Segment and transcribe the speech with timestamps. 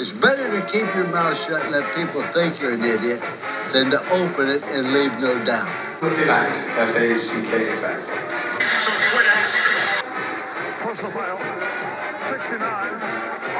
[0.00, 3.20] It's better to keep your mouth shut and let people think you're an idiot
[3.74, 5.68] than to open it and leave no doubt.
[6.00, 6.56] Fact.
[6.88, 7.76] F A C K.
[7.84, 8.08] Fact.
[8.80, 9.76] So quit asking.
[10.80, 11.36] Personal foul.
[12.32, 12.96] 69.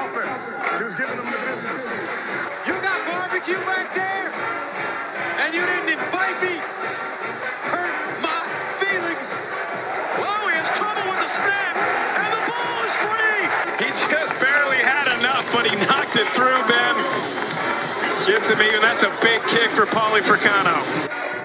[0.01, 0.41] Offense.
[0.79, 1.85] He was giving them the business.
[2.65, 3.80] You got barbecue back
[18.31, 18.81] Gets him even.
[18.81, 20.87] That's a big kick for Paulie Fricano.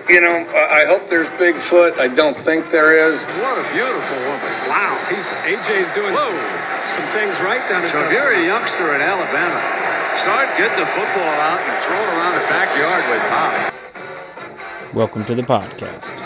[0.08, 1.98] You know, I I hope there's Bigfoot.
[1.98, 3.26] I don't think there is.
[3.42, 4.54] What a beautiful woman.
[4.70, 4.94] Wow.
[5.10, 6.38] He's AJ's doing some,
[6.94, 9.58] some things right down in So if you're a youngster in Alabama,
[10.22, 14.94] start getting the football out and throw it around the backyard with Pop.
[14.94, 16.22] Welcome to the podcast.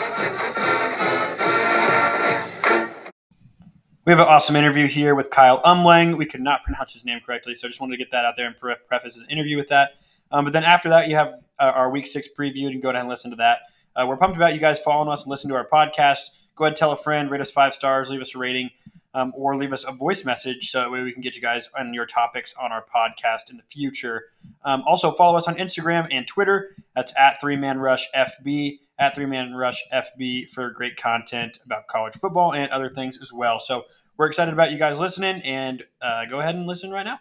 [4.06, 6.18] We have an awesome interview here with Kyle Umlang.
[6.18, 8.36] We could not pronounce his name correctly, so I just wanted to get that out
[8.36, 9.92] there and preface his interview with that.
[10.32, 12.58] Um, but then after that, you have uh, our week six preview.
[12.58, 13.60] You can go ahead and listen to that.
[13.96, 16.30] Uh, we're pumped about you guys following us and listening to our podcast.
[16.56, 18.70] Go ahead, tell a friend, rate us five stars, leave us a rating,
[19.14, 21.70] um, or leave us a voice message so that way we can get you guys
[21.78, 24.26] on your topics on our podcast in the future.
[24.64, 26.70] Um, also, follow us on Instagram and Twitter.
[26.96, 31.88] That's at Three Man Rush FB, at Three Man Rush FB for great content about
[31.88, 33.60] college football and other things as well.
[33.60, 33.86] So
[34.18, 37.20] we're excited about you guys listening, and uh, go ahead and listen right now.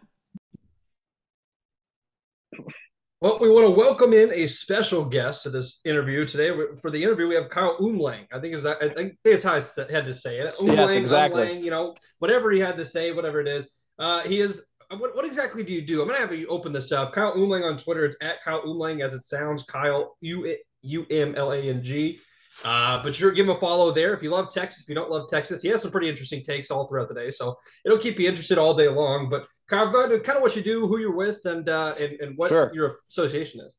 [3.21, 6.53] Well, we want to welcome in a special guest to this interview today.
[6.81, 8.27] For the interview, we have Kyle Umlang.
[8.33, 10.55] I think is that I think that's how I had to say it.
[10.61, 11.49] Umlang, exactly.
[11.49, 13.69] Umlang, you know, whatever he had to say, whatever it is.
[13.99, 14.65] Uh, he is.
[14.97, 16.01] What, what exactly do you do?
[16.01, 17.13] I'm gonna have you open this up.
[17.13, 18.05] Kyle Umlang on Twitter.
[18.05, 19.65] It's at Kyle Umlang as it sounds.
[19.65, 22.21] Kyle U U M L A N G.
[22.63, 24.15] Uh, but sure, give him a follow there.
[24.15, 26.71] If you love Texas, if you don't love Texas, he has some pretty interesting takes
[26.71, 27.33] all throughout the day.
[27.33, 29.29] So it'll keep you interested all day long.
[29.29, 32.39] But Go ahead, kind of what you do, who you're with, and uh, and, and
[32.39, 32.71] what Sure.
[32.75, 33.77] your association is.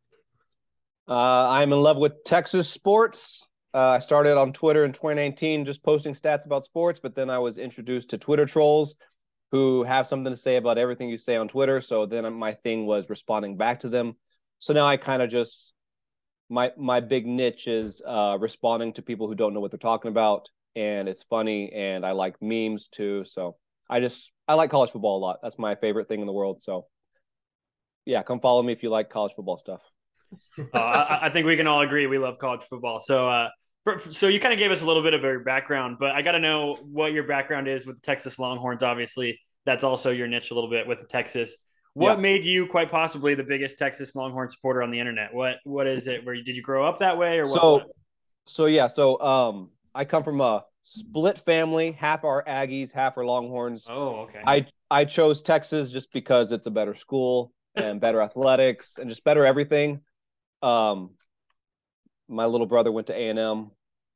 [1.08, 3.44] Uh, I'm in love with Texas sports.
[3.74, 7.40] Uh, I started on Twitter in 2019, just posting stats about sports, but then I
[7.40, 8.96] was introduced to Twitter trolls
[9.52, 11.82] who have something to say about everything you say on Twitter.
[11.82, 14.14] So then my thing was responding back to them.
[14.60, 15.74] So now I kind of just
[16.50, 20.10] my my big niche is uh, responding to people who don't know what they're talking
[20.10, 23.24] about, and it's funny, and I like memes too.
[23.26, 23.56] So
[23.90, 25.40] I just I like college football a lot.
[25.44, 26.60] That's my favorite thing in the world.
[26.62, 26.88] So
[28.06, 29.82] yeah, come follow me if you like college football stuff.
[30.60, 33.00] Uh, I, I think we can all agree we love college football.
[33.00, 33.50] So, uh,
[33.84, 36.24] for, so you kind of gave us a little bit of your background, but I
[36.24, 38.82] got to know what your background is with the Texas Longhorns.
[38.82, 41.56] Obviously, that's also your niche a little bit with Texas.
[41.94, 42.22] What Yeah.
[42.22, 45.34] made you quite possibly the biggest Texas Longhorn supporter on the internet?
[45.34, 46.26] What What is it?
[46.26, 47.60] Where you, did you grow up that way, or what?
[47.62, 47.82] so
[48.46, 51.92] so yeah so um i come from a split family.
[51.92, 53.86] Half are aggies half are longhorns.
[53.90, 54.42] Oh, okay.
[54.46, 59.24] i i chose texas just because it's a better school and better athletics and just
[59.24, 60.02] better everything.
[60.62, 61.12] Um
[62.28, 63.72] my little brother went to a&m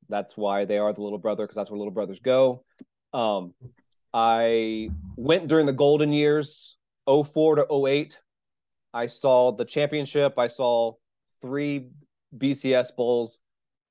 [0.09, 2.63] that's why they are the little brother because that's where little brothers go.
[3.13, 3.53] Um
[4.13, 8.19] i went during the golden years 04 to 08
[8.93, 10.37] i saw the championship.
[10.37, 10.93] I saw
[11.41, 11.89] three
[12.35, 13.39] bcs bowls.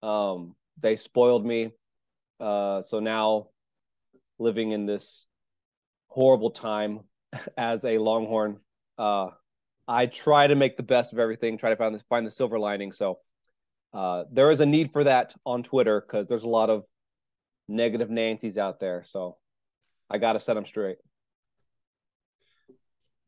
[0.03, 1.71] Um, they spoiled me.
[2.43, 3.49] Uh, so now
[4.39, 5.27] living in this
[6.09, 7.01] horrible time
[7.57, 8.59] as a Longhorn,
[8.99, 9.29] uh,
[9.87, 12.59] I try to make the best of everything, try to find this, find the silver
[12.59, 12.93] lining.
[12.93, 13.19] So
[13.95, 16.85] uh, there is a need for that on Twitter because there's a lot of
[17.69, 19.05] negative Nancy's out there.
[19.05, 19.37] So
[20.11, 20.99] I got to set them straight.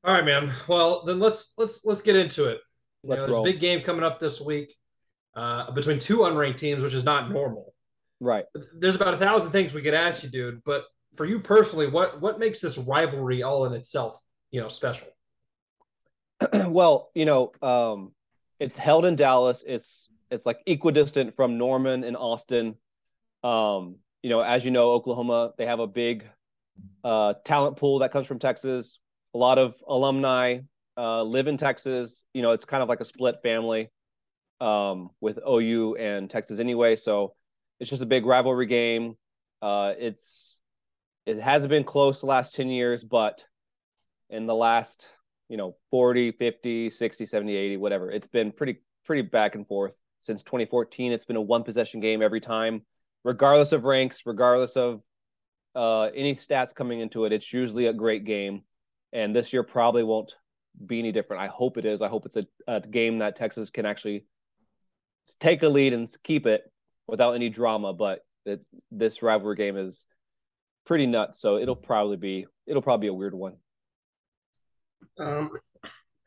[0.03, 0.53] All right, man.
[0.69, 2.59] Well, then let's let's let's get into it.
[3.03, 3.47] You Let's know, there's roll.
[3.47, 4.75] a big game coming up this week
[5.35, 7.74] uh, between two unranked teams, which is not normal.
[8.25, 8.47] Right.
[8.79, 10.63] There's about a thousand things we could ask you, dude.
[10.65, 14.19] But for you personally, what what makes this rivalry all in itself,
[14.51, 15.09] you know, special?
[16.69, 18.13] well, you know, um,
[18.59, 19.63] it's held in Dallas.
[19.67, 22.77] It's it's like equidistant from Norman and Austin.
[23.43, 26.25] Um, you know, as you know, Oklahoma they have a big
[27.05, 29.01] uh, talent pool that comes from Texas.
[29.35, 30.61] A lot of alumni
[30.97, 32.25] uh, live in Texas.
[32.33, 33.91] You know, it's kind of like a split family
[34.63, 36.97] um, with OU and Texas anyway.
[36.97, 37.35] So
[37.85, 39.15] it's just a big rivalry game.
[39.61, 40.59] Uh, it's
[41.27, 43.45] it hasn't been close the last 10 years, but
[44.31, 45.07] in the last,
[45.51, 50.01] you know, 40, 50, 60, 70, 80, whatever, it's been pretty, pretty back and forth
[50.23, 51.13] since 2014.
[51.13, 52.87] It's been a one possession game every time,
[53.23, 55.03] regardless of ranks, regardless of
[55.75, 57.35] uh, any stats coming into it.
[57.35, 58.63] It's usually a great game.
[59.13, 60.37] And this year probably won't
[60.87, 61.43] be any different.
[61.43, 62.01] I hope it is.
[62.01, 64.25] I hope it's a, a game that Texas can actually
[65.39, 66.71] take a lead and keep it
[67.07, 67.93] without any drama.
[67.93, 68.61] But it,
[68.91, 70.07] this rivalry game is
[70.87, 71.41] pretty nuts.
[71.41, 73.57] So it'll probably be it'll probably be a weird one.
[75.19, 75.51] Um,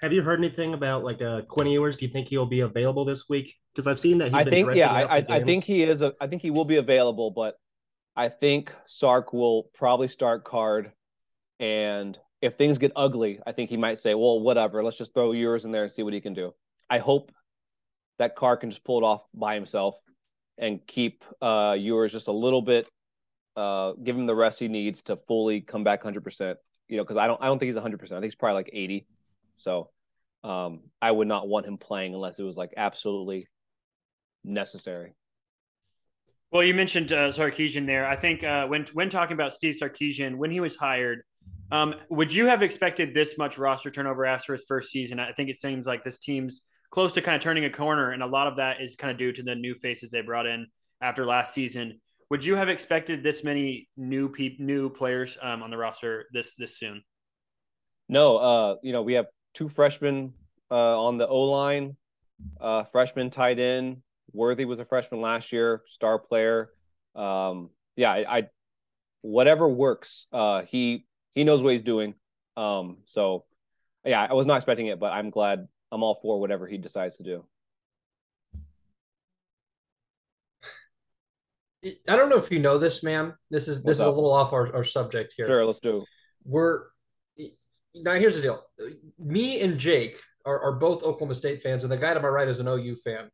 [0.01, 1.97] have you heard anything about like uh, Quinn Ewers?
[1.97, 3.53] Do you think he'll be available this week?
[3.73, 4.27] Because I've seen that.
[4.27, 6.01] He's I think yeah, I, I, I think he is.
[6.01, 7.55] A, I think he will be available, but
[8.15, 10.91] I think Sark will probably start Card,
[11.59, 15.31] and if things get ugly, I think he might say, "Well, whatever, let's just throw
[15.31, 16.53] Ewers in there and see what he can do."
[16.89, 17.31] I hope
[18.19, 19.95] that Card can just pull it off by himself
[20.57, 22.87] and keep uh Ewers just a little bit,
[23.55, 26.57] uh, give him the rest he needs to fully come back hundred percent.
[26.87, 28.17] You know, because I don't, I don't think he's hundred percent.
[28.17, 29.07] I think he's probably like eighty.
[29.57, 29.89] So,
[30.43, 33.47] um, I would not want him playing unless it was like absolutely
[34.43, 35.13] necessary.
[36.51, 38.07] Well, you mentioned uh, Sarkisian there.
[38.07, 41.23] I think uh, when when talking about Steve Sarkisian, when he was hired,
[41.71, 45.19] um, would you have expected this much roster turnover after his first season?
[45.19, 48.23] I think it seems like this team's close to kind of turning a corner, and
[48.23, 50.67] a lot of that is kind of due to the new faces they brought in
[51.01, 51.99] after last season.
[52.29, 56.55] Would you have expected this many new peop- new players um, on the roster this
[56.55, 57.03] this soon?
[58.09, 60.33] No, uh, you know, we have two freshmen
[60.69, 61.95] uh, on the O line,
[62.59, 64.01] uh, freshman tight end.
[64.33, 66.69] Worthy was a freshman last year, star player.
[67.15, 68.43] Um, yeah, I, I
[69.21, 70.27] whatever works.
[70.31, 72.13] Uh, he he knows what he's doing.
[72.55, 73.45] Um, so
[74.05, 75.67] yeah, I was not expecting it, but I'm glad.
[75.91, 77.45] I'm all for whatever he decides to do.
[82.07, 83.33] I don't know if you know this, man.
[83.49, 85.45] This is this What's is a little off our, our subject here.
[85.45, 86.03] Sure, let's do.
[86.43, 86.85] We're
[87.95, 88.63] now here's the deal.
[89.19, 92.47] Me and Jake are, are both Oklahoma State fans, and the guy to my right
[92.47, 93.29] is an OU fan.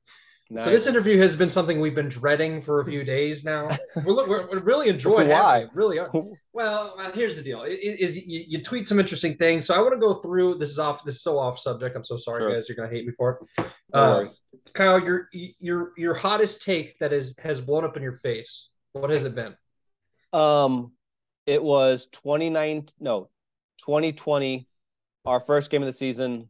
[0.49, 0.65] Nice.
[0.65, 3.75] So this interview has been something we've been dreading for a few days now.
[3.95, 5.59] We're, we're, we're really enjoying Why?
[5.59, 5.69] it.
[5.73, 6.11] Really are.
[6.51, 9.65] Well, uh, here's the deal: is you, you tweet some interesting things.
[9.65, 10.57] So I want to go through.
[10.59, 11.03] This is off.
[11.03, 11.95] This is so off subject.
[11.95, 12.53] I'm so sorry, Sure.
[12.53, 12.69] guys.
[12.69, 13.65] You're gonna hate me for it.
[13.93, 14.27] No Uh.
[14.73, 18.69] Kyle, your your your hottest take that is has blown up in your face.
[18.91, 19.55] What has it been?
[20.33, 20.91] Um,
[21.45, 23.29] it was 29, no,
[23.85, 24.67] 2020,
[25.25, 26.49] our first game of the season.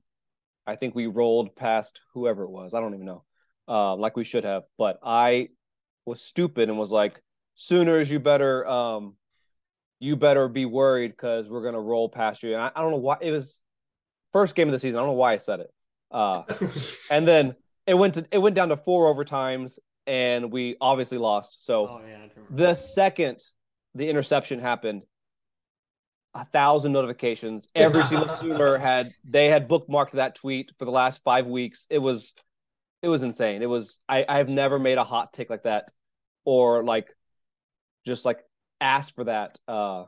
[0.67, 2.73] I think we rolled past whoever it was.
[2.73, 3.23] I don't even know,
[3.67, 4.63] uh, like we should have.
[4.77, 5.49] But I
[6.05, 7.21] was stupid and was like,
[7.55, 9.15] Sooners, you better, um,
[9.99, 12.53] you better be worried because we're gonna roll past you.
[12.53, 13.61] And I, I don't know why it was
[14.31, 14.97] first game of the season.
[14.97, 15.71] I don't know why I said it.
[16.11, 16.43] Uh,
[17.11, 17.55] and then
[17.87, 21.63] it went to it went down to four overtimes, and we obviously lost.
[21.65, 23.41] So Oh yeah, the second
[23.95, 25.03] the interception happened,
[26.33, 27.67] a thousand notifications.
[27.75, 31.85] Every single Sooner had they had bookmarked that tweet for the last five weeks.
[31.89, 32.33] It was
[33.03, 33.61] it was insane.
[33.61, 35.91] It was I I've never made a hot take like that
[36.45, 37.07] or like
[38.07, 38.39] just like
[38.81, 40.05] asked for that uh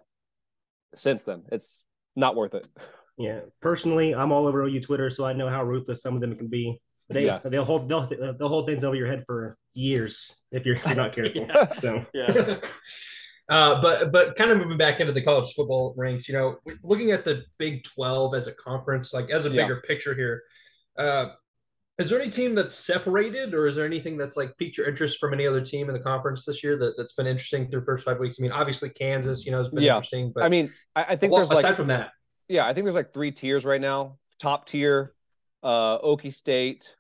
[0.95, 1.43] since then.
[1.51, 1.83] It's
[2.15, 2.65] not worth it.
[3.17, 6.35] Yeah, personally, I'm all over OU Twitter, so I know how ruthless some of them
[6.35, 6.81] can be.
[7.09, 7.43] They Yes.
[7.43, 10.95] they'll hold they'll, they'll hold things over your head for years if you're, if you're
[10.95, 11.45] not careful.
[11.47, 11.71] Yeah.
[11.73, 12.57] So Yeah.
[13.47, 17.11] Uh, but but kind of moving back into the college football ranks, you know, looking
[17.11, 19.61] at the Big Twelve as a conference, like as a Yeah.
[19.63, 20.41] bigger picture here,
[20.97, 21.27] uh,
[21.97, 25.17] is there any team that's separated, or is there anything that's like piqued your interest
[25.17, 28.03] from any other team in the conference this year that, that's been interesting through first
[28.03, 28.37] five weeks?
[28.39, 29.95] I mean, obviously Kansas, you know, has been Yeah.
[29.95, 32.11] interesting, but I mean, I, I think well, there's aside like from that,
[32.47, 34.17] yeah, I think there's like three tiers right now.
[34.39, 35.13] Top tier,
[35.63, 36.95] uh, Okie State,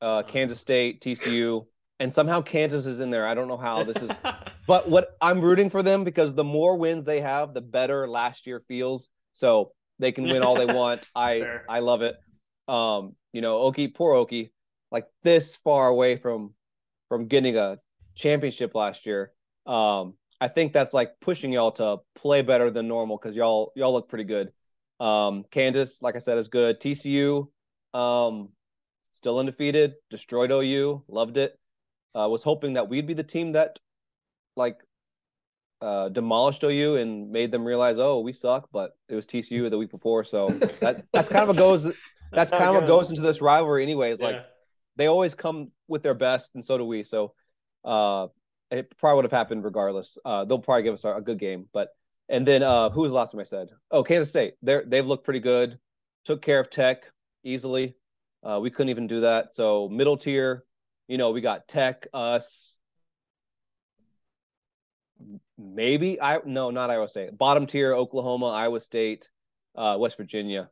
[0.00, 1.66] uh, Kansas State, TCU,
[2.00, 3.26] and somehow Kansas is in there.
[3.26, 4.10] I don't know how this is,
[4.66, 8.46] but what I'm rooting for them because the more wins they have, the better last
[8.46, 9.08] year feels.
[9.34, 11.06] So they can win all they want.
[11.14, 11.64] I fair.
[11.68, 12.16] I love it.
[12.66, 14.50] Um, you know, Okie, poor Okie,
[14.90, 16.54] like this far away from
[17.08, 17.78] from getting a
[18.14, 19.32] championship last year.
[19.66, 23.92] Um, I think that's like pushing y'all to play better than normal because y'all y'all
[23.92, 24.52] look pretty good.
[25.00, 26.80] Um, Kansas, like I said, is good.
[26.80, 27.48] TCU,
[27.94, 28.50] um,
[29.14, 31.58] still undefeated, destroyed OU, loved it.
[32.14, 33.78] Uh, was hoping that we'd be the team that
[34.56, 34.78] like
[35.80, 38.68] uh, demolished OU and made them realize, oh, we suck.
[38.72, 40.48] But it was TCU the week before, so
[40.80, 41.92] that that's kind of a goes.
[42.32, 43.10] That's kind of what goes.
[43.10, 44.20] into this rivalry, anyways.
[44.20, 44.44] Like
[44.96, 47.02] they always come with their best, and so do we.
[47.02, 47.34] So
[47.84, 48.28] uh,
[48.70, 50.18] it probably would have happened regardless.
[50.24, 51.90] Uh, they'll probably give us a, good game, but
[52.28, 53.68] and then uh, who was the last time I said?
[53.90, 54.54] Oh, Kansas State.
[54.62, 55.78] They're they've looked pretty good.
[56.24, 57.04] Took care of Tech
[57.44, 57.96] easily.
[58.42, 59.52] Uh, we couldn't even do that.
[59.52, 60.64] So middle tier,
[61.08, 62.76] you know, we got Tech, us,
[65.58, 67.36] maybe I no, not Iowa State.
[67.36, 69.30] Bottom tier, Oklahoma, Iowa State,
[69.76, 70.70] uh, West Virginia.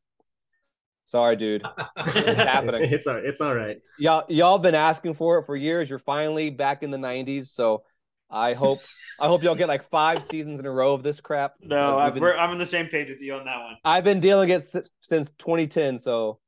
[1.10, 1.64] Sorry, dude.
[1.96, 2.82] It's happening.
[2.92, 3.80] it's all it's all right.
[3.98, 5.90] Y'all y'all been asking for it for years.
[5.90, 7.82] You're finally back in the 90s, so
[8.30, 8.78] I hope
[9.18, 11.54] I hope y'all get like five seasons in a row of this crap.
[11.60, 13.76] No, We've I, been- we're, I'm on the same page with you on that one.
[13.84, 16.38] I've been dealing it since, since 2010, so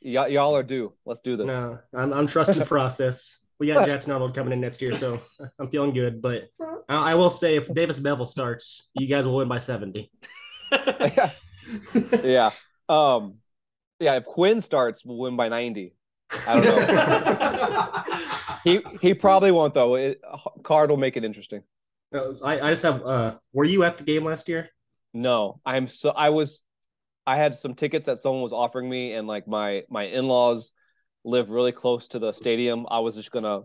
[0.00, 0.92] y'all y'all are due.
[1.06, 1.46] Let's do this.
[1.46, 3.38] No, I'm I'm trusting the process.
[3.60, 5.20] We got Jackson Arnold coming in next year, so
[5.60, 6.20] I'm feeling good.
[6.20, 6.48] But
[6.88, 10.10] I, I will say, if Davis Beville starts, you guys will win by 70.
[12.24, 12.50] yeah.
[12.88, 13.34] Um
[14.02, 15.94] Yeah, if Quinn starts, we'll win by 90.
[16.46, 18.02] I don't know.
[18.64, 19.94] he he probably won't though.
[19.94, 20.20] It,
[20.62, 21.62] Card will make it interesting.
[22.12, 23.02] I, I just have.
[23.02, 24.68] Uh, were you at the game last year?
[25.14, 26.62] No, I'm so I was.
[27.26, 30.72] I had some tickets that someone was offering me, and like my my in laws
[31.24, 32.86] live really close to the stadium.
[32.90, 33.60] I was just gonna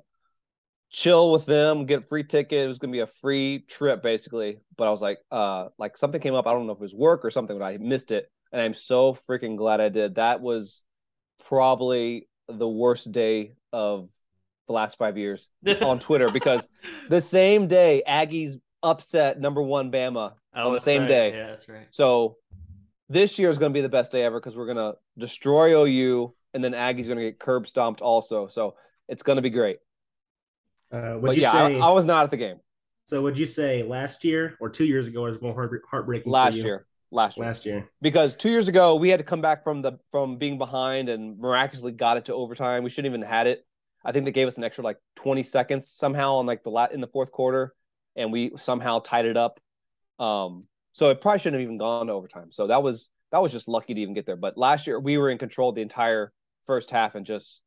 [0.89, 2.65] chill with them, get a free ticket.
[2.65, 4.59] It was gonna be a free trip basically.
[4.77, 6.47] But I was like, uh, like something came up.
[6.47, 8.73] I don't know if it was work or something, but I missed it, and I'm
[8.73, 10.15] so freaking glad I did.
[10.15, 10.83] That was
[11.45, 14.09] probably the worst day of
[14.67, 15.49] the last five years
[15.81, 16.69] on Twitter because
[17.09, 21.09] the same day Aggies upset number one Bama Oh, on the same right.
[21.09, 21.31] day.
[21.31, 21.87] Yeah, that's right.
[21.91, 22.37] So
[23.09, 25.73] this year is going to be the best day ever because we're going to destroy
[25.85, 28.47] OU and then Aggie's going to get curb stomped also.
[28.47, 28.75] So
[29.07, 29.77] it's going to be great.
[30.91, 31.79] Uh, would But you yeah, say?
[31.79, 32.59] I, I was not at the game
[33.05, 36.31] so would you say last year or two years ago was more heart, heartbreaking?
[36.31, 36.63] for last you?
[36.63, 36.85] year.
[37.11, 37.45] Last year.
[37.45, 37.89] Last year.
[38.01, 41.39] because two years ago we had to come back from the from being behind and
[41.39, 42.83] miraculously got it to overtime.
[42.83, 43.65] We shouldn't even had it.
[44.03, 46.91] I think they gave us an extra like 20 seconds somehow on like the lat
[46.91, 47.73] in the fourth quarter,
[48.15, 49.59] and we somehow tied it up.
[50.19, 52.51] Um, so it probably shouldn't have even gone to overtime.
[52.51, 54.35] So that was that was just lucky to even get there.
[54.35, 56.31] But last year we were in control the entire
[56.65, 57.61] first half and just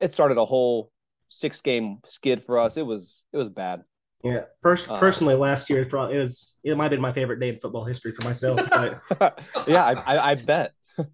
[0.00, 0.90] it started a whole
[1.28, 2.76] six game skid for us.
[2.76, 3.82] It was it was bad.
[4.24, 4.42] Yeah.
[4.62, 7.40] Pers- Uh, personally, last year it probably it was it might have been my favorite
[7.40, 8.60] day in football history for myself.
[9.18, 10.72] But yeah, I, I, I bet.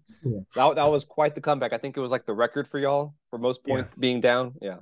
[0.53, 1.71] That, that was quite the comeback.
[1.71, 4.53] I think it was like the record for y'all for most points being down.
[4.61, 4.79] Yeah.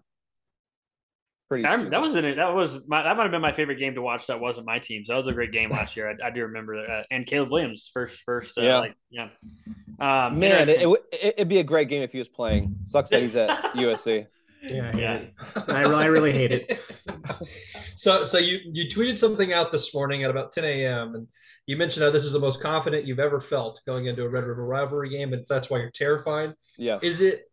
[1.48, 3.94] Pretty I, that was an, that was my, that might have been my favorite game
[3.94, 4.26] to watch.
[4.28, 5.06] That wasn't my team.
[5.06, 6.10] So that was a great game last year.
[6.10, 6.90] I, I do remember that.
[6.92, 8.78] Uh, and Caleb Williams first first uh, Yeah.
[8.80, 9.30] like yeah.
[10.00, 10.82] Um, Man, it, interesting.
[10.82, 12.76] it, would- it, it'd be a great game if he was playing.
[12.88, 14.26] Sucks that he's at USC.
[14.64, 15.22] Yeah, I, Yeah.
[15.68, 16.80] I really I really hate it.
[17.96, 21.16] So, so you you tweeted something out this morning at about 10 a.m.
[21.16, 21.28] and
[21.66, 24.44] you mentioned how this is the most confident you've ever felt going into a Red
[24.46, 26.54] River rivalry game, and that's why you're terrified.
[26.78, 27.00] Yeah.
[27.02, 27.50] Is it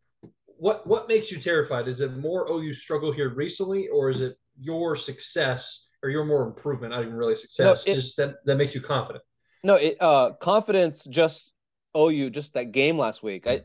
[0.47, 1.89] what what makes you terrified?
[1.89, 6.45] Is it more OU struggle here recently, or is it your success or your more
[6.47, 6.93] improvement?
[6.93, 9.25] Not even really success, it- just that that makes you confident.
[9.63, 11.53] No, it uh confidence just
[11.97, 13.47] OU just that game last week.
[13.47, 13.63] I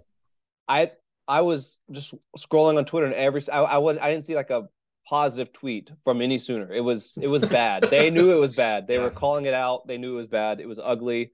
[0.67, 0.91] I
[1.29, 4.49] I was just scrolling on Twitter and every I I would I didn't see like
[4.49, 4.67] a
[5.07, 6.71] positive tweet from any sooner.
[6.73, 7.87] It was it was bad.
[7.89, 8.87] they knew it was bad.
[8.87, 9.87] They were calling it out.
[9.87, 10.59] They knew it was bad.
[10.59, 11.31] It was ugly.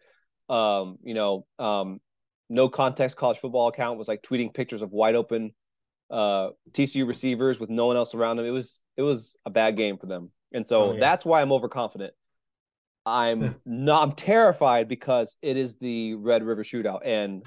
[0.50, 2.00] Um, you know, um
[2.50, 5.54] no context college football account was like tweeting pictures of wide open
[6.12, 8.46] uh TCU receivers with no one else around them.
[8.46, 10.30] It was it was a bad game for them.
[10.54, 11.00] And so Oh, yeah.
[11.00, 12.14] that's why I'm overconfident.
[13.06, 17.44] I'm not I'm terrified because it is the Red River shootout and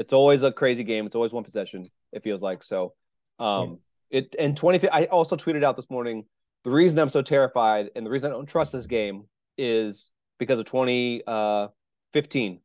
[0.00, 1.04] it's always a crazy game.
[1.04, 2.64] It's always one possession, it feels like.
[2.64, 2.94] So
[3.38, 3.78] um
[4.10, 6.24] it in 20 I also tweeted out this morning
[6.64, 9.24] the reason I'm so terrified and the reason I don't trust this game
[9.58, 12.60] is because of 2015.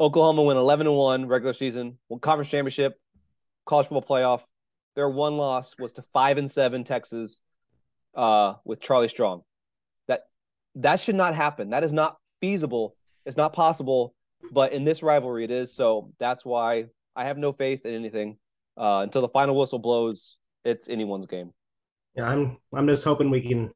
[0.00, 2.98] Oklahoma went 11 and 1 regular season, won conference championship,
[3.66, 4.40] college football playoff.
[4.96, 7.42] Their one loss was to 5 and 7 Texas
[8.14, 9.42] uh with Charlie Strong.
[10.08, 10.22] That
[10.76, 11.70] that should not happen.
[11.70, 12.96] That is not feasible.
[13.26, 14.14] It's not possible,
[14.50, 15.74] but in this rivalry it is.
[15.74, 18.38] So that's why I have no faith in anything.
[18.76, 21.52] Uh until the final whistle blows, it's anyone's game.
[22.16, 23.70] Yeah, I'm I'm just hoping we can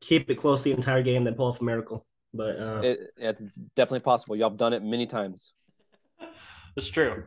[0.00, 2.06] keep it close the entire game, then pull off a miracle.
[2.34, 3.44] But uh, It, it's
[3.76, 4.36] definitely possible.
[4.36, 5.52] Y'all have done it many times.
[6.76, 7.24] It's true.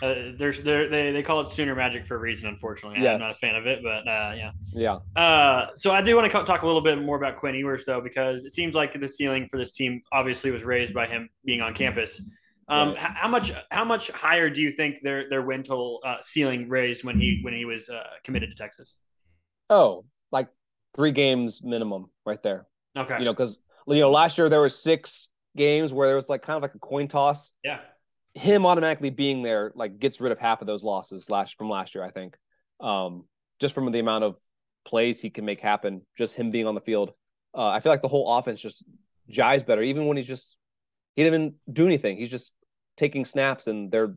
[0.00, 2.48] Uh, there's there they, they call it Sooner Magic for a reason.
[2.48, 3.14] Unfortunately, Yes.
[3.14, 4.50] I'm not a fan of it, but uh, yeah.
[4.72, 4.98] Yeah.
[5.20, 8.00] Uh, so I do want to talk a little bit more about Quinn Ewers though,
[8.00, 11.60] because it seems like the ceiling for this team obviously was raised by him being
[11.60, 12.20] on campus.
[12.70, 12.98] Um, Right.
[12.98, 17.02] how much how much higher do you think their their win total uh, ceiling raised
[17.02, 18.94] when he when he was uh, committed to Texas?
[19.70, 20.48] Oh, like
[20.94, 22.66] three games minimum right there.
[22.96, 23.18] Okay.
[23.18, 26.42] You know, because you know, last year there were six games where there was like
[26.42, 27.50] kind of like a coin toss.
[27.64, 27.80] Yeah.
[28.38, 31.94] Him automatically being there like gets rid of half of those losses last from last
[31.94, 32.36] year, I think.
[32.80, 33.24] Um,
[33.60, 34.38] just from the amount of
[34.84, 37.12] plays he can make happen, just him being on the field.
[37.54, 38.84] Uh, I feel like the whole offense just
[39.30, 40.56] jives better, even when he's just
[41.16, 42.16] he didn't even do anything.
[42.16, 42.52] He's just
[42.96, 44.16] taking snaps and they're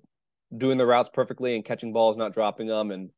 [0.55, 3.09] doing the routes perfectly and catching balls, not dropping them, and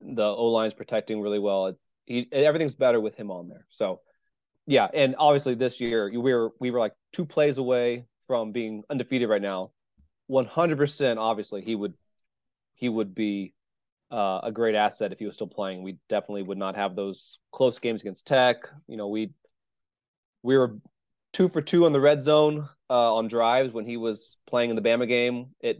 [0.00, 1.68] the O line's protecting really well.
[1.68, 3.66] It's he everything's better with him on there.
[3.70, 4.00] So
[4.66, 8.82] yeah, and obviously this year we were we were like two plays away from being
[8.90, 9.72] undefeated right now.
[10.26, 11.94] One hundred percent, obviously he would
[12.74, 13.52] he would be
[14.10, 15.82] uh, a great asset if he was still playing.
[15.82, 18.68] We definitely would not have those close games against Tech.
[18.86, 19.32] You know, we
[20.42, 20.76] we were
[21.32, 24.76] two for two on the red zone uh, on drives when he was playing in
[24.76, 25.48] the Bama game.
[25.60, 25.78] It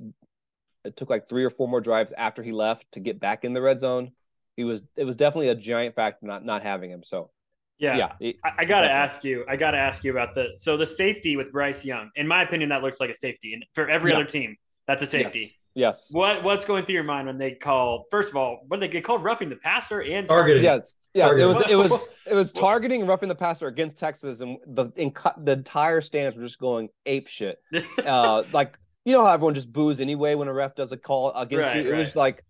[0.85, 3.55] it took like three or four more drives after he left to get back in
[3.55, 4.13] the red zone.
[4.57, 7.03] He was it was definitely a giant factor not not having him.
[7.03, 7.31] So
[7.79, 7.97] Yeah.
[7.97, 9.45] yeah, it- I, I got to ask you.
[9.49, 12.11] I got to ask you about the so the safety with Bryce Young.
[12.17, 14.19] In my opinion, that looks like a safety, and for every Yeah.
[14.19, 14.57] other team.
[14.87, 15.57] That's a safety.
[15.75, 16.09] Yes.
[16.11, 18.05] What what's going through your mind when they call?
[18.11, 20.63] First of all, when they get called roughing the passer and Targeting.
[20.63, 20.95] Yes.
[21.15, 21.93] Yes, it was it was
[22.27, 26.43] it was targeting roughing the passer against Texas, and the in, the entire stands were
[26.43, 27.59] just going ape shit.
[28.05, 31.33] Uh, like you know how everyone just boos anyway when a ref does a call
[31.35, 31.95] against Right, you.
[31.95, 32.45] It was like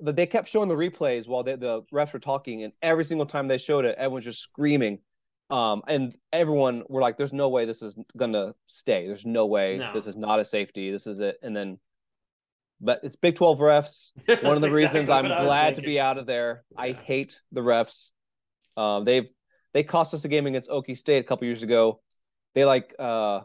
[0.00, 3.26] the, they kept showing the replays while they, the refs were talking, and every single
[3.26, 5.00] time they showed it, everyone's just screaming.
[5.50, 9.06] Um, and everyone were like, "There's no way this is gonna stay.
[9.06, 9.92] There's no way No.
[9.94, 10.90] this is not a safety.
[10.90, 11.78] This is it." And then,
[12.80, 14.10] but it's Big Twelve refs.
[14.42, 16.64] One of the reasons exactly I'm what I was glad to be out of there.
[16.76, 18.10] I hate the refs.
[18.76, 19.28] Um, they've
[19.72, 22.00] they cost us a game against Okie State a couple years ago.
[22.54, 23.40] They like uh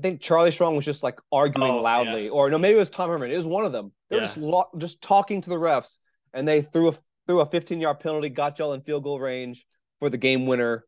[0.00, 2.88] I think Charlie Strong was just like arguing Oh, loudly, or no, maybe it was
[2.88, 3.30] Tom Herman.
[3.30, 3.92] It was one of them.
[4.08, 4.28] They were Yeah.
[4.28, 5.98] just lo- just talking to the refs,
[6.32, 6.92] and they threw a
[7.26, 9.66] threw a 15 yard penalty, got y'all in field goal range
[9.98, 10.86] for the game winner.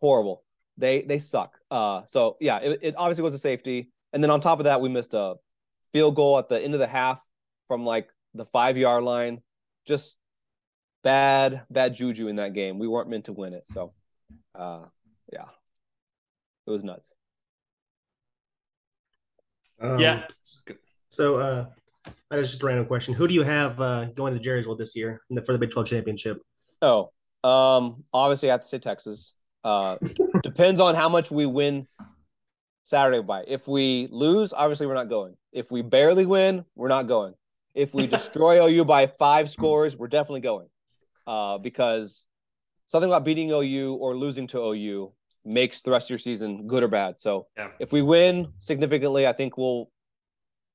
[0.00, 0.44] Horrible.
[0.76, 1.58] They they suck.
[1.68, 4.80] Uh, so yeah, it, it obviously was a safety, and then on top of that,
[4.80, 5.34] we missed a
[5.92, 7.20] field goal at the end of the half
[7.66, 9.42] from like the five yard line.
[9.84, 10.16] Just
[11.02, 12.78] bad bad juju in that game.
[12.78, 13.66] We weren't meant to win it.
[13.66, 13.94] So,
[14.54, 14.84] uh,
[15.32, 15.46] yeah,
[16.68, 17.12] it was nuts.
[19.80, 20.26] Um, Yeah.
[21.08, 21.66] So, uh,
[22.30, 23.14] that is just a random question.
[23.14, 25.70] Who do you have uh, going to Jerrysville this year in the, for the Big
[25.70, 26.42] 12 championship?
[26.82, 27.10] Oh,
[27.44, 29.32] um, obviously I have to say Texas.
[29.64, 29.96] Uh,
[30.42, 31.86] depends on how much we win
[32.84, 33.44] Saturday by.
[33.46, 35.36] If we lose, obviously we're not going.
[35.52, 37.34] If we barely win, we're not going.
[37.74, 40.68] If we destroy OU by five scores, we're definitely going.
[41.26, 42.26] Uh, because
[42.86, 45.12] something about beating OU or losing to OU
[45.46, 47.18] makes the rest of your season good or bad.
[47.20, 47.70] So Yeah.
[47.78, 49.90] if we win significantly, I think we'll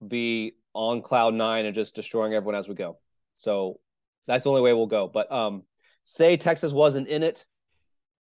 [0.05, 2.97] be on cloud nine and just destroying everyone as we go.
[3.35, 3.79] So
[4.27, 5.07] that's the only way we'll go.
[5.07, 5.63] But um,
[6.03, 7.45] say Texas wasn't in it,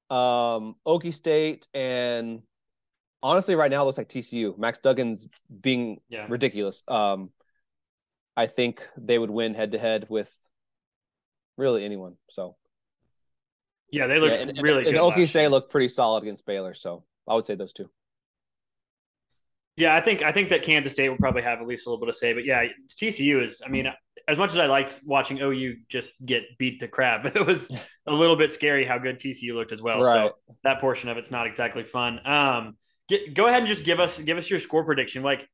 [0.09, 2.43] um, Okie State and
[3.23, 4.57] honestly, right now it looks like TCU.
[4.57, 5.26] Max Duggan's
[5.61, 6.26] being Yeah.
[6.29, 6.85] ridiculous.
[6.87, 7.33] Um,
[8.37, 10.33] I think they would win head to head with
[11.56, 12.17] really anyone.
[12.30, 12.56] So
[13.90, 15.00] Yeah, they looked yeah, and, and- really and good.
[15.00, 16.75] Okie last State looked pretty solid against Baylor.
[16.75, 17.88] So I would say those two.
[19.76, 22.04] Yeah, I think I think that Kansas State will probably have at least a little
[22.04, 22.32] bit to say.
[22.32, 23.60] But yeah, TCU is.
[23.64, 23.86] I mean,
[24.26, 27.70] as much as I liked watching OU just get beat to crap, it was
[28.06, 30.00] a little bit scary how good TCU looked as well.
[30.00, 30.30] Right.
[30.30, 32.26] So that portion of it's not exactly fun.
[32.26, 32.76] Um,
[33.08, 35.22] get, go ahead and just give us give us your score prediction.
[35.22, 35.46] Like,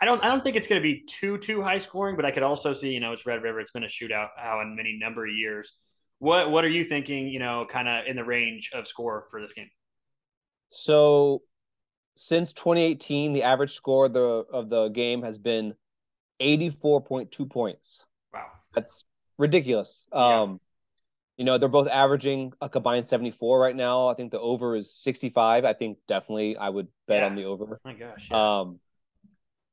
[0.00, 2.30] I don't I don't think it's going to be too too high scoring, but I
[2.30, 3.60] could also see you know it's Red River.
[3.60, 5.74] It's been a shootout how in many number of years.
[6.18, 7.28] What what are you thinking?
[7.28, 9.70] You know, kind of in the range of score for this game.
[10.70, 11.42] So
[12.16, 14.20] since 2018, the average score of the
[14.52, 15.74] of the game has been
[16.40, 18.04] 84.2 points.
[18.32, 18.46] Wow.
[18.74, 19.04] That's
[19.38, 20.02] ridiculous.
[20.12, 20.60] Um,
[21.36, 24.08] you know, they're both averaging a combined 74 right now.
[24.08, 25.64] I think the over is 65.
[25.64, 27.26] I think definitely I would bet Yeah.
[27.26, 27.80] on the over.
[27.84, 28.30] My gosh.
[28.32, 28.80] Um,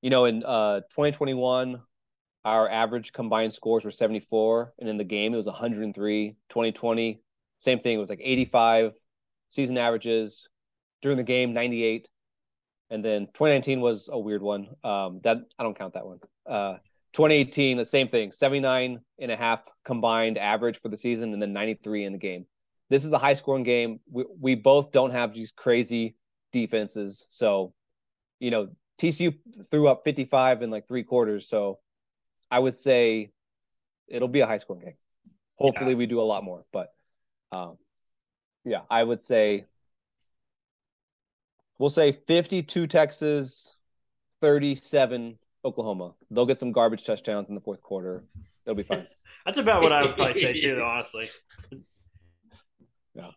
[0.01, 1.81] you know, in uh 2021,
[2.45, 6.35] our average combined scores were 74, and in the game it was 103.
[6.49, 7.21] 2020,
[7.57, 7.97] same thing.
[7.97, 8.95] It was like 85
[9.49, 10.47] season averages
[11.01, 12.07] during the game, 98.
[12.91, 14.67] And then 2019 was a weird one.
[14.83, 16.19] Um, that I don't count that one.
[16.47, 16.75] Uh,
[17.13, 21.51] 2018, the same thing, 79 and a half combined average for the season, and then
[21.51, 22.45] 93 in the game.
[22.89, 23.99] This is a high scoring game.
[24.11, 26.15] We, we both don't have these crazy
[26.51, 27.25] defenses.
[27.29, 27.73] So,
[28.39, 28.67] you know,
[28.99, 29.33] TCU
[29.71, 31.49] threw up 55 in like three quarters.
[31.49, 31.79] So
[32.49, 33.31] I would say
[34.07, 34.93] it'll be a high scoring game.
[35.55, 36.93] Hopefully we do a lot more, but
[37.51, 37.77] um,
[38.65, 39.65] yeah, I would say
[41.77, 43.73] we'll say 52 Texas,
[44.41, 46.13] 37 Oklahoma.
[46.29, 48.23] They'll get some garbage touchdowns in the fourth quarter.
[48.65, 49.07] It'll be fine.
[49.45, 50.85] That's about what I would probably say too, though.
[50.85, 51.29] Honestly.
[53.13, 53.31] Yeah.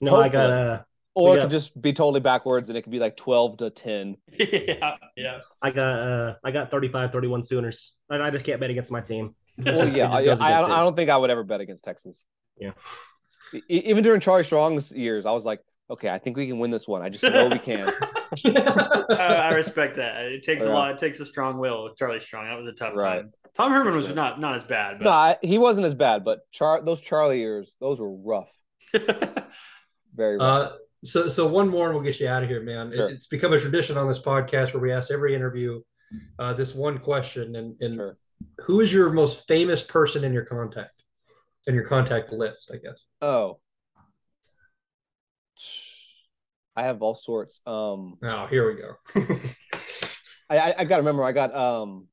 [0.00, 0.85] No, I got Hopefully.
[1.16, 3.56] Uh, Or we it could just be totally backwards and it could be like 12
[3.58, 4.16] to 10.
[4.38, 5.38] yeah, yeah.
[5.62, 7.94] I got uh, I got 35, 31 Sooners.
[8.10, 9.34] And I just can't bet against my team.
[9.58, 10.80] Well, It yeah, just I, I, don't, I it.
[10.80, 12.24] don't think I would ever bet against Texas.
[12.58, 12.72] Yeah.
[13.54, 16.70] E- even during Charlie Strong's years, I was like, okay, I think we can win
[16.70, 17.00] this one.
[17.00, 17.90] I just know we can.
[18.44, 20.26] I, I respect that.
[20.26, 20.90] It takes a lot.
[20.90, 22.48] It takes a strong will with Charlie Strong.
[22.48, 23.20] That was a tough Right.
[23.20, 23.32] time.
[23.56, 26.82] Tom Herman was not not as bad, No, I, he wasn't as bad, but Char-
[26.84, 28.52] those Charlie years, those were rough.
[30.14, 30.72] Very rough.
[30.72, 30.76] Uh,
[31.06, 32.92] so, so one more, and we'll get you out of here, man.
[32.92, 33.08] It- Sure.
[33.08, 35.80] it's become a tradition on this podcast where we ask every interview
[36.38, 38.12] uh, this one question, and, and
[38.60, 41.02] who is your most famous person in your contact,
[41.66, 42.70] in your contact list?
[42.72, 43.04] I guess.
[43.22, 43.58] oh.
[46.78, 47.60] I have all sorts.
[47.66, 48.96] Um, oh, here we go.
[50.50, 51.24] I, I I've got to remember.
[51.24, 52.06] I got um,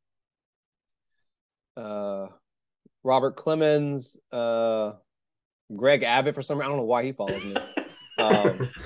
[1.75, 2.27] uh,
[3.03, 4.93] Robert Clemens, uh,
[5.75, 6.61] Greg Abbott for some.
[6.61, 7.55] I don't know why he follows me.
[8.19, 8.69] um,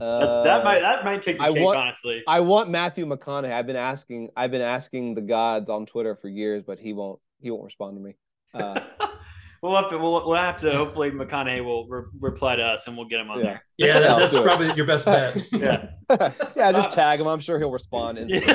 [0.00, 2.24] Uh, that might that might take the I cake, want- honestly.
[2.26, 3.52] I want Matthew McConaughey.
[3.52, 4.30] I've been asking.
[4.36, 7.20] I've been asking the gods on Twitter for years, but he won't.
[7.40, 8.16] He won't respond to me.
[8.52, 8.80] Uh,
[9.62, 12.98] We'll have to we'll, we'll have to hopefully McConaughey will re- reply to us and
[12.98, 13.44] we'll get him on Yeah.
[13.44, 13.64] there.
[13.78, 15.42] Yeah, Yeah, that, that's probably your best bet.
[15.52, 15.88] Yeah.
[16.54, 17.26] yeah, just tag him.
[17.26, 18.18] I'm sure he'll respond.
[18.18, 18.52] instantly.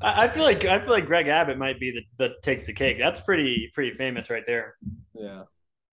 [0.00, 2.72] I I feel like I feel like Greg Abbott might be the that takes the
[2.72, 2.98] cake.
[2.98, 4.76] That's pretty pretty famous right there.
[5.12, 5.42] Yeah,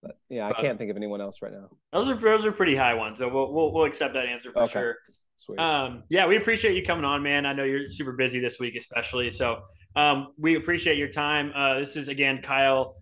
[0.02, 0.48] but, yeah.
[0.48, 1.70] I can't think of anyone else right now.
[1.92, 4.64] Those are those are pretty high ones, so we'll we'll, we'll accept that answer for
[4.64, 4.72] Okay.
[4.74, 4.96] sure.
[5.40, 5.60] Sweet.
[5.60, 7.46] Um, yeah, we appreciate you coming on, man.
[7.46, 9.30] I know you're super busy this week, especially.
[9.30, 9.60] So
[9.96, 11.52] um, we appreciate your time.
[11.56, 12.96] Uh, this is again Kyle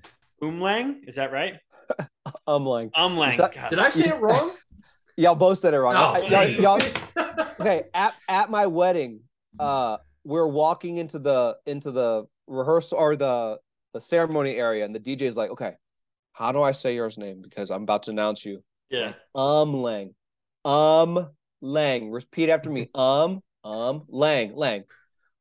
[0.43, 0.95] Umlang.
[1.07, 1.53] Is that right?
[2.47, 2.91] Umlang.
[2.91, 3.37] Umlang.
[3.37, 4.51] That- Did I say it wrong?
[5.17, 5.95] Y'all both said it wrong.
[5.95, 9.21] Oh, I- y'all- y'all- okay, at, at my wedding,
[9.57, 13.57] uh, we're walking into the into the rehearsal or the
[13.93, 15.71] the ceremony area, and the DJ's like, "Okay,
[16.35, 17.41] how do I say yours name?
[17.41, 19.13] Because I'm about to announce you." Yeah.
[19.33, 20.13] Um Lang,
[20.63, 21.29] um
[21.61, 22.11] Lang.
[22.11, 22.89] Repeat after me.
[22.95, 24.83] Um um Lang Lang.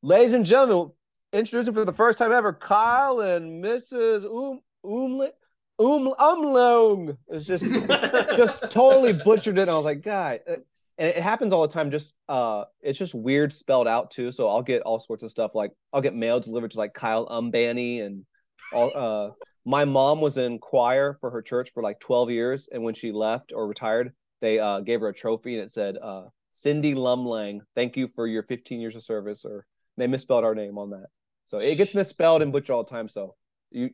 [0.03, 0.93] Ladies and gentlemen,
[1.33, 4.25] introducing for the first time ever, Kyle and Mrs.
[4.25, 5.31] Um Umle
[5.79, 7.17] Um Umlong.
[7.29, 7.65] It's just
[8.37, 9.63] just totally butchered it.
[9.63, 10.57] And I was like, God, uh,
[10.97, 11.91] and it happens all the time.
[11.91, 14.31] Just uh, it's just weird spelled out too.
[14.31, 15.55] So I'll get all sorts of stuff.
[15.55, 18.25] Like I'll get mail delivered to like Kyle Umbanny and
[18.73, 18.93] all.
[18.95, 19.31] Uh,
[19.65, 23.13] my mom was in choir for her church for like twelve years, and when she
[23.13, 27.61] left or retired, they uh gave her a trophy and it said uh Cindy Lumlang,
[27.75, 29.45] thank you for your fifteen years of service.
[29.45, 31.07] Or they misspelled our name on that.
[31.47, 33.09] So it gets misspelled and butchered all the time.
[33.09, 33.35] So
[33.71, 33.91] you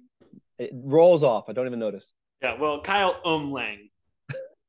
[0.59, 1.45] it rolls off.
[1.49, 2.13] I don't even notice.
[2.43, 2.59] Yeah.
[2.59, 3.91] Well, Kyle Umlang.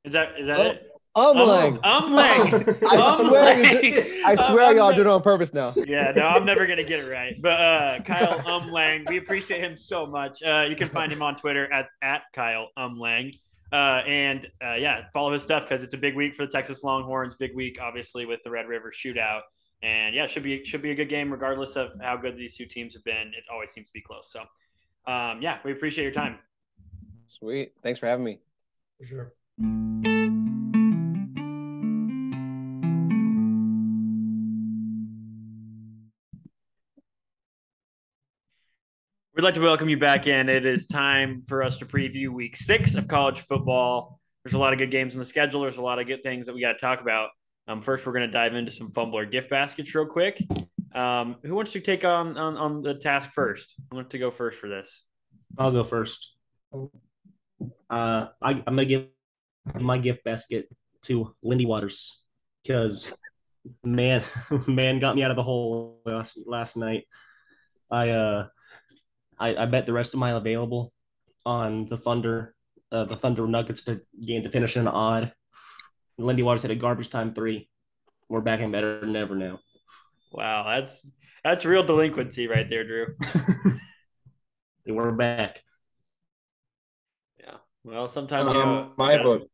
[0.04, 0.91] Is that is that Oh, it?
[1.16, 1.80] Umlang.
[1.82, 2.84] Umlang.
[2.90, 3.82] I swear, you Umlang.
[3.82, 4.96] did- I swear, Um, y'all Umlang.
[4.96, 5.74] did it on purpose now.
[5.76, 7.36] Yeah, no, I'm never gonna get it right.
[7.42, 10.42] But uh, Kyle Umlang, we appreciate him so much.
[10.42, 13.34] Uh, you can find him on Twitter at at Kyle Umlang.
[13.74, 16.84] Uh, and uh, yeah, follow his stuff because it's a big week for the Texas
[16.84, 17.36] Longhorns.
[17.36, 19.42] Big week, obviously, with the Red River Shootout.
[19.84, 22.66] And yeah, should be should be a good game regardless of how good these two
[22.66, 23.28] teams have been.
[23.30, 24.32] It always seems to be close.
[24.32, 24.42] So,
[25.12, 26.38] um, yeah, we appreciate your time.
[27.30, 27.74] Sweet.
[27.82, 28.40] Thanks for having me.
[28.98, 30.21] For sure.
[39.42, 40.50] We'd like to welcome you back in.
[40.50, 44.20] It is time for us to preview week six of college football.
[44.44, 45.62] There's a lot of good games on the schedule.
[45.62, 47.30] There's a lot of good things that we got to talk about.
[47.68, 50.40] Um, first, we're going to dive into some fumbler gift baskets real quick.
[50.94, 53.74] Um, who wants to take on, on on the task first?
[53.92, 55.06] I want to go first for this.
[55.58, 56.36] I'll go first.
[56.72, 56.86] Uh,
[57.90, 59.08] I, I'm gonna give
[59.74, 60.70] my gift basket
[61.06, 62.22] to Lindy Waters
[62.62, 63.12] because
[63.84, 64.24] man,
[64.68, 67.08] man got me out of the hole last last night.
[67.90, 68.48] I uh,
[69.42, 70.94] I, I bet the rest of my available
[71.46, 72.56] on the Thunder,
[72.92, 75.34] uh, the Thunder Nuggets to game to finish in an odd.
[76.18, 77.70] Lindy Waters hit a garbage time three.
[78.30, 79.60] We're back and better than ever now.
[80.32, 81.08] Wow, that's
[81.44, 83.16] that's real delinquency right there, Drew.
[84.86, 85.64] We're back.
[87.40, 87.58] Yeah.
[87.84, 89.24] Well, sometimes you Um, know, my yeah.
[89.24, 89.50] vote.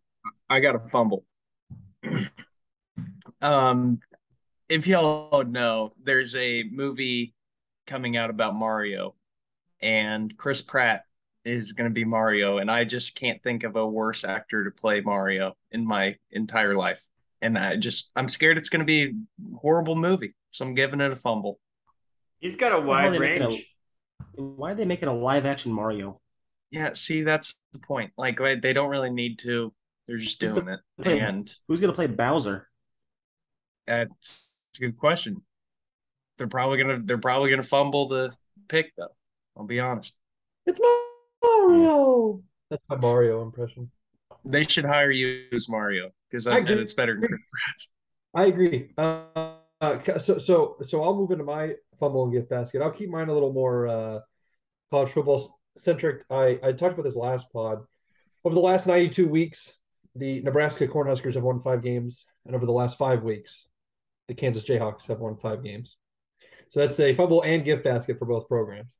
[0.49, 1.25] I got a fumble.
[3.41, 3.99] um,
[4.69, 7.35] if y'all know, there's a movie
[7.87, 9.15] coming out about Mario,
[9.81, 11.03] and Chris Pratt
[11.45, 14.71] is going to be Mario, and I just can't think of a worse actor to
[14.71, 17.01] play Mario in my entire life.
[17.41, 20.99] And I just, I'm scared it's going to be a horrible movie, so I'm giving
[21.01, 21.59] it a fumble.
[22.39, 23.73] He's got a wide they making a- range.
[24.33, 26.19] Why are they making a live action Mario?
[26.69, 28.11] Yeah, see, that's the point.
[28.17, 29.73] Like, they they don't really need to.
[30.07, 32.67] They're just Who's doing it, play- and Who's gonna play Bowser?
[33.85, 34.09] That's,
[34.67, 35.43] that's a good question.
[36.37, 38.35] They're probably gonna they're probably gonna fumble the
[38.67, 39.15] pick though.
[39.57, 40.15] I'll be honest.
[40.65, 40.79] It's
[41.43, 42.41] Mario.
[42.69, 43.89] That's my Mario impression.
[44.45, 46.81] They should hire you as Mario because I I agree.
[46.81, 47.89] it's better than Chris
[48.33, 48.91] I agree.
[48.97, 52.81] Uh, uh, so so so I'll move into my fumble and gift basket.
[52.81, 54.19] I'll keep mine a little more uh,
[54.91, 56.23] college football centric.
[56.29, 57.79] I I talked about this last pod.
[58.45, 59.73] Over the last 92 weeks,
[60.15, 63.65] the Nebraska Cornhuskers have won five games, and over the last five weeks,
[64.27, 65.97] the Kansas Jayhawks have won five games.
[66.69, 68.93] So that's a fumble and gift basket for both programs.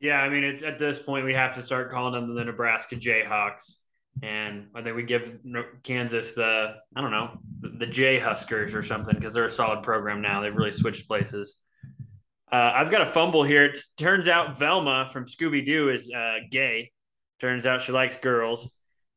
[0.00, 2.96] Yeah, I mean, it's at this point we have to start calling them the Nebraska
[2.96, 3.76] Jayhawks,
[4.22, 5.38] and I think we give
[5.82, 10.22] Kansas the I don't know the, Jay Huskers or something because they're a solid program
[10.22, 10.40] now.
[10.40, 11.58] They've really switched places.
[12.50, 13.66] Uh, I've got a fumble here.
[13.66, 16.90] It turns out Velma from Scooby Doo is uh, gay.
[17.38, 18.72] Turns out she likes girls.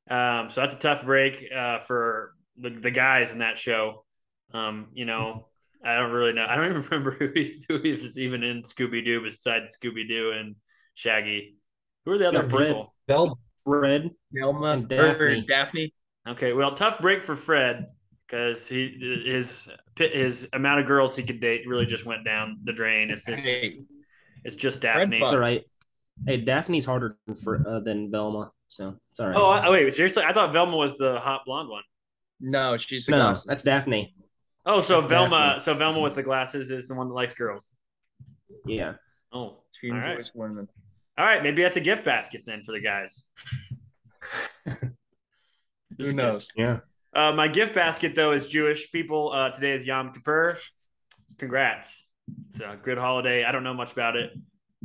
[0.09, 4.05] Um, so that's a tough break uh, for the, the guys in that show.
[4.53, 5.47] Um, you know,
[5.83, 6.45] I don't really know.
[6.47, 10.33] I don't even remember who, he, who is even in Scooby Doo besides Scooby Doo
[10.37, 10.55] and
[10.95, 11.57] Shaggy.
[12.05, 12.67] Who are the other Yeah, Fred.
[12.67, 12.93] people?
[13.07, 13.33] Velma.
[13.65, 15.45] Fred, Velma And Daphne.
[15.47, 15.93] Daphne.
[16.27, 17.87] Okay, well, tough break for Fred
[18.27, 22.73] because he his his amount of girls he could date really just went down the
[22.73, 23.09] drain.
[23.09, 23.65] It's it's just,
[24.43, 25.17] it's just Daphne.
[25.19, 25.63] It's all right.
[26.27, 29.35] Hey, Daphne's harder for uh, than Velma, so it's all right.
[29.35, 30.23] Oh, I- oh, wait, seriously?
[30.23, 31.83] I thought Velma was the hot blonde one.
[32.39, 33.45] No, she's the no, glasses.
[33.45, 34.13] that's Daphne.
[34.65, 35.59] Oh, so That's Velma, Daphne.
[35.61, 37.71] so Velma with the glasses is the one that likes girls.
[38.65, 38.93] Yeah.
[39.31, 40.31] Oh, She enjoys right.
[40.35, 40.67] women.
[41.17, 43.27] All right, maybe that's a gift basket then for the guys.
[45.99, 46.51] Who knows?
[46.55, 46.79] Yeah.
[47.15, 49.31] Uh, my gift basket though is Jewish people.
[49.31, 50.57] Uh, today is Yom Kippur.
[51.37, 52.07] Congrats!
[52.49, 53.43] It's a good holiday.
[53.43, 54.31] I don't know much about it.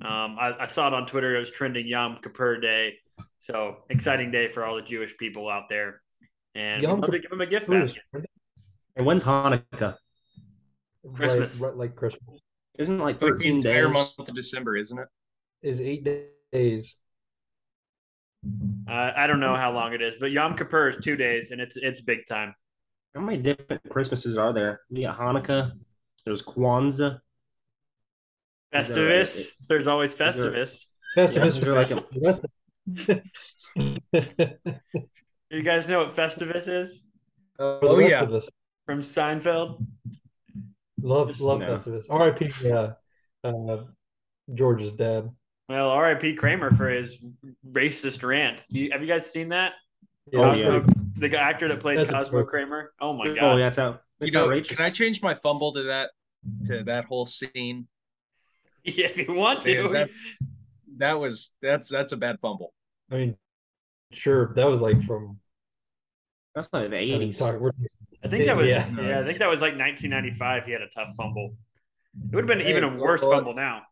[0.03, 1.35] Um, I, I saw it on Twitter.
[1.35, 2.95] It was trending Yom Kippur Day.
[3.39, 6.03] So exciting day for all the Jewish people out there.
[6.55, 8.31] And Yom we'd love to give them a gift is basket.
[8.97, 9.97] And when's Hanukkah?
[11.15, 11.61] Christmas.
[11.61, 12.41] Right, right, like Christmas
[12.79, 13.95] Isn't it like It's like the entire days?
[13.95, 15.09] month of December, isn't it?
[15.63, 16.07] Is eight
[16.53, 16.97] days.
[18.89, 21.61] Uh, I don't know how long it is, but Yom Kippur is two days, and
[21.61, 22.55] it's it's big time.
[23.15, 24.81] How many different Christmases are there?
[24.91, 25.73] You got Hanukkah.
[26.25, 27.21] There's Kwanzaa.
[28.73, 29.53] Is there- Festivus.
[29.69, 30.87] There's always is there- Festivus.
[31.17, 33.23] Yeah, like a-
[35.51, 37.03] You guys know what Festivus is
[37.59, 38.25] Uh, Oh, yeah.
[38.87, 39.85] from Seinfeld?
[41.01, 41.77] love love No.
[41.77, 42.05] Festivus.
[42.11, 42.71] R.I.P.
[42.71, 42.93] Uh,
[43.45, 43.85] uh,
[44.55, 45.31] George's dad.
[45.69, 46.35] Well, R.I.P.
[46.35, 47.23] Kramer for his
[47.71, 48.65] racist rant.
[48.71, 49.75] You, have you guys seen that?
[50.35, 50.87] Oh, Cosmo, yeah.
[51.17, 52.49] The actor that played That's Cosmo joke.
[52.51, 52.93] Kramer.
[53.01, 53.37] Oh my god.
[53.39, 53.57] Oh, god!
[53.57, 54.03] yeah, it's out.
[54.21, 54.77] You know, outrageous.
[54.77, 56.11] can I change my fumble to that
[56.67, 57.87] to that whole scene?
[58.85, 59.93] Yeah, if you want Because to.
[59.93, 60.23] that's
[60.97, 62.73] that was that's that's a bad fumble.
[63.11, 63.37] I mean,
[64.13, 65.41] sure, that was like from.
[66.55, 67.43] That's like the I mean, 80s.
[68.25, 68.89] I think that was Yeah.
[68.99, 69.21] yeah.
[69.21, 70.65] I think that was like 1995.
[70.65, 71.55] He had a tough fumble.
[72.33, 73.83] It would have been Hey, even a worse fumble now.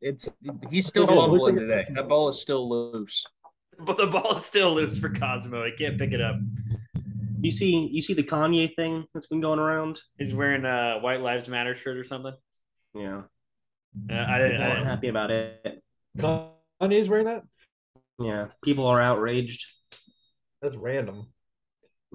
[0.00, 0.28] It's
[0.70, 1.84] he's still it fumbling like- today.
[1.94, 3.24] That ball is still loose.
[3.76, 5.64] But the ball is still loose for Cosmo.
[5.64, 6.36] He can't pick it up.
[7.40, 9.98] You see, you see the Kanye thing that's been going around.
[10.16, 12.34] He's wearing a White Lives Matter shirt or something.
[12.94, 13.22] Yeah,
[14.08, 14.52] Uh, I didn't.
[14.52, 15.82] people I aren't didn't happy about it.
[16.16, 17.42] Kanye's wearing that.
[18.20, 19.66] Yeah, people are outraged.
[20.62, 21.26] That's random.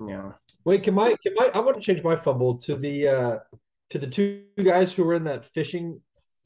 [0.07, 0.31] Yeah,
[0.63, 3.37] Wait, can my can my I want to change my fumble to the uh
[3.89, 5.99] to the two guys who were in that fishing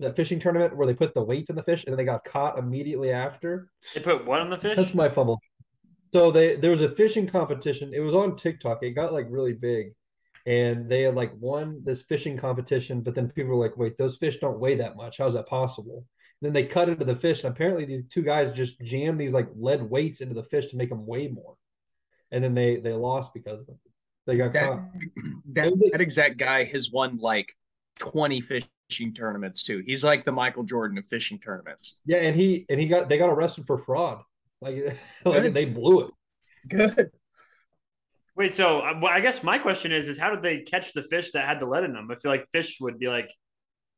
[0.04, 2.24] that fishing tournament where they put the weights in the fish and then they got
[2.24, 3.70] caught immediately after.
[3.94, 4.78] they put what on the fish?
[4.78, 5.42] That's my fumble.
[6.14, 7.92] So they there was a fishing competition.
[7.94, 8.84] It was on TikTok.
[8.84, 9.94] It got like really big.
[10.46, 14.18] And they had like won this fishing competition, but then people were like, wait, those
[14.18, 15.18] fish don't weigh that much.
[15.18, 16.06] How's that possible?
[16.44, 19.48] then they cut into the fish, and apparently these two guys just jammed these like
[19.56, 21.56] lead weights into the fish to make them weigh more.
[22.32, 23.78] And then they they lost because of it.
[24.28, 24.82] They got That caught.
[25.54, 27.56] that, that exact guy has won like
[27.98, 28.42] twenty
[28.90, 29.84] fishing tournaments too.
[29.86, 31.98] He's like the Michael Jordan of fishing tournaments.
[32.06, 34.22] Yeah, and he and he got they got arrested for fraud.
[34.62, 36.12] Like, like they blew it.
[36.70, 37.12] Good.
[38.36, 41.04] Wait, so uh, well, I guess my question is: is how did they catch the
[41.04, 42.10] fish that had the lead in them?
[42.12, 43.30] I feel like fish would be like,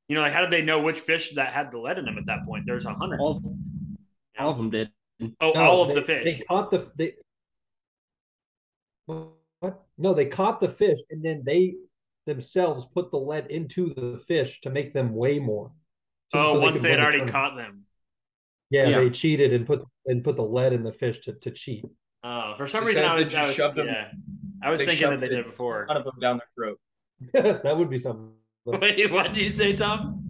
[0.08, 2.18] you know, like how did they know which fish that had the lead in them
[2.18, 2.64] at that point?
[2.66, 3.20] There's a hundred.
[3.20, 3.42] all,
[4.38, 4.90] all of them did.
[5.40, 6.26] Oh, No, all of they- the fish.
[6.26, 7.14] They caught the they.
[9.06, 9.82] What?
[9.98, 11.76] No, they caught the fish and then they
[12.26, 15.72] themselves put the lead into the fish to make them weigh more.
[16.32, 17.32] So- oh, so once could they had already tournament.
[17.34, 17.82] caught them.
[18.70, 19.00] Yeah, Yeah.
[19.00, 21.86] they cheated and put and put the lead in the fish to, to cheat.
[22.24, 24.12] Oh, for some They reason I was, I was shoved them- yeah,
[24.64, 25.86] I was thinking that they did it- it before.
[25.88, 26.80] One of them down their throat.
[27.64, 28.32] that would be something.
[28.66, 30.22] Wait, what did you say, Tom?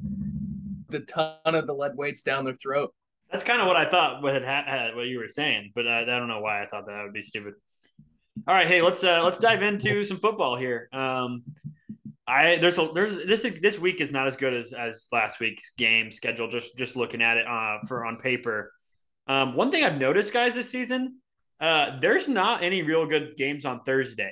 [0.94, 2.94] A ton of the lead weights down their throat.
[3.32, 4.22] That's kind of what I thought.
[4.22, 6.86] What had, had what you were saying, but I, I don't know why I thought
[6.88, 7.56] that would be stupid.
[8.48, 10.88] All right, hey, let's uh, let's dive into some football here.
[10.94, 11.44] Um,
[12.28, 15.72] I there's a there's this this week is not as good as as last week's
[15.72, 16.48] game schedule.
[16.48, 18.72] Just just looking at it uh, for on paper.
[19.28, 21.20] Um, one thing I've noticed, guys, this season,
[21.60, 24.32] uh, there's not any real good games on Thursday.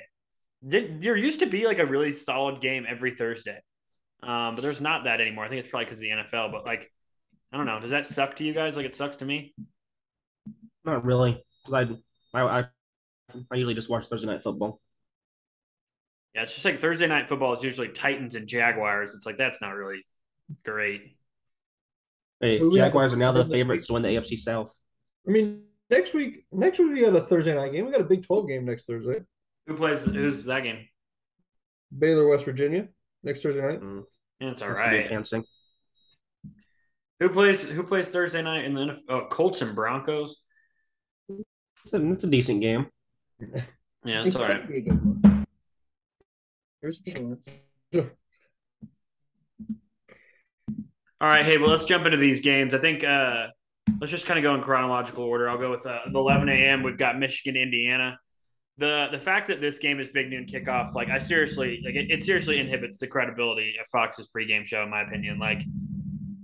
[0.62, 3.58] There used to be like a really solid game every Thursday,
[4.22, 5.44] um, but there's not that anymore.
[5.44, 6.52] I think it's probably because of the NFL.
[6.52, 6.90] But like,
[7.52, 7.80] I don't know.
[7.80, 8.76] Does that suck to you guys?
[8.76, 9.54] Like it sucks to me.
[10.84, 11.42] Not really.
[11.66, 11.74] 'cause
[12.34, 12.64] I, I, I,
[13.50, 14.80] I usually just watch Thursday night football.
[16.34, 19.14] Yeah, it's just like Thursday night football is usually Titans and Jaguars.
[19.14, 20.04] It's like that's not really
[20.64, 21.16] great.
[22.40, 24.74] Hey, Who we have Jaguars are now the favorites to win the AFC South.
[25.26, 27.86] I mean, next week next week we got a Thursday night game.
[27.86, 29.20] We got a Big Twelve game next Thursday.
[29.66, 30.04] Who plays?
[30.04, 30.86] Who's that game?
[31.96, 32.88] Baylor, West Virginia,
[33.22, 33.80] next Thursday night.
[33.80, 34.02] Mm,
[34.40, 35.06] Yeah, it's all that's gonna right.
[35.06, 35.44] enhancing.
[37.20, 37.62] Who plays?
[37.62, 39.00] Who plays Thursday night in the NFL?
[39.08, 40.36] Oh, Colts and Broncos.
[41.28, 42.86] It's a, it's a decent game.
[44.04, 44.68] Yeah, it's all right.
[46.82, 47.48] There's a chance.
[51.20, 52.74] All right, hey, well, let's jump into these games.
[52.74, 53.46] I think uh,
[54.00, 55.48] let's just kind of go in chronological order.
[55.48, 56.82] I'll go with uh, the 11 a.m.
[56.82, 58.18] We've got Michigan, Indiana.
[58.76, 62.10] the the fact that this game is big noon kickoff, like I seriously, like it,
[62.10, 65.38] it seriously inhibits the credibility of Fox's pregame show, in my opinion.
[65.38, 65.62] Like,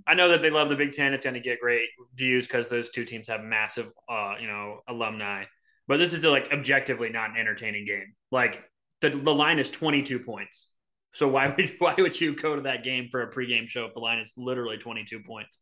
[0.06, 2.70] I know that they love the Big Ten; it's going to get great views because
[2.70, 5.44] those two teams have massive, uh, you know, alumni.
[5.90, 8.14] But this is like objectively not an entertaining game.
[8.30, 8.62] Like
[9.00, 10.68] the the line is twenty two points.
[11.12, 13.92] So why would why would you go to that game for a pregame show if
[13.92, 15.58] the line is literally twenty two points?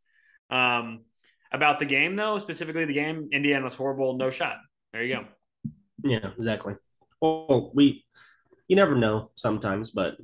[0.51, 1.07] Um,
[1.51, 4.59] about the game though, specifically the game, Indiana was horrible, no shot.
[4.93, 5.25] There you go.
[6.05, 6.75] Yeah, exactly.
[7.23, 8.05] Well, we
[8.67, 10.19] you never know sometimes, but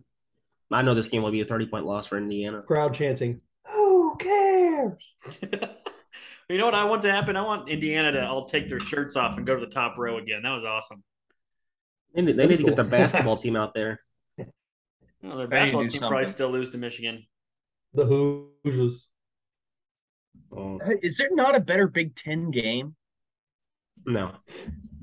[0.70, 2.60] I know this game will be a 30 point loss for Indiana.
[2.60, 4.98] Crowd chanting, Who cares?
[6.48, 7.36] You know what I want to happen?
[7.36, 10.18] I want Indiana to all take their shirts off and go to the top row
[10.18, 10.42] again.
[10.42, 11.02] That was awesome.
[12.14, 14.00] They need, they need to get the basketball team out there.
[15.22, 17.24] Well, their They need to basketball do team probably still lose to Michigan.
[17.94, 19.08] The Hoosiers.
[20.52, 22.94] Oh, Is there not a better Big Ten game?
[24.04, 24.32] no.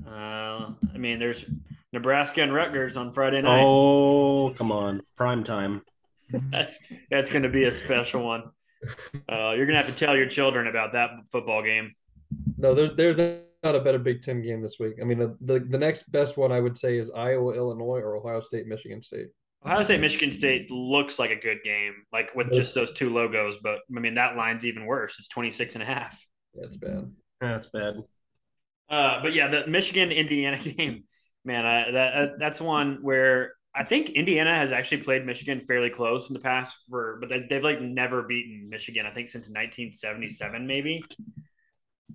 [0.08, 1.45] Uh, I mean, there's
[1.91, 3.63] Nebraska and Rutgers on Friday night.
[3.63, 5.01] Oh, come on.
[5.17, 5.82] Prime time.
[6.51, 8.51] That's that's going to be a special one.
[9.29, 11.91] Uh, you're going to have to tell your children about that football game.
[12.57, 14.95] No, there's there's not a better Big Ten game this week.
[15.01, 18.15] I mean, the, the the next best one I would say is Iowa, Illinois, or
[18.15, 19.27] Ohio State, Michigan State.
[19.63, 23.57] Ohio State Michigan State looks like a good game, like with just those two logos.
[23.61, 25.19] But I mean, that line's even worse.
[25.19, 26.25] It's 26 and a half.
[26.55, 27.11] That's bad.
[27.39, 27.95] That's bad.
[28.89, 31.03] Uh, but yeah, the Michigan Indiana game,
[31.45, 35.89] man, I, that uh, that's one where I think Indiana has actually played Michigan fairly
[35.89, 39.05] close in the past for, but they, they've like never beaten Michigan.
[39.05, 41.03] I think since 1977, maybe.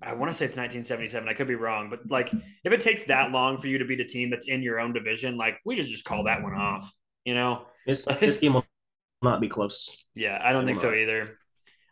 [0.03, 1.27] I want to say it's 1977.
[1.27, 2.31] I could be wrong, but like
[2.63, 4.93] if it takes that long for you to beat a team that's in your own
[4.93, 6.93] division, like we just just call that one off.
[7.25, 7.65] You know?
[7.87, 8.65] This, this game will
[9.23, 10.05] not be close.
[10.13, 11.37] Yeah, I don't think so either.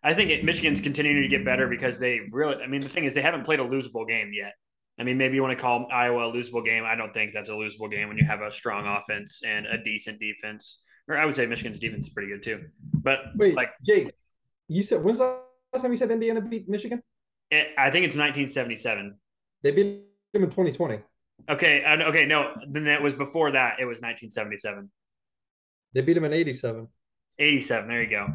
[0.04, 2.62] I think it, Michigan's continuing to get better because they really.
[2.62, 4.54] I mean, the thing is, they haven't played a losable game yet.
[4.97, 6.84] I mean, maybe you want to call Iowa a losable game.
[6.86, 9.77] I don't think that's a losable game when you have a strong offense and a
[9.77, 10.79] decent defense.
[11.08, 12.62] Or I would say Michigan's defense is pretty good too.
[12.93, 14.12] But Wait, like, Jake,
[14.67, 15.38] you said when's the
[15.73, 17.03] last time you said Indiana beat Michigan?
[17.51, 19.15] it, I think it's 1977.
[19.62, 20.03] They beat
[20.34, 20.99] them in 2020.
[21.49, 23.79] Okay, uh, okay, no, then that was before that.
[23.79, 24.89] It was 1977,
[25.93, 26.88] They beat them in 87.
[27.38, 27.88] 87.
[27.88, 28.34] There you go.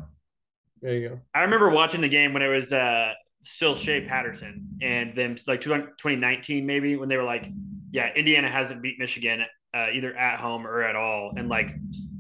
[0.83, 1.21] There you go.
[1.35, 5.61] I remember watching the game when it was uh, still Shea Patterson and them like
[5.61, 7.47] 2019 maybe when they were like,
[7.91, 9.43] yeah, Indiana hasn't beat Michigan
[9.75, 11.71] uh, either at home or at all in like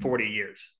[0.00, 0.72] 40 years.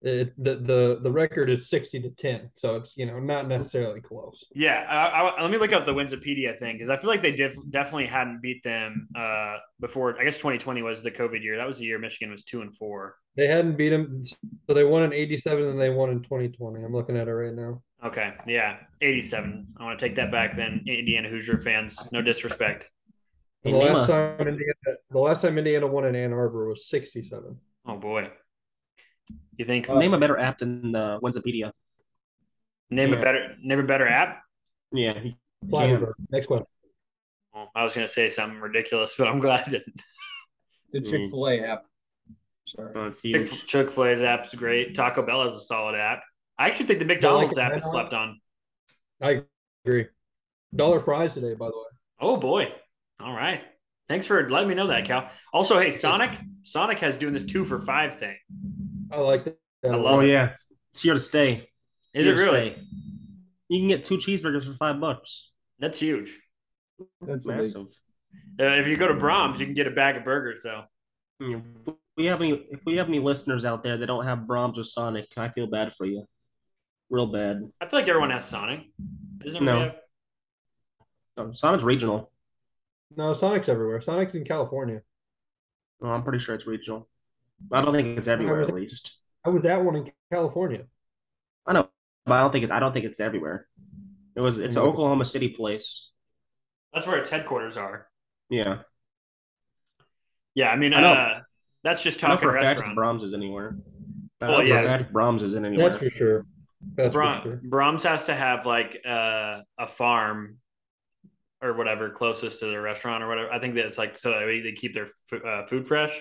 [0.00, 4.00] It, the the the record is 60 to 10, so it's you know not necessarily
[4.00, 4.46] close.
[4.54, 7.32] Yeah, I, I, let me look up the Winsipedia thing because I feel like they
[7.32, 10.16] def- definitely hadn't beat them uh, before.
[10.20, 11.56] I guess 2020 was the COVID year.
[11.56, 13.16] That was the year Michigan was two and four.
[13.36, 14.22] They hadn't beat them,
[14.68, 16.84] so they won in 87 and they won in 2020.
[16.84, 17.82] I'm looking at it right now.
[18.04, 19.66] Okay, yeah, 87.
[19.78, 20.84] I want to take that back then.
[20.86, 22.88] Indiana Hoosier fans, no disrespect.
[23.64, 27.56] The last time Indiana, the last time Indiana won in Ann Arbor was 67.
[27.86, 28.30] Oh boy.
[29.56, 31.72] You think Name a better app than uh, Winsipedia.
[32.90, 33.18] name Yeah.
[33.18, 34.42] a better name a better app?
[34.92, 35.14] Yeah.
[35.66, 36.12] Flyover.
[36.30, 36.66] Next question.
[37.54, 40.02] Well, I was going to say something ridiculous, but I'm glad I didn't.
[40.90, 41.84] The Chick Fil A app.
[42.66, 42.92] Sorry.
[42.94, 44.94] Oh, Chick Fil A's app is great.
[44.94, 46.22] Taco Bell is a solid app.
[46.58, 48.40] I actually think the McDonald's it app is slept on.
[49.20, 49.42] I
[49.84, 50.06] agree.
[50.74, 51.84] Dollar fries today, by the way.
[52.20, 52.72] Oh boy!
[53.20, 53.60] All right.
[54.08, 55.28] Thanks for letting me know that, Cal.
[55.52, 56.30] Also, hey, Sonic.
[56.62, 58.36] Sonic has doing this two for five thing.
[59.10, 59.56] I like that.
[59.84, 60.28] I love Oh it.
[60.28, 60.54] yeah,
[60.92, 61.68] it's here to stay.
[62.14, 62.70] Is Here it really?
[62.72, 62.82] stay.
[63.68, 65.50] You can get two cheeseburgers for five bucks.
[65.78, 66.38] That's huge.
[67.20, 67.86] That's a Massive.
[68.60, 70.62] Uh, if you go to Braum's, you can get a bag of burgers.
[70.64, 70.84] though.
[71.40, 74.40] Mm, If we have any, if we have any listeners out there that don't have
[74.40, 76.24] Braum's or Sonic, I feel bad for you,
[77.10, 77.62] real bad.
[77.80, 78.80] I feel like everyone has Sonic.
[79.44, 79.62] Isn't it?
[79.62, 79.78] No.
[81.38, 81.54] Maria?
[81.54, 82.32] Sonic's regional.
[83.16, 84.00] No, Sonic's everywhere.
[84.00, 85.02] Sonic's in California.
[86.00, 87.08] Well, I'm pretty sure it's regional.
[87.72, 89.16] I don't think it's everywhere, was at least.
[89.44, 90.84] I was that one in California.
[91.66, 91.88] I know,
[92.26, 92.70] but I don't think it.
[92.70, 93.66] I don't think it's everywhere.
[94.36, 94.58] It was.
[94.58, 96.10] It's an Oklahoma City place.
[96.92, 98.08] That's where its headquarters are.
[98.50, 98.78] Yeah.
[100.54, 101.12] Yeah, I mean, I know.
[101.12, 101.40] uh,
[101.84, 103.00] that's just I know talking for a fact if restaurants.
[103.00, 103.76] Braum's is anywhere.
[104.40, 104.98] I Well, know for a yeah.
[104.98, 105.90] fact Braum's is in anywhere.
[105.90, 106.46] That's for sure.
[106.96, 107.60] That's Bra- for sure.
[107.64, 110.58] Braum's has to have like uh, a farm
[111.60, 113.52] or whatever closest to the restaurant or whatever.
[113.52, 116.20] I think that's like so that they keep their fu- uh, food fresh.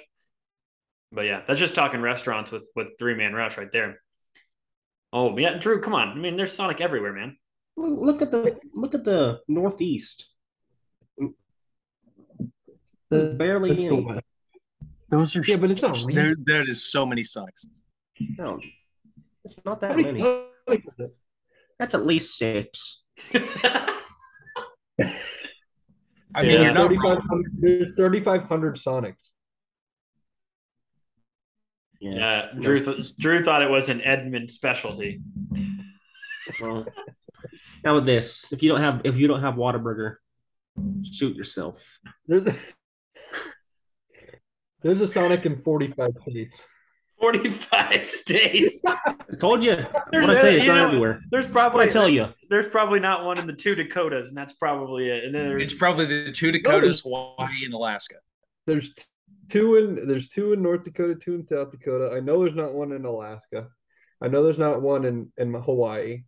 [1.12, 4.02] But yeah, that's just talking restaurants with with three man rush right there.
[5.14, 6.10] Oh yeah, Drew, come on!
[6.10, 7.38] I mean, there's Sonic everywhere, man.
[7.78, 10.34] Look look at the look at the Northeast.
[13.10, 14.22] There's barely That's the any.
[15.10, 16.16] Those are Yeah, but it's not real.
[16.16, 16.36] there.
[16.46, 17.68] There is so many Sonics.
[18.38, 18.60] No,
[19.46, 20.22] it's not that many many.
[20.22, 21.16] Sonics is it?
[21.80, 23.04] That's at least six.
[26.36, 29.16] I mean, There's 3,500 there's 3,500 Sonics.
[32.02, 35.22] Uh, yeah, Drew th- Drew thought it was an Edmond specialty.
[36.62, 36.86] Well,
[37.84, 40.16] now with this, if you don't have if you don't have Whataburger,
[41.04, 42.00] shoot yourself.
[42.28, 42.54] There's,
[44.82, 46.66] there's a Sonic in 45 states.
[47.20, 48.82] 45 states.
[48.86, 49.76] I told you.
[50.12, 51.22] There's, What I tell you, it's you not everywhere.
[51.32, 52.28] There's probably What I tell you.
[52.50, 55.24] There's probably not one in the two Dakotas, and that's probably it.
[55.24, 58.16] And then there's It's probably the two Dakotas, Hawaii, and Alaska.
[58.68, 59.04] There's t-
[59.50, 62.16] two in there's two in North Dakota, two in South Dakota.
[62.16, 63.68] I know there's not one in Alaska.
[64.22, 66.24] I know there's not one in in Hawaii.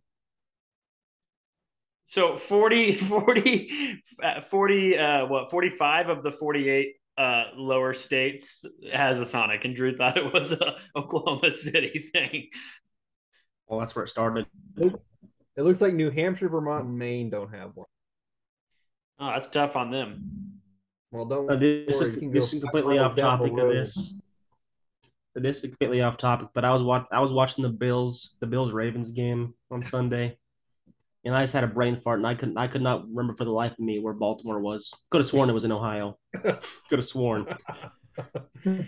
[2.06, 9.20] So 40, 40, uh, 40 uh, what, 45 of the 48 uh, lower states has
[9.20, 12.48] a Sonic, and Drew thought it was a Oklahoma City thing.
[13.68, 14.46] Well, that's where it started.
[14.76, 17.86] It looks like New Hampshire, Vermont, and Maine don't have one.
[19.20, 20.59] Oh, that's tough on them.
[21.10, 23.68] Well, don't Uh, this worry, is, this is completely off miles down the topic of
[23.68, 24.20] this.
[25.34, 28.46] This is completely off topic, but I was watch I was watching the Bills the
[28.46, 30.38] Bills Ravens game on Sunday,
[31.24, 33.44] and I just had a brain fart, and I couldn't I could not remember for
[33.44, 34.92] the life of me where Baltimore was.
[35.10, 36.18] Could have sworn it was in Ohio.
[36.42, 37.46] Could have sworn.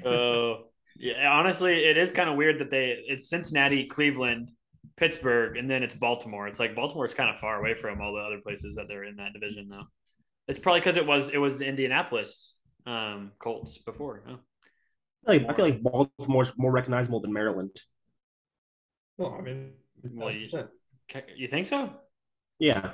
[0.05, 0.65] Oh,
[0.97, 1.33] yeah.
[1.33, 4.51] Honestly, it is kind of weird that they it's Cincinnati, Cleveland,
[4.97, 6.47] Pittsburgh, and then it's Baltimore.
[6.49, 9.17] It's like Baltimore's kind of far away from all the other places that they're in
[9.17, 9.87] that division now.
[10.53, 14.23] It's probably because it was it was the Indianapolis um, Colts before.
[14.29, 14.39] Oh.
[15.27, 17.71] I feel like, I feel like Baltimore's more recognizable than Maryland.
[19.17, 19.73] Well, I mean,
[20.03, 20.69] Well, you, 100%.
[21.37, 21.91] you think so?
[22.59, 22.93] Yeah.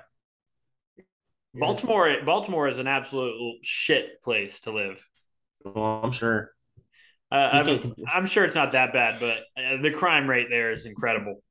[1.53, 5.05] Baltimore, Baltimore is an absolute shit place to live.
[5.65, 6.53] Well, I'm sure.
[7.33, 10.71] Uh, I've- can't- I'm sure it's not that bad, but uh, the crime rate there
[10.71, 11.43] is incredible.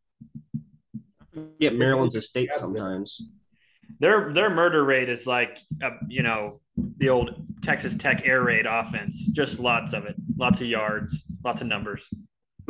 [1.60, 3.34] Get Maryland's a state sometimes.
[4.00, 6.62] Their their murder rate is like uh, you know
[6.98, 7.32] the old
[7.62, 9.28] Texas Tech air raid offense.
[9.28, 12.08] Just lots of it, lots of yards, lots of numbers.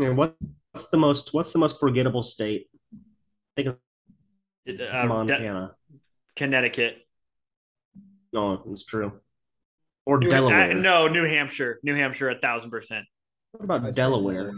[0.02, 2.68] I what's the most what's the most forgettable state?
[3.58, 3.78] I think
[4.66, 5.76] it's Uh, Montana.
[6.36, 6.98] Connecticut,
[8.32, 9.20] No, it's true.
[10.06, 10.72] Or New- Delaware.
[10.72, 13.06] uh, no, New Hampshire, New Hampshire, a thousand percent.
[13.54, 14.54] What about Delaware?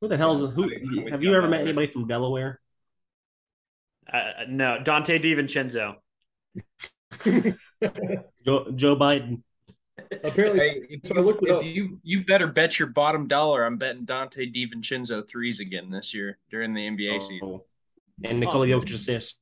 [0.00, 0.68] Who the hell's who?
[1.10, 2.60] Have you ever met anybody from Delaware?
[4.12, 5.96] Uh, no, Donte DiVincenzo.
[8.44, 9.42] Joe, Joe Biden.
[10.22, 11.64] Apparently, Hey, if, so I looked it you, up.
[11.64, 16.14] if you you better bet your bottom dollar I'm betting Donte DiVincenzo threes again this
[16.14, 17.40] year during the NBA season.
[17.42, 17.64] Oh.
[18.24, 19.36] And Nikola Jokic assist.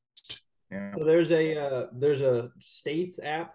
[0.71, 0.95] Yeah.
[0.97, 3.55] So there's a uh, there's a states app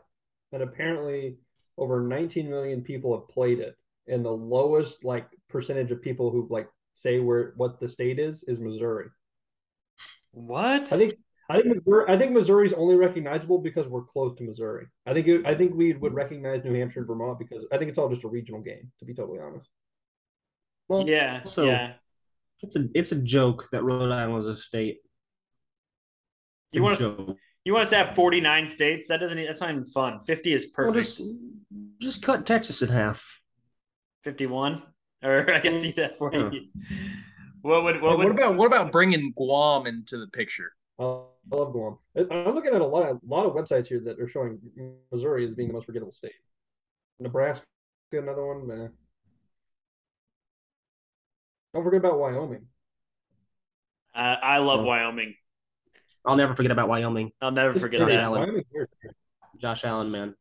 [0.52, 1.38] that apparently
[1.78, 6.48] over 19 million people have played it, and the lowest like percentage of people who
[6.50, 9.08] like say where what the state is is Missouri.
[10.32, 10.92] What?
[10.94, 11.14] I think
[11.50, 14.86] I think Missouri, I think Missouri's only recognizable because we're close to Missouri.
[15.08, 16.16] I think it, I think we would mm-hmm.
[16.16, 18.92] recognize New Hampshire and Vermont because I think it's all just a regional game.
[19.00, 19.68] To be totally honest.
[20.88, 21.94] Well, Yeah, so yeah.
[22.62, 24.98] it's a it's a joke that Rhode Island was a state.
[26.68, 27.36] It's You a want us?
[27.66, 29.08] You want us to have forty nine states?
[29.08, 29.38] That doesn't.
[29.38, 30.20] That's not even fun.
[30.22, 31.18] Fifty is Well, perfect.
[31.18, 31.22] just
[32.00, 33.40] just cut Texas in half.
[34.24, 34.84] Fifty one,
[35.24, 36.60] or I can see that for Yeah.
[37.64, 37.70] You.
[37.70, 40.72] What would What, what would about what about bringing Guam into the picture?
[41.00, 41.04] I
[41.52, 41.98] love Guam.
[42.16, 44.60] I'm looking at a lot of lot of websites here that are showing
[45.12, 46.34] Missouri as being the most forgettable state.
[47.20, 47.66] Nebraska,
[48.12, 48.68] another one.
[48.68, 48.90] Man.
[51.74, 52.66] Don't forget about Wyoming.
[54.16, 54.88] Uh, I love No.
[54.88, 55.36] Wyoming.
[56.26, 57.32] I'll never forget about Wyoming.
[57.42, 58.20] I'll never forget Josh that.
[58.20, 58.64] Allen.
[59.60, 60.36] Josh Allen, man.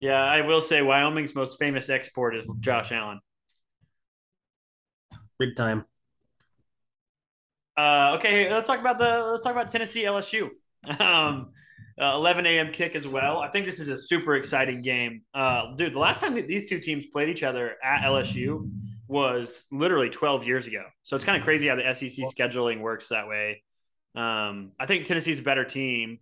[0.00, 3.20] Yeah, I will say Wyoming's most famous export is Josh Allen.
[5.42, 5.84] Big time.
[7.76, 10.50] Uh, okay, let's talk about the let's talk about Tennessee LSU.
[11.00, 11.50] Um,
[12.00, 12.70] uh, 11 a.m.
[12.72, 13.38] kick as well.
[13.38, 15.22] I think this is a super exciting game.
[15.34, 18.70] Uh, dude, the last time that these two teams played each other at LSU
[19.08, 20.84] was literally 12 years ago.
[21.02, 23.64] So it's kind of crazy how the SEC scheduling works that way.
[24.14, 26.20] Um, I think Tennessee's a better team,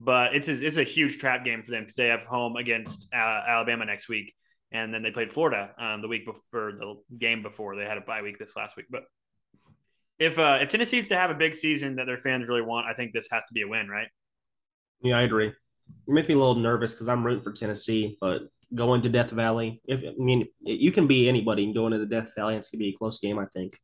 [0.00, 3.12] but it's a, it's a huge trap game for them because they have home against
[3.14, 4.34] uh, Alabama next week,
[4.74, 8.02] and then they played Florida um, the week before the game before they had a
[8.02, 8.86] bye week this last week.
[8.90, 9.04] But
[10.18, 12.92] if uh, if Tennessee's to have a big season that their fans really want, I
[12.92, 14.08] think this has to be a win, right?
[15.00, 15.48] Yeah, I agree.
[15.48, 15.54] It
[16.08, 18.42] makes me a little nervous because I'm rooting for Tennessee, but
[18.74, 22.06] going to Death Valley, if I mean you can be anybody and going to the
[22.06, 23.38] Death Valley, it's gonna be a close game.
[23.38, 23.78] I think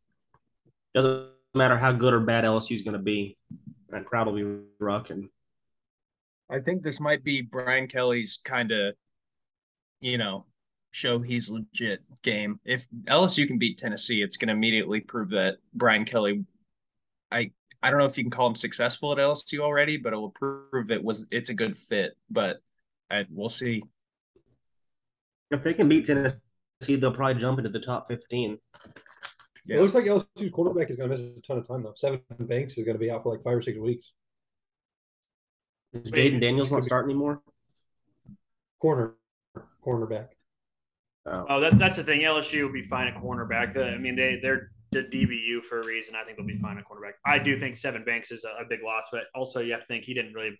[0.93, 3.39] doesn't matter how good or bad LSU is gonna be.
[3.91, 5.31] That crowd will be rocking.
[6.51, 8.97] I think this might be Brian Kelly's kind of,
[10.01, 10.47] you know,
[10.91, 12.61] show he's legit game.
[12.65, 16.45] If LSU can beat Tennessee, it's going to immediately prove that Brian Kelly,
[17.31, 17.51] I
[17.83, 20.31] I don't know if you can call him successful at LSU already, but it will
[20.31, 22.17] prove it was it's a good fit.
[22.31, 22.61] But
[23.11, 23.83] I, we'll see.
[25.51, 26.37] If they can beat Tennessee,
[26.83, 28.59] they'll probably jump into the top 15.
[29.69, 31.95] It looks like LSU's quarterback is going to miss a ton of time though.
[32.01, 34.13] Sevyn Banks is going to be out for like five or six weeks.
[35.93, 37.43] Is Jayden Daniels not start anymore?
[38.81, 39.15] Corner,
[39.85, 40.29] cornerback.
[41.31, 42.21] Oh, Oh, that's that's the thing.
[42.23, 43.77] LSU will be fine at cornerback.
[43.77, 46.15] I mean, they they're the DBU for a reason.
[46.17, 47.13] I think they'll be fine at cornerback.
[47.25, 49.87] I do think Sevyn Banks is a, a big loss, but also you have to
[49.87, 50.59] think he didn't really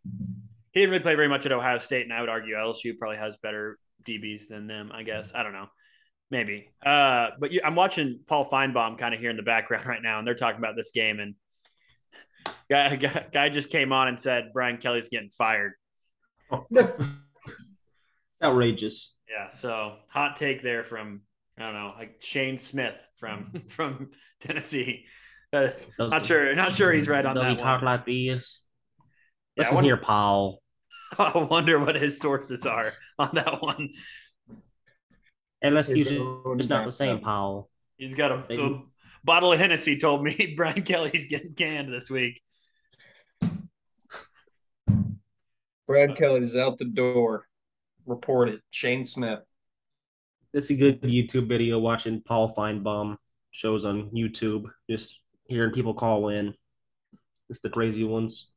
[0.73, 3.19] he didn't really play very much at Ohio State, and I would argue LSU probably
[3.19, 4.91] has better DBs than them.
[4.95, 5.67] I guess I don't know,
[6.31, 6.71] maybe.
[6.85, 10.19] Uh, but you, I'm watching Paul Finebaum kind of here in the background right now,
[10.19, 11.35] and they're talking about this game, and
[12.71, 15.73] guy guy, guy just came on and said Brian Kelly's getting fired.
[18.43, 19.20] outrageous.
[19.31, 21.23] Yeah, so hot take there from
[21.59, 24.11] I don't know, like Shane Smith from from
[24.41, 25.05] Tennessee.
[25.53, 28.61] Uh, Does- not sure, not sure he's right on Does that he talk like this?
[29.57, 30.63] Yeah, Listen wonder- here, Paul.
[31.19, 33.91] I wonder what his sources are on that one.
[35.65, 37.69] LSU is not the same, Paul.
[37.97, 38.83] He's got a, a
[39.25, 39.99] bottle of Hennessy.
[39.99, 42.41] Told me Brian Kelly's getting canned this week.
[45.87, 47.49] Brad Kelly's out the door.
[48.11, 48.61] Reported.
[48.73, 49.39] Shane Smith.
[50.53, 53.17] It's a good YouTube video watching Paul Finebaum
[53.53, 54.65] shows on YouTube.
[54.91, 56.53] Just hearing people call in.
[57.49, 58.51] It's the crazy ones.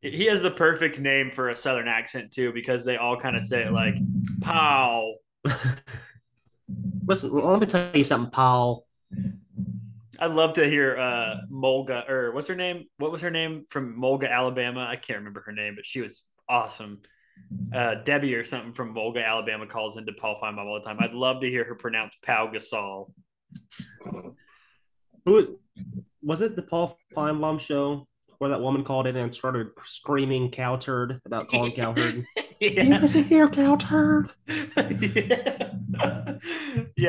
[0.00, 3.42] He has the perfect name for a Southern accent too, because they all kind of
[3.42, 3.94] say it like
[4.42, 5.14] "pow."
[7.04, 8.86] Listen, let me tell you something, Paul.
[10.20, 12.84] I'd love to hear uh Mulga or what's her name?
[12.98, 14.86] What was her name from Mulga, Alabama?
[14.88, 17.00] I can't remember her name, but she was awesome.
[17.74, 20.98] Uh, Debbie or something from Volga, Alabama calls into Paul Finebaum all the time.
[21.00, 23.10] I'd love to hear her pronounce Pau Gasol.
[25.24, 25.46] Who was,
[26.22, 26.56] was it?
[26.56, 28.06] The Paul Finebaum show
[28.38, 32.24] where that woman called in and started screaming cow turd about calling cow herd.
[32.62, 32.98] Yeah.
[32.98, 34.32] Listen here, cow turd.
[34.46, 35.70] yeah,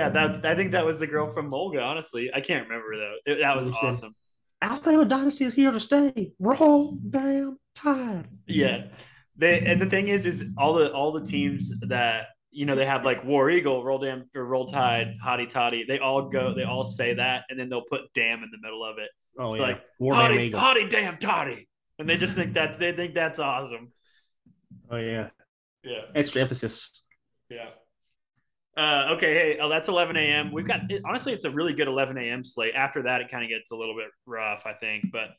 [0.09, 0.39] that's.
[0.45, 1.83] I think that was the girl from Mulga.
[1.83, 3.15] Honestly, I can't remember though.
[3.25, 4.15] It- that was She awesome.
[4.61, 6.31] Alabama Dynasty is here to stay.
[6.39, 8.29] Roll damn tide.
[8.47, 8.85] Yeah,
[9.41, 12.85] they and the thing is, is all the all the teams that you know they
[12.85, 15.83] have like War Eagle, Roll Dam or Roll Tide, Hottie Toddy.
[15.83, 18.85] They all go, they all say that, and then they'll put damn in the middle
[18.85, 19.09] of it.
[19.37, 19.61] Oh, It's yeah.
[19.61, 20.51] like War Damn Hottie.
[20.53, 21.67] Hottie Damn Toddy,
[21.99, 23.91] and they just think that's they think that's awesome.
[24.89, 25.29] Oh yeah.
[25.83, 26.01] Yeah.
[26.13, 27.03] Extra emphasis.
[27.49, 27.69] Yeah.
[28.77, 30.51] Uh, okay, hey, oh, that's 11 a.m.
[30.53, 32.43] We've got it, honestly, it's a really good 11 a.m.
[32.43, 32.73] slate.
[32.73, 35.05] After that, it kind of gets a little bit rough, I think.
[35.11, 35.29] But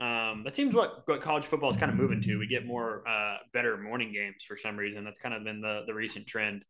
[0.00, 2.38] um, that seems what, what college football is kind of moving to.
[2.38, 5.04] We get more uh, better morning games for some reason.
[5.04, 6.64] That's kind of been the the recent trend.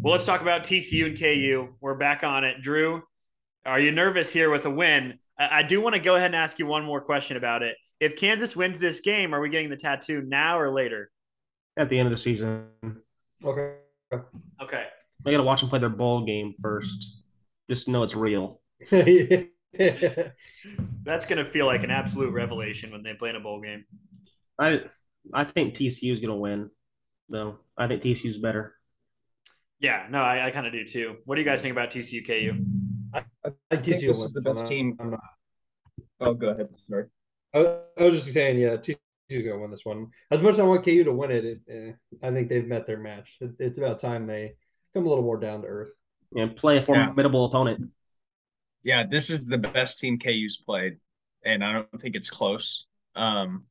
[0.00, 1.74] Well, let's talk about TCU and KU.
[1.80, 2.62] We're back on it.
[2.62, 3.02] Drew,
[3.66, 5.18] are you nervous here with a win?
[5.38, 7.76] I, I do want to go ahead and ask you one more question about it.
[8.00, 11.10] If Kansas wins this game, are we getting the tattoo now or later?
[11.76, 12.66] At the end of the season.
[13.44, 13.74] Okay.
[14.12, 14.86] Okay.
[15.26, 17.22] I gotta watch them play their bowl game first.
[17.68, 18.60] Just know it's real.
[21.04, 23.84] That's going to feel like an absolute revelation when they play in a bowl game.
[24.58, 24.82] I
[25.32, 26.70] I think TCU is gonna win.
[27.28, 27.58] though.
[27.76, 28.74] I think TCU is better.
[29.78, 31.16] Yeah, no, I, I kind of do too.
[31.24, 32.64] What do you guys think about TCU KU?
[33.14, 34.96] I, I think this is the best team.
[36.20, 36.68] Oh, go ahead.
[36.88, 37.06] Sorry.
[37.54, 38.96] I, I was just saying, yeah, TCU's
[39.30, 40.08] gonna win this one.
[40.30, 41.92] As much as I want KU to win it, it eh,
[42.22, 43.36] I think they've met their match.
[43.40, 44.54] It, it's about time they
[44.94, 45.90] come a little more down to earth.
[46.34, 47.90] And play a formidable opponent.
[48.84, 50.96] Yeah, this is the best team KU's played,
[51.44, 52.86] and I don't think it's close.
[53.14, 53.64] Um,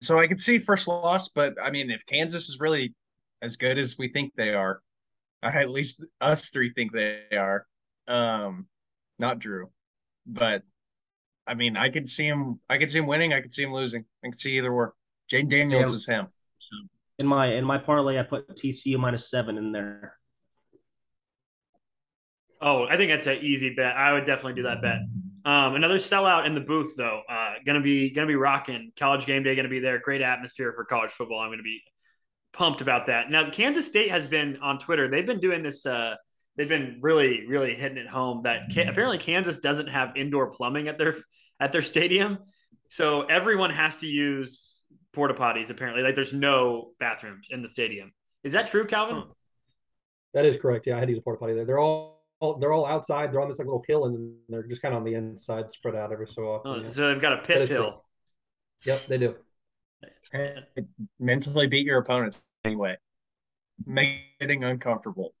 [0.00, 2.94] so I could see first loss, but I mean, if Kansas is really
[3.40, 4.80] as good as we think they are,
[5.42, 7.66] at least us three think they are,
[8.06, 8.66] um,
[9.18, 9.70] not Drew,
[10.26, 10.62] but
[11.46, 12.60] I mean, I could see him.
[12.70, 13.32] I could see him winning.
[13.32, 14.04] I could see him losing.
[14.24, 14.94] I could see either or.
[15.28, 15.94] Jane Daniels Yeah.
[15.94, 16.26] is him.
[17.18, 20.18] In my in my parlay, I put TCU minus seven in there.
[22.62, 23.96] Oh, I think that's an easy bet.
[23.96, 25.00] I would definitely do that bet.
[25.44, 27.22] Um, another sellout in the booth though.
[27.28, 28.92] Uh, gonna be gonna be rocking.
[28.96, 29.98] College game day gonna be there.
[29.98, 31.40] Great atmosphere for college football.
[31.40, 31.82] I'm gonna be
[32.52, 33.30] pumped about that.
[33.30, 35.08] Now, Kansas State has been on Twitter.
[35.10, 35.84] They've been doing this.
[35.84, 36.14] Uh,
[36.56, 40.86] they've been really really hitting it home that Ka- apparently Kansas doesn't have indoor plumbing
[40.86, 41.16] at their
[41.58, 42.38] at their stadium,
[42.88, 45.70] so everyone has to use porta potties.
[45.70, 48.12] Apparently, like there's no bathrooms in the stadium.
[48.44, 49.24] Is that true, Calvin?
[50.34, 50.86] That is correct.
[50.86, 51.64] Yeah, I had to use a porta potty there.
[51.64, 52.11] They're all
[52.60, 53.32] they're all outside.
[53.32, 55.94] They're on this like little hill, and they're just kind of on the inside, spread
[55.94, 56.70] out every so often.
[56.70, 56.88] Oh, yeah.
[56.88, 57.82] so they've got a piss is correct.
[57.82, 58.04] hill.
[58.84, 59.34] Yep, they do.
[61.20, 62.96] Mentally beat your opponents anyway,
[63.86, 65.34] making uncomfortable.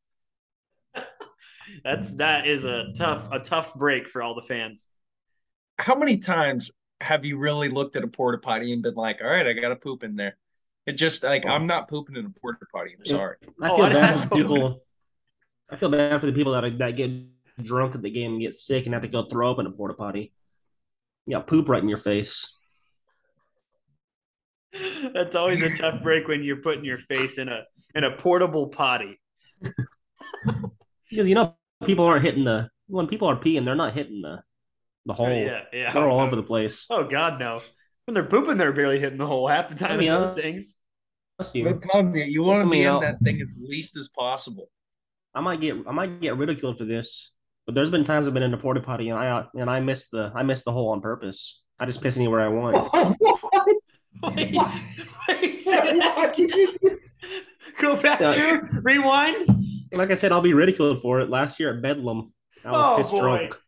[1.84, 4.88] That's that is a tough a tough break for all the fans.
[5.78, 9.28] how many times have you really looked at a porta potty and been like, all
[9.30, 10.36] right, I got to poop in there?
[10.86, 11.50] It just like oh.
[11.50, 12.94] I'm not pooping in a porta potty.
[12.98, 13.36] I'm sorry.
[13.60, 14.82] I Oh, feel I- bad for the people.
[15.72, 17.10] I feel bad for the people that that get
[17.62, 19.70] drunk at the game and get sick and have to go throw up in a
[19.70, 20.32] porta potty.
[21.26, 22.58] You Yeah, poop right in your face.
[25.14, 27.62] That's always a tough break when you're putting your face in a
[27.94, 29.18] in a portable potty.
[31.10, 34.42] Because you know people aren't hitting the when people are peeing, they're not hitting the
[35.06, 35.28] the hole.
[35.28, 35.92] yeah, yeah.
[35.92, 36.86] They're all over the place.
[36.90, 37.60] Oh God, no!
[38.04, 39.92] When they're pooping, they're barely hitting the hole half the time.
[39.92, 40.76] I mean, in those uh, things.
[41.38, 41.80] Trust you.
[41.94, 44.68] You, you want to be in know- that thing as least as possible.
[45.34, 47.34] I might get I might get ridiculed for this,
[47.66, 50.10] but there's been times I've been in a porta potty and I and I missed
[50.10, 51.62] the I missed the hole on purpose.
[51.80, 52.92] I just piss anywhere I want.
[54.22, 54.54] Wait,
[55.28, 56.98] wait, say that again.
[57.80, 58.34] Go back Yeah.
[58.34, 59.46] to rewind.
[59.92, 61.28] Like I said, I'll be ridiculed for it.
[61.28, 62.32] Last year at Bedlam,
[62.64, 63.20] I was Oh, pissed boy.
[63.20, 63.58] drunk,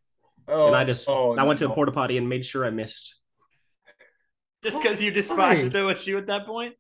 [0.47, 2.71] Oh, and I just oh, I went to a porta potty and made sure I
[2.71, 3.17] missed.
[4.63, 6.75] Just because you despised OSU at that point.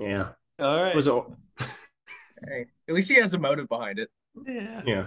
[0.00, 0.90] Yeah, All right.
[0.90, 1.22] it was a,
[2.46, 4.10] Hey, at least he has a motive behind it.
[4.46, 4.82] yeah.
[4.86, 5.06] yeah.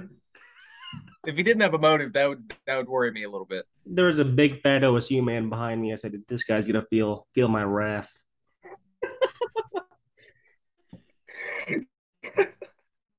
[1.25, 3.65] If he didn't have a motive, that would that would worry me a little bit.
[3.85, 5.91] There was a big fat OSU man behind me.
[5.91, 8.09] I said, "This guy's gonna feel feel my wrath."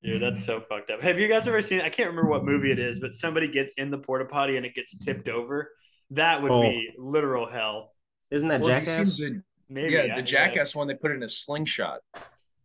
[0.01, 1.01] Dude, that's so fucked up.
[1.01, 1.81] Have you guys ever seen?
[1.81, 4.65] I can't remember what movie it is, but somebody gets in the porta potty and
[4.65, 5.71] it gets tipped over.
[6.11, 6.61] That would Oh.
[6.61, 7.93] be literal hell.
[8.31, 9.17] Isn't that Well, jackass?
[9.17, 9.93] the- Maybe.
[9.93, 11.99] yeah, I- the Jackass one they put in a slingshot,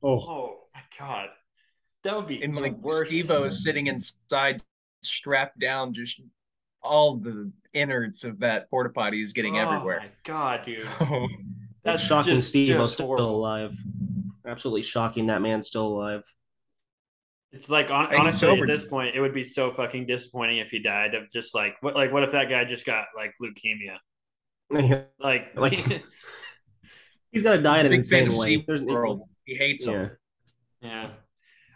[0.02, 1.28] Oh, Oh my god,
[2.04, 3.10] that would be and like worst.
[3.10, 4.62] Steve-O is sitting inside,
[5.02, 6.20] strapped down, just
[6.82, 10.00] all the innards of that porta potty is getting Oh everywhere.
[10.00, 10.86] my god, dude.
[11.00, 11.28] Oh,
[11.82, 12.34] That's shocking!
[12.34, 13.36] just, Steve just still horrible.
[13.36, 13.76] alive.
[14.46, 15.26] Absolutely shocking.
[15.26, 16.22] That man's still alive.
[17.52, 18.62] It's like on, honestly sober.
[18.64, 21.76] at this point, it would be so fucking disappointing if he died of just like
[21.82, 23.96] what like what if that guy just got like leukemia?
[25.20, 25.74] Like, Like,
[27.32, 28.64] He's gonna die He's in a an big fan insane of way.
[28.66, 29.20] There's SeaWorld.
[29.44, 30.10] He hates them.
[30.80, 30.88] yeah.
[30.90, 31.10] yeah.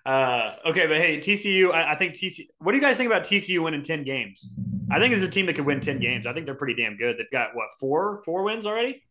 [0.07, 1.73] Uh, okay, but hey, TCU.
[1.73, 2.47] I, I think TCU.
[2.59, 4.51] What do you guys think about TCU winning ten games?
[4.91, 6.27] I think it's a team that could win ten games.
[6.27, 7.17] I think they're pretty damn good.
[7.19, 9.03] They've got what four four wins already.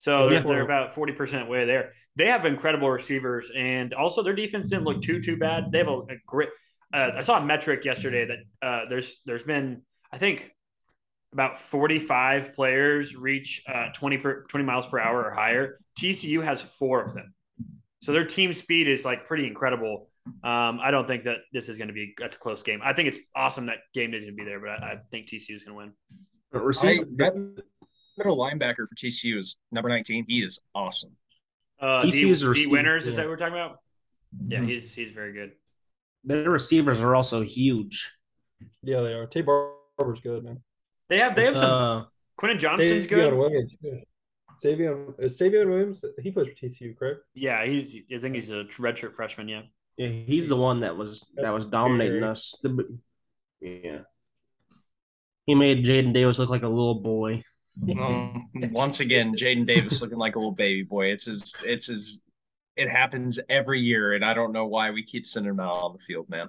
[0.00, 0.42] So they're, Yeah.
[0.46, 1.92] they're about forty percent way there.
[2.16, 5.70] They have incredible receivers, and also their defense didn't look too too bad.
[5.70, 6.48] They have a, a great.
[6.92, 10.50] Uh, I saw a metric yesterday that uh, there's there's been I think
[11.32, 15.78] about 45 players reach uh, 20 per 20 miles per hour or higher.
[15.98, 17.32] TCU has four of them.
[18.02, 20.08] So their team speed is like pretty incredible.
[20.44, 22.80] Um, I don't think that this is going to be a close game.
[22.84, 25.26] I think it's awesome that game is going to be there, but I, I think
[25.28, 25.92] TCU is going to win.
[26.52, 27.34] But I, receiver, that
[28.16, 30.26] middle linebacker for TCU is number 19.
[30.28, 31.10] He is awesome.
[31.80, 33.78] Uh, D, TCU's D receiver- winners, is that what we're talking about?
[34.46, 34.68] Yeah, Mhm.
[34.68, 35.52] he's he's very good.
[36.24, 38.12] their receivers are also huge.
[38.82, 39.26] Yeah, they are.
[39.26, 40.62] Taye Barber's good, man.
[41.08, 41.70] They have they have some.
[41.70, 42.04] Uh,
[42.36, 43.34] Quentin Johnston's Savion good.
[43.34, 43.74] Williams.
[43.82, 44.04] good.
[44.64, 46.04] Savion is Savion Williams.
[46.22, 47.20] He plays for TCU, correct?
[47.34, 49.48] Yeah, he's I think he's a redshirt freshman.
[49.48, 49.62] Yeah.
[49.96, 52.30] Yeah, he's the one that was that was dominating scary.
[52.30, 52.58] us.
[52.62, 52.98] The-
[53.60, 53.98] yeah,
[55.46, 57.44] he made Jaden Davis look like a little boy.
[57.98, 61.06] Um, once again, Jaden Davis looking like a little baby boy.
[61.06, 62.22] It's his, it's his,
[62.76, 65.92] it happens every year, and I don't know why we keep sending him out on
[65.92, 66.48] the field, man.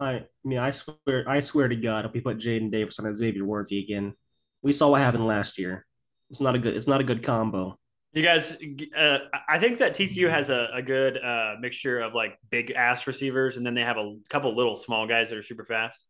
[0.00, 3.12] I, I mean, I swear, I swear to God, if we put Jaden Davis on
[3.14, 4.14] Xavier Worthy again,
[4.62, 5.86] we saw what happened last year.
[6.30, 6.74] It's not a good.
[6.74, 7.78] It's not a good combo.
[8.12, 8.56] You guys,
[8.96, 13.06] uh, I think that TCU has a, a good uh, mixture of like big ass
[13.06, 16.06] receivers, and then they have a couple little small guys that are super fast.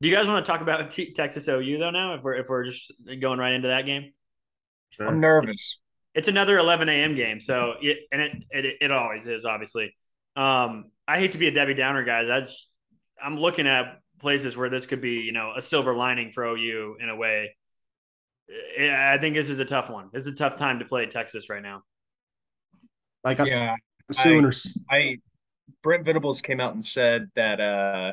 [0.00, 1.90] Do you guys want to talk about T- Texas OU though?
[1.90, 4.12] Now, if we're if we're just going right into that game,
[4.90, 5.06] Sure.
[5.08, 5.78] I'm nervous.
[6.14, 7.14] it's another 11 a.m.
[7.14, 7.40] game.
[7.40, 9.94] So it, and it, it it always is, obviously.
[10.36, 12.28] Um, I hate to be a Debbie Downer, guys.
[12.30, 12.68] I just,
[13.22, 16.96] I'm looking at places where this could be, you know, a silver lining for OU
[17.00, 17.56] in a way.
[18.78, 20.10] Yeah, I think this is a tough one.
[20.12, 21.82] This is a tough time to play Texas right now.
[23.24, 23.76] Like I, Yeah,
[24.08, 24.78] the Sooners.
[24.90, 25.18] I
[25.82, 28.12] Brent Venables came out and said that uh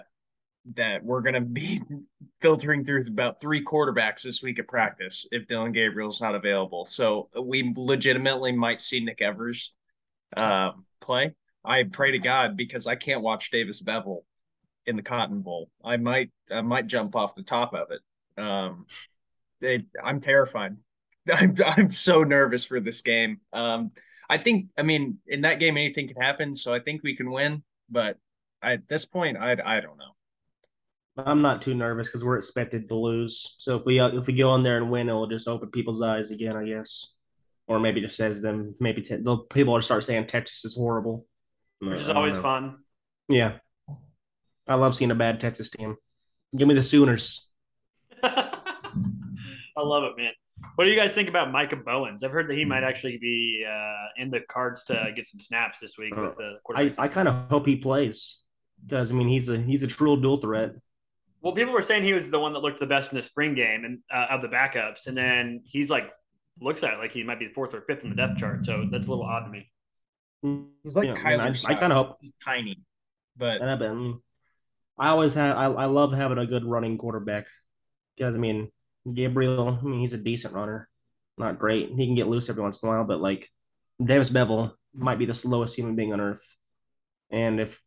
[0.75, 1.81] that we're gonna be
[2.41, 6.85] filtering through about three quarterbacks this week at practice if Dillon Gabriel's not available.
[6.85, 9.73] So we legitimately might see Nick Evers
[10.37, 11.35] um, play.
[11.63, 14.23] I pray to God because I can't watch Davis Beville
[14.85, 15.69] in the Cotton Bowl.
[15.83, 18.41] I might I might jump off the top of it.
[18.41, 18.85] Um,
[19.61, 20.77] it, I'm terrified.
[21.31, 23.39] I'm I'm so nervous for this game.
[23.53, 23.91] Um,
[24.29, 27.31] I think I mean in that game anything can happen, so I think we can
[27.31, 27.63] win.
[27.89, 28.17] But
[28.61, 30.15] at this point, I I don't know.
[31.17, 33.55] I'm not too nervous because we're expected to lose.
[33.57, 35.69] So if we uh, if we go in there and win, it will just open
[35.69, 37.13] people's eyes again, I guess,
[37.67, 41.25] or maybe just says them maybe te- they'll, people will start saying Texas is horrible,
[41.79, 42.41] which is always know.
[42.41, 42.77] fun.
[43.27, 43.57] Yeah,
[44.67, 45.97] I love seeing a bad Texas team.
[46.55, 47.49] Give me the Sooners.
[49.81, 50.31] I love it, man.
[50.75, 52.23] What do you guys think about Micah Bowens?
[52.23, 55.79] I've heard that he might actually be uh, in the cards to get some snaps
[55.79, 56.99] this week with the I, quarterback.
[56.99, 58.37] I kind of hope he plays
[58.87, 60.73] because I mean he's a he's a true dual threat.
[61.41, 63.55] Well, people were saying he was the one that looked the best in the spring
[63.55, 66.11] game and uh, of the backups, and then he's like
[66.59, 68.65] looks at it like he might be fourth or fifth in the depth chart.
[68.65, 69.71] So that's a little odd to me.
[70.83, 72.17] He's like Yeah, Kyler I, I kind of hope.
[72.21, 72.77] He's tiny,
[73.37, 74.19] but And I, bet- I mean,
[74.97, 77.47] I always have I, I love having a good running quarterback
[78.15, 78.71] because I mean
[79.11, 80.89] Gabriel I mean he's a decent runner,
[81.37, 81.89] not great.
[81.89, 83.49] He can get loose every once in a while, but like
[84.03, 86.43] Davis Beville might be the slowest human being on earth,
[87.31, 87.81] and if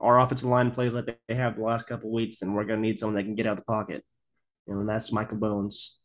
[0.00, 2.98] our offensive line plays like they have the last couple weeks, then we're gonna need
[2.98, 4.04] someone that can get out of the pocket,
[4.66, 5.98] and that's Micah Bowens.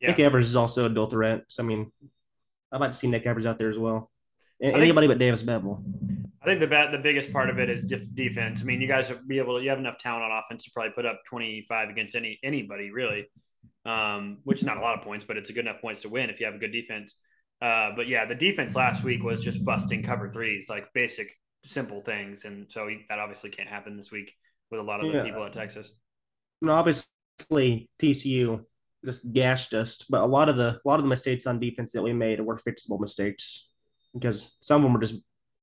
[0.00, 0.08] Yeah.
[0.08, 1.44] Nick Evers is also a dual threat.
[1.48, 1.92] So I mean,
[2.72, 4.10] I'd like to see Nick Evers out there as well.
[4.60, 5.82] And I think- anybody but Davis Beville.
[6.40, 8.62] I think the the biggest part of it is def- defense.
[8.62, 10.70] I mean, you guys will be able to, you have enough talent on offense to
[10.72, 13.26] probably put up 25 against any anybody really,
[13.84, 16.08] um, which is not a lot of points, but it's a good enough points to
[16.08, 17.16] win if you have a good defense.
[17.60, 21.28] Uh, but yeah, the defense last week was just busting cover threes, like basic,
[21.64, 24.32] simple things, and so that obviously can't happen this week
[24.70, 25.18] with a lot of Yeah.
[25.22, 25.90] the people at Texas.
[26.62, 28.64] Know, obviously TCU
[29.04, 31.92] just gashed us, but a lot of the a lot of the mistakes on defense
[31.92, 33.67] that we made were fixable mistakes
[34.18, 35.20] because some of them were just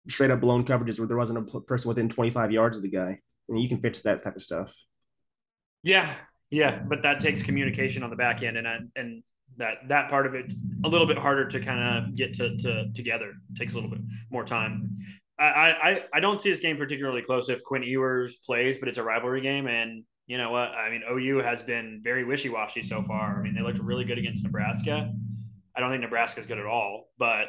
[0.08, 3.20] straight up blown coverages where there wasn't a person within 25 yards of the guy,
[3.50, 4.74] and you can fix that type of stuff.
[5.84, 6.14] Yeah,
[6.50, 9.24] yeah, but that takes communication on the back end, and I, and
[9.58, 10.54] that that part of it
[10.84, 13.30] a little bit harder to kind of get to, to together.
[13.30, 14.98] It takes a little bit more time.
[15.38, 18.98] I, I I don't see this game particularly close if Quinn Ewers plays, but it's
[18.98, 20.70] a rivalry game, and you know what?
[20.70, 23.40] I mean, OU has been very wishy washy so far.
[23.40, 25.12] I mean, they looked really good against Nebraska.
[25.76, 27.48] I don't think Nebraska's good at all, but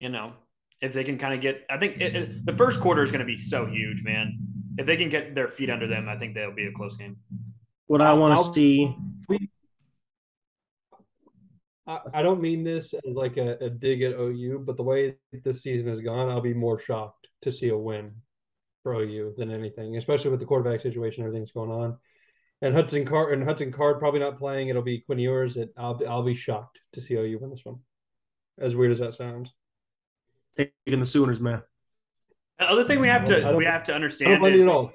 [0.00, 0.32] you know,
[0.80, 2.58] if they can kind of get, I think it, it- the mm.
[2.58, 4.38] first quarter is going to be so huge, man.
[4.78, 7.16] If they can get their feet under them, I think they'll be a close game.
[7.86, 8.96] What I want to I'll- see,
[11.86, 15.16] I, I don't mean this as like a, a dig at OU, but the way
[15.44, 18.12] this season has gone, I'll be more shocked to see a win
[18.82, 21.98] for OU than anything, especially with the quarterback situation, everything's going on.
[22.62, 24.68] And Hudson Card and Hudson Card probably not playing.
[24.68, 25.56] It'll be Quinn Ewers.
[25.56, 27.78] It, I'll be I'll be shocked to see OU win this one.
[28.58, 29.50] As weird as that sounds.
[30.56, 31.62] Taking the Sooners, man.
[32.58, 34.66] The other thing we have to we have to I don't understand blame you is,
[34.66, 34.92] at all.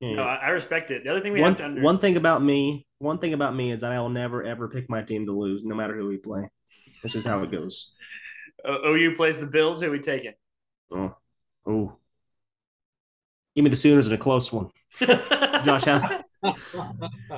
[0.00, 0.14] Yeah.
[0.14, 1.04] no, I I respect it.
[1.04, 3.54] The other thing we one, have to under, one thing about me, one thing about
[3.54, 6.08] me is that I will never ever pick my team to lose, no matter who
[6.08, 6.48] we play.
[7.02, 7.94] This is how it goes.
[8.68, 9.82] OU plays the Bills.
[9.82, 10.34] Who we taking?
[10.92, 11.16] Oh,
[11.66, 11.96] oh.
[13.56, 14.70] Give me the Sooners in a close one.
[15.00, 16.22] Josh Allen.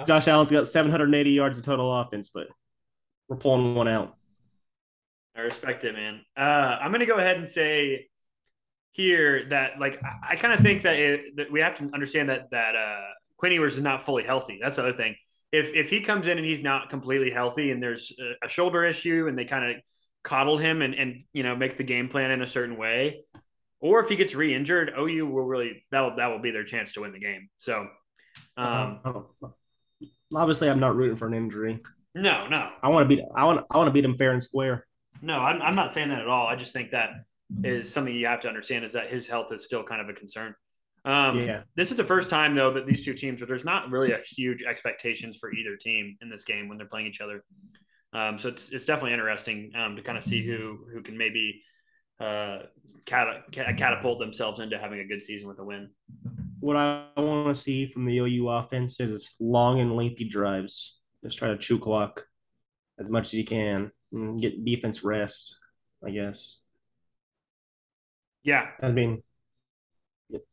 [0.06, 2.48] Josh Allen's got 780 yards of total offense, but
[3.28, 4.16] we're pulling one out.
[5.36, 6.20] I respect it, man.
[6.36, 8.08] Uh, I'm going to go ahead and say
[8.92, 12.28] here that, like, I, I kind of think that, it, that we have to understand
[12.28, 13.00] that that uh,
[13.38, 14.58] Quinn Ewers is not fully healthy.
[14.62, 15.14] That's the other thing.
[15.50, 18.84] If if he comes in and he's not completely healthy, and there's a, a shoulder
[18.84, 19.82] issue, and they kind of
[20.22, 23.24] coddle him and and you know make the game plan in a certain way,
[23.80, 26.92] or if he gets re-injured, OU will really that will that will be their chance
[26.94, 27.48] to win the game.
[27.58, 27.86] So,
[28.56, 29.48] um, Uh,
[30.34, 31.80] Obviously, I'm not rooting for an injury.
[32.14, 33.24] no, no, I want to beat.
[33.34, 33.66] I want.
[33.70, 34.86] I want to beat him fair and square.
[35.22, 36.48] No, I'm, I'm not saying that at all.
[36.48, 37.10] I just think that
[37.62, 40.12] is something you have to understand is that his health is still kind of a
[40.12, 40.54] concern.
[41.04, 41.62] Um, Yeah.
[41.76, 44.18] This is the first time, though, that these two teams, where there's not really a
[44.18, 47.44] huge expectations for either team in this game when they're playing each other.
[48.12, 51.62] Um, so it's, it's definitely interesting um, to kind of see who who can maybe
[52.20, 52.58] uh,
[53.06, 55.88] cat- cat- catapult themselves into having a good season with a win.
[56.60, 61.00] What I want to see from the OU offense is long and lengthy drives.
[61.24, 62.24] Just try to chew clock
[63.00, 63.90] as much as you can
[64.40, 65.56] get defense rest.
[66.04, 66.60] I guess.
[68.42, 69.22] Yeah, I mean,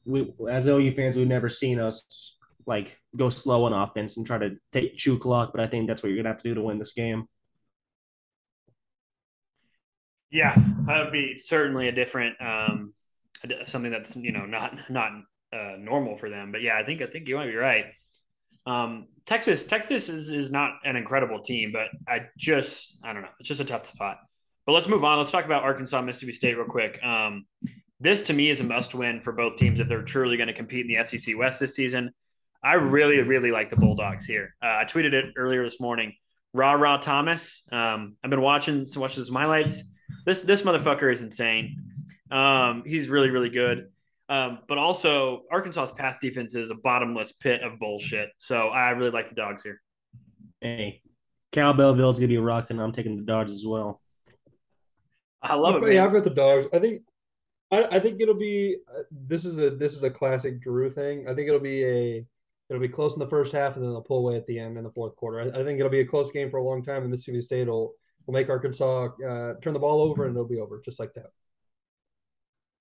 [0.05, 2.35] we as OU fans, we've never seen us
[2.65, 6.03] like go slow on offense and try to take chew clock, but I think that's
[6.03, 7.27] what you're gonna have to do to win this game.
[10.31, 10.53] Yeah,
[10.85, 12.93] that would be certainly a different um,
[13.65, 15.11] something that's you know not not
[15.51, 16.51] uh, normal for them.
[16.51, 17.85] But yeah, I think I think you might be right.
[18.69, 23.29] Um, Texas Texas is, is not an incredible team, but I just I don't know.
[23.39, 24.19] It's just a tough spot.
[24.65, 25.17] But let's move on.
[25.17, 27.03] Let's talk about Arkansas Mississippi State real quick.
[27.03, 27.45] Um,
[27.99, 30.53] this to me is a must win for both teams if they're truly going to
[30.53, 32.11] compete in the SEC West this season.
[32.63, 34.55] I really really like the Bulldogs here.
[34.61, 36.13] Uh, I tweeted it earlier this morning.
[36.53, 37.63] Rara Thomas.
[37.71, 39.83] Um, I've been watching watching some highlights
[40.25, 41.83] this this motherfucker is insane.
[42.31, 43.89] Um, he's really really good.
[44.29, 48.29] Um, but also Arkansas's pass defense is a bottomless pit of bullshit.
[48.37, 49.81] So I really like the dogs here.
[50.61, 51.01] Hey,
[51.51, 52.79] Cal Belleville's gonna be rocking.
[52.79, 54.01] I'm taking the dogs as well.
[55.41, 55.93] I love it.
[55.93, 56.05] Yeah.
[56.05, 56.67] I've got the dogs.
[56.71, 57.01] I think,
[57.71, 58.77] I, I think it'll be.
[58.87, 61.27] Uh, this is a this is a classic Drew thing.
[61.27, 62.25] I think it'll be a
[62.69, 64.77] It'll be close in the first half, and then they'll pull away at the end
[64.77, 65.41] in the fourth quarter.
[65.41, 67.67] I, I think it'll be a close game for a long time, and Mississippi State
[67.67, 67.95] will
[68.27, 71.31] will make Arkansas uh, turn the ball over, and it'll be over just like that.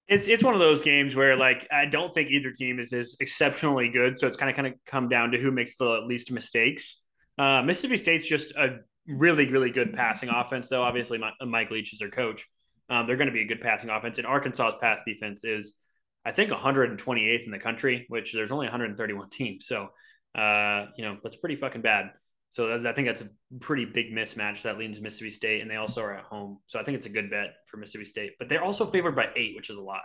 [0.09, 3.17] It's it's one of those games where like I don't think either team is as
[3.21, 6.33] exceptionally good, so it's kind of kind of come down to who makes the least
[6.33, 7.03] mistakes.
[7.39, 10.83] Uh, Mississippi State's just a really really good passing offense, though.
[10.83, 12.47] Obviously, Mike Leach is their coach.
[12.89, 15.79] Um, they're going to be a good passing offense, and Arkansas's pass defense is
[16.25, 19.67] I think 128th in the country, which there's only 131 teams.
[19.67, 19.89] So,
[20.35, 22.11] uh, you know, that's pretty fucking bad.
[22.51, 23.29] So I think that's a
[23.61, 26.59] pretty big mismatch that leans Mississippi State, and they also are at home.
[26.67, 29.27] So I think it's a good bet for Mississippi State, but they're also favored by
[29.37, 30.03] eight, which is a lot.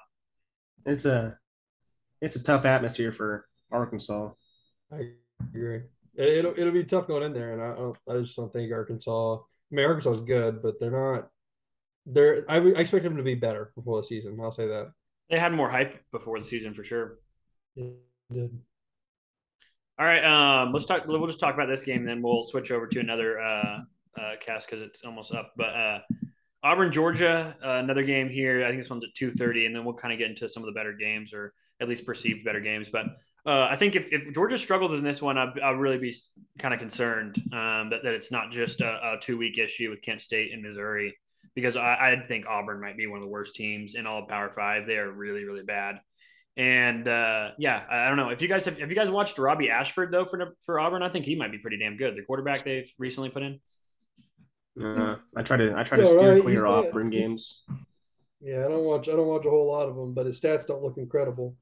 [0.85, 1.37] It's a
[2.21, 4.31] it's a tough atmosphere for Arkansas.
[4.91, 5.11] I
[5.53, 5.81] agree.
[6.15, 9.35] It'll it'll be tough going in there, and I don't, I just don't think Arkansas.
[9.35, 9.39] I
[9.71, 11.29] mean, Arkansas is good, but they're not.
[12.05, 14.37] They're I, I expect them to be better before the season.
[14.41, 14.91] I'll say that.
[15.29, 17.19] They had more hype before the season for sure.
[19.99, 21.05] All right, um, let's talk.
[21.05, 23.79] We'll just talk about this game, then we'll switch over to another uh,
[24.19, 25.53] uh, cast because it's almost up.
[25.55, 25.99] But uh,
[26.63, 28.65] Auburn, Georgia, uh, another game here.
[28.65, 30.63] I think this one's at two thirty, and then we'll kind of get into some
[30.63, 32.89] of the better games, or at least perceived better games.
[32.91, 33.05] But
[33.45, 36.15] uh, I think if, if Georgia struggles in this one, I'll, I'll really be
[36.57, 40.01] kind of concerned um, that, that it's not just a, a two week issue with
[40.01, 41.13] Kent State and Missouri
[41.53, 44.29] because I, I, think Auburn might be one of the worst teams in all of
[44.29, 44.87] Power Five.
[44.87, 45.99] They are really, really bad.
[46.55, 48.77] And uh, yeah, I, I don't know if you guys have.
[48.79, 51.01] Have you guys watched Robbie Ashford though for for Auburn?
[51.01, 52.15] I think he might be pretty damn good.
[52.15, 53.59] The quarterback they've recently put in.
[54.81, 56.41] Uh, I try to I try to steer right.
[56.41, 57.63] clear Auburn games.
[58.39, 60.67] Yeah, I don't watch I don't watch a whole lot of them, but his stats
[60.67, 61.55] don't look incredible.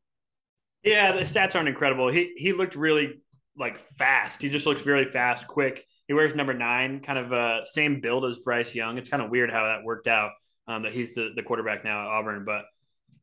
[0.84, 2.10] Yeah, the stats aren't incredible.
[2.10, 3.22] He he looked really
[3.58, 4.42] like fast.
[4.42, 5.86] He just looks really fast, quick.
[6.08, 8.98] He wears number nine, kind of uh, same build as Bryce Young.
[8.98, 10.32] It's kind of weird how that worked out.
[10.68, 12.66] Um, that he's the, the quarterback now at Auburn, but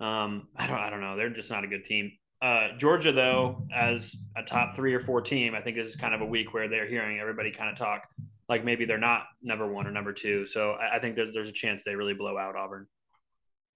[0.01, 1.17] um, I don't I don't know.
[1.17, 2.13] They're just not a good team.
[2.41, 6.15] Uh, Georgia, though, as a top three or four team, I think this is kind
[6.15, 8.03] of a week where they're hearing everybody kind of talk
[8.49, 10.47] like maybe they're not number one or number two.
[10.47, 12.87] So I, I think there's there's a chance they really blow out Auburn.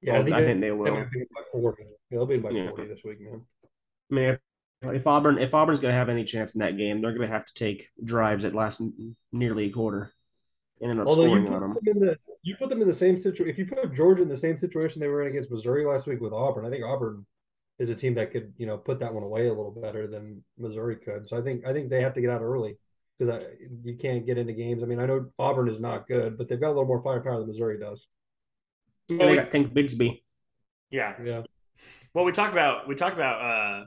[0.01, 0.85] Yeah, I think, I think they will.
[0.85, 1.85] They'll be by 40.
[2.11, 2.71] They'll be by yeah.
[2.71, 3.43] 40 this week, man.
[4.11, 4.39] I mean,
[4.95, 7.33] if Auburn if Auburn's going to have any chance in that game, they're going to
[7.33, 8.83] have to take drives that last
[9.33, 10.13] nearly a quarter
[10.81, 11.79] and end up Although scoring you put on them.
[11.83, 13.51] them in the, you put them in the same situation.
[13.51, 16.21] If you put Georgia in the same situation they were in against Missouri last week
[16.21, 17.25] with Auburn, I think Auburn
[17.79, 20.43] is a team that could you know put that one away a little better than
[20.59, 21.29] Missouri could.
[21.29, 22.77] So I think I think they have to get out early
[23.19, 23.43] because
[23.85, 24.83] you can't get into games.
[24.83, 27.39] I mean, I know Auburn is not good, but they've got a little more firepower
[27.39, 28.07] than Missouri does.
[29.09, 30.21] Well, they got Tank Bigsby.
[30.91, 31.43] Yeah, yeah.
[32.15, 33.85] Well, we talked about we talked about uh,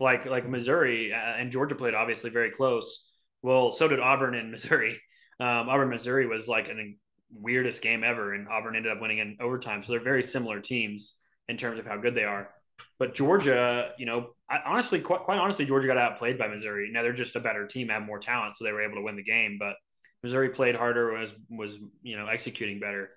[0.00, 3.06] like like Missouri uh, and Georgia played obviously very close.
[3.42, 5.00] Well, so did Auburn and Missouri.
[5.40, 6.96] Um, Auburn Missouri was like an
[7.32, 9.82] weirdest game ever, and Auburn ended up winning in overtime.
[9.82, 11.16] So they're very similar teams
[11.48, 12.50] in terms of how good they are.
[12.98, 16.90] But Georgia, you know, I, honestly, quite, quite honestly, Georgia got outplayed by Missouri.
[16.92, 19.16] Now they're just a better team, have more talent, so they were able to win
[19.16, 19.56] the game.
[19.58, 19.74] But
[20.22, 23.10] Missouri played harder, was was you know executing better.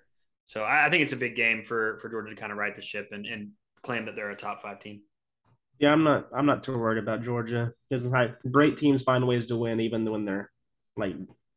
[0.46, 2.74] So I, I think it's a big game for for Georgia to kind of right
[2.74, 3.50] the ship and, and
[3.82, 5.02] claim that they're a top five team.
[5.78, 6.28] Yeah, I'm not.
[6.34, 8.08] I'm not too worried about Georgia because
[8.50, 10.50] great teams find ways to win, even when they're
[10.96, 11.14] like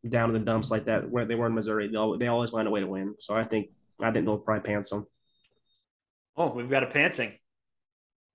[0.09, 1.87] down in the dumps like that, where they were in Missouri.
[1.87, 3.15] They they always find a way to win.
[3.19, 3.69] So I think
[4.01, 5.07] I think they'll probably pants them.
[6.37, 7.33] Oh, we've got a pantsing.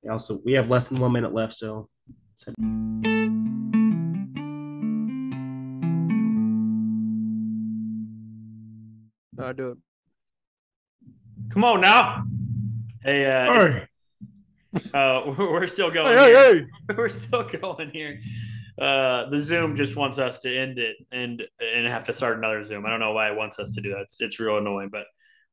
[0.08, 1.88] Also, we have less than one minute left, so.
[9.42, 9.78] I do it.
[11.50, 12.24] Come on now.
[13.02, 13.86] Hey, uh, hey.
[14.94, 16.16] Uh, we're still going.
[16.16, 16.94] Hey, hey, hey.
[16.96, 18.20] We're still going here.
[18.80, 22.62] Uh, the Zoom just wants us to end it and and have to start another
[22.62, 22.86] Zoom.
[22.86, 24.00] I don't know why it wants us to do that.
[24.00, 25.04] It's, it's real annoying, but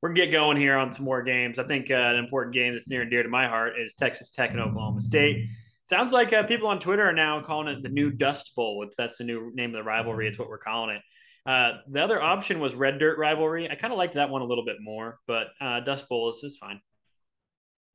[0.02, 1.60] we're gonna get going here on some more games.
[1.60, 4.32] I think uh, an important game that's near and dear to my heart is Texas
[4.32, 5.50] Tech and Oklahoma State.
[5.84, 8.84] Sounds like uh, people on Twitter are now calling it the new Dust Bowl.
[8.84, 10.28] It's that's the new name of the rivalry.
[10.28, 11.02] It's what we're calling it.
[11.50, 13.70] Uh, the other option was Red Dirt rivalry.
[13.70, 16.44] I kind of liked that one a little bit more, but uh, Dust Bowl is,
[16.44, 16.82] is fine.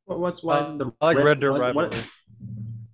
[0.06, 1.88] Well, what's why is the I like Red Dirt rivalry?
[1.88, 2.04] What,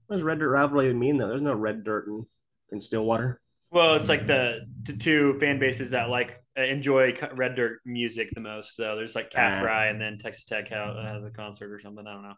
[0.08, 1.28] what does Red Dirt rivalry mean though?
[1.28, 2.26] There's no Red Dirt in,
[2.72, 3.40] in Stillwater.
[3.70, 8.30] Well, it's like the, the two fan bases that like uh, enjoy Red Dirt music
[8.34, 8.74] the most.
[8.74, 9.60] So there's like Cat ah.
[9.60, 12.06] Fry and then Texas Tech uh, has a concert or something.
[12.06, 12.34] I don't know.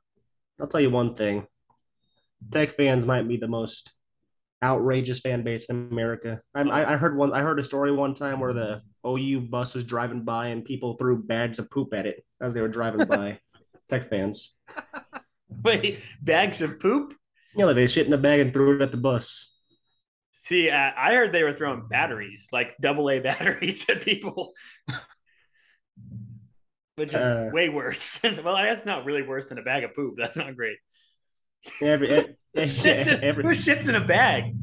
[0.60, 1.46] I'll tell you one thing.
[2.50, 3.92] Tech fans might be the most
[4.62, 6.40] outrageous fan base in America.
[6.54, 7.32] I, I, I heard one.
[7.32, 10.96] I heard a story one time where the OU bus was driving by and people
[10.96, 13.38] threw bags of poop at it as they were driving by.
[13.88, 14.58] Tech fans.
[15.64, 17.14] Wait, bags of poop?
[17.56, 19.56] Yeah, like they shit in a bag and threw it at the bus.
[20.32, 24.52] See, I heard they were throwing batteries, like double A batteries at people,
[26.96, 28.20] which is uh, way worse.
[28.44, 30.14] well, that's not really worse than a bag of poop.
[30.16, 30.78] That's not great.
[31.82, 34.54] Every, every, shits in, every, who shits in a bag?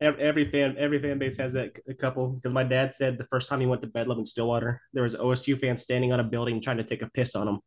[0.00, 3.26] every, every fan every fan base has that a couple because my dad said the
[3.26, 6.24] first time he went to Bedlam in Stillwater, there was OSU fans standing on a
[6.24, 7.58] building trying to take a piss on him.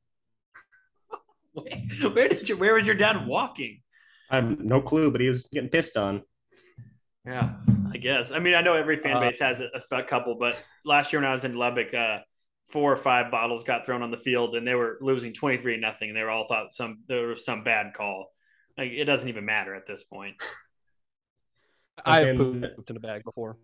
[1.53, 2.55] Where, where did you?
[2.57, 3.81] Where was your dad walking?
[4.29, 6.23] I have no clue, but he was getting pissed on.
[7.25, 7.55] Yeah,
[7.93, 8.31] I guess.
[8.31, 11.21] I mean, I know every fan Uh, base has a, a couple, but last year
[11.21, 12.19] when I was in Lubbock, uh,
[12.69, 15.75] four or five bottles got thrown on the field, and they were losing twenty three
[15.77, 18.31] nothing, and they were all thought some there was some bad call.
[18.77, 20.35] Like it doesn't even matter at this point.
[22.05, 23.57] I've And- pooped in a bag before.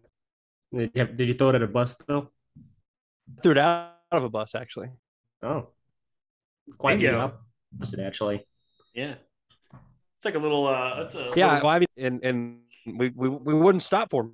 [0.75, 2.31] Did you, did you throw it at a bus though?
[3.41, 4.89] Threw it out of a bus actually.
[5.41, 5.69] Oh,
[6.77, 7.33] quite the Bingo.
[7.77, 8.45] Opposite actually.
[8.93, 9.15] Yeah,
[10.17, 10.67] it's like a little.
[10.67, 12.59] uh That's a Yeah, little- well, I mean, and and
[12.99, 14.31] we, we we wouldn't stop for me.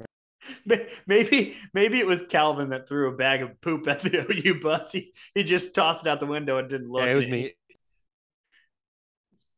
[1.07, 4.91] Maybe maybe it was Calvin that threw a bag of poop at the OU bus.
[4.91, 7.05] He, he just tossed it out the window and didn't look.
[7.05, 7.53] Yeah, it was me.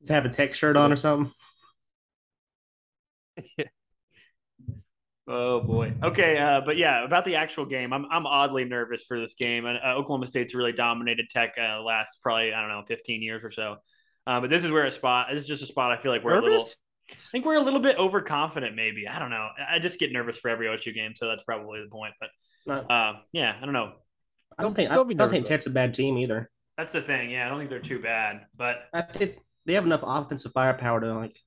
[0.01, 1.31] Just have a tech shirt on or something.
[5.27, 5.93] Oh boy.
[6.03, 9.65] Okay, uh, but yeah, about the actual game, I'm I'm oddly nervous for this game.
[9.65, 13.43] And uh, Oklahoma State's really dominated Tech uh, last probably I don't know 15 years
[13.43, 13.77] or so.
[14.27, 15.27] Uh, but this is where a spot.
[15.31, 15.91] This is just a spot.
[15.91, 16.67] I feel like we're a little.
[17.11, 18.75] I think we're a little bit overconfident.
[18.75, 19.47] Maybe I don't know.
[19.57, 22.13] I I just get nervous for every OSU game, so that's probably the point.
[22.19, 22.29] But
[22.67, 23.93] Not- uh, yeah, I don't know.
[24.57, 25.45] I don't think I Don't be don't think.
[25.45, 26.51] Tech's a bad team either.
[26.77, 27.31] That's the thing.
[27.31, 28.45] Yeah, I don't think they're too bad.
[28.55, 31.37] But I think they have enough offensive firepower to like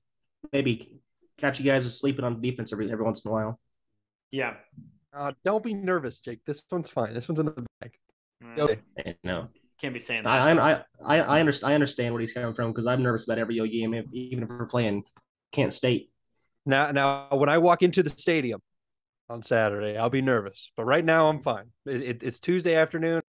[0.53, 1.01] maybe
[1.39, 3.61] catch you guys sleeping on defense every every once in a while.
[4.31, 4.55] Yeah,
[5.12, 6.41] Uh, don't be nervous, Jake.
[6.47, 7.14] This one's fine.
[7.14, 7.93] This one's in the bag.
[8.45, 8.79] Mm, Okay.
[9.05, 9.49] And, no,
[9.81, 10.31] can't be saying that.
[10.31, 13.39] I I I I understand I understand where he's coming from because I'm nervous about
[13.39, 15.05] every O game, if, even if we're playing
[15.53, 16.11] Kent State.
[16.66, 18.61] Now, now, when I walk into the stadium
[19.31, 20.70] on Saturday, I'll be nervous.
[20.76, 21.70] But right now, I'm fine.
[21.87, 23.22] It, it, it's Tuesday afternoon.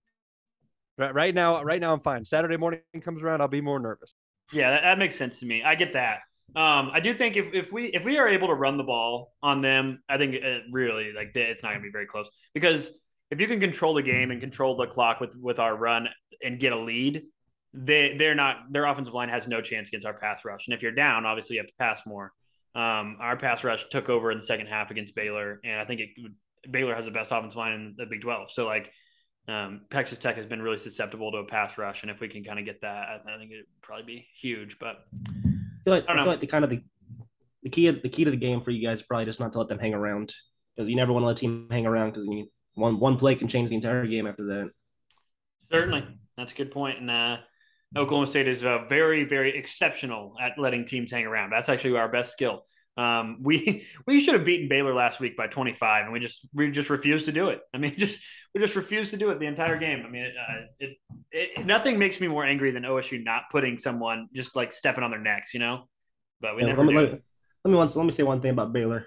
[0.97, 2.25] Right, right now, right now, I'm fine.
[2.25, 4.13] Saturday morning comes around, I'll be more nervous.
[4.51, 5.63] Yeah, that, that makes sense to me.
[5.63, 6.19] I get that.
[6.55, 9.33] Um, I do think if, if we if we are able to run the ball
[9.43, 12.91] on them, I think it really like it's not going to be very close because
[13.29, 16.09] if you can control the game and control the clock with with our run
[16.43, 17.23] and get a lead,
[17.73, 20.67] they they're not their offensive line has no chance against our pass rush.
[20.67, 22.33] And if you're down, obviously you have to pass more.
[22.73, 26.01] Um, our pass rush took over in the second half against Baylor, and I think
[26.01, 26.09] it
[26.71, 28.51] Baylor has the best offensive line in the Big Twelve.
[28.51, 28.91] So like.
[29.47, 32.43] Um, Texas Tech has been really susceptible to a pass rush, and if we can
[32.43, 34.77] kind of get that, I I think it'd probably be huge.
[34.77, 35.07] But
[35.83, 36.23] feel like I I, know.
[36.23, 36.81] feel like the kind of the
[37.63, 39.59] the key the key to the game for you guys is probably just not to
[39.59, 40.33] let them hang around
[40.75, 42.27] because you never want to let a team hang around because
[42.75, 44.69] one one play can change the entire game after that.
[45.71, 46.05] Certainly,
[46.37, 46.99] that's a good point.
[46.99, 47.37] And uh,
[47.95, 51.51] Oklahoma State is uh, very, very exceptional at letting teams hang around.
[51.51, 52.63] That's actually our best skill.
[52.99, 56.69] Um, we we should have beaten Baylor last week by 25, and we just we
[56.71, 57.61] just refused to do it.
[57.73, 58.21] I mean, just
[58.53, 60.03] we just refused to do it the entire game.
[60.05, 60.97] I mean, it, uh, it,
[61.31, 65.11] it nothing makes me more angry than OSU not putting someone just like stepping on
[65.11, 65.87] their necks, you know.
[66.41, 67.19] But we Yeah, never let, me, let, me-
[67.65, 69.05] let me once let me say one thing about Baylor.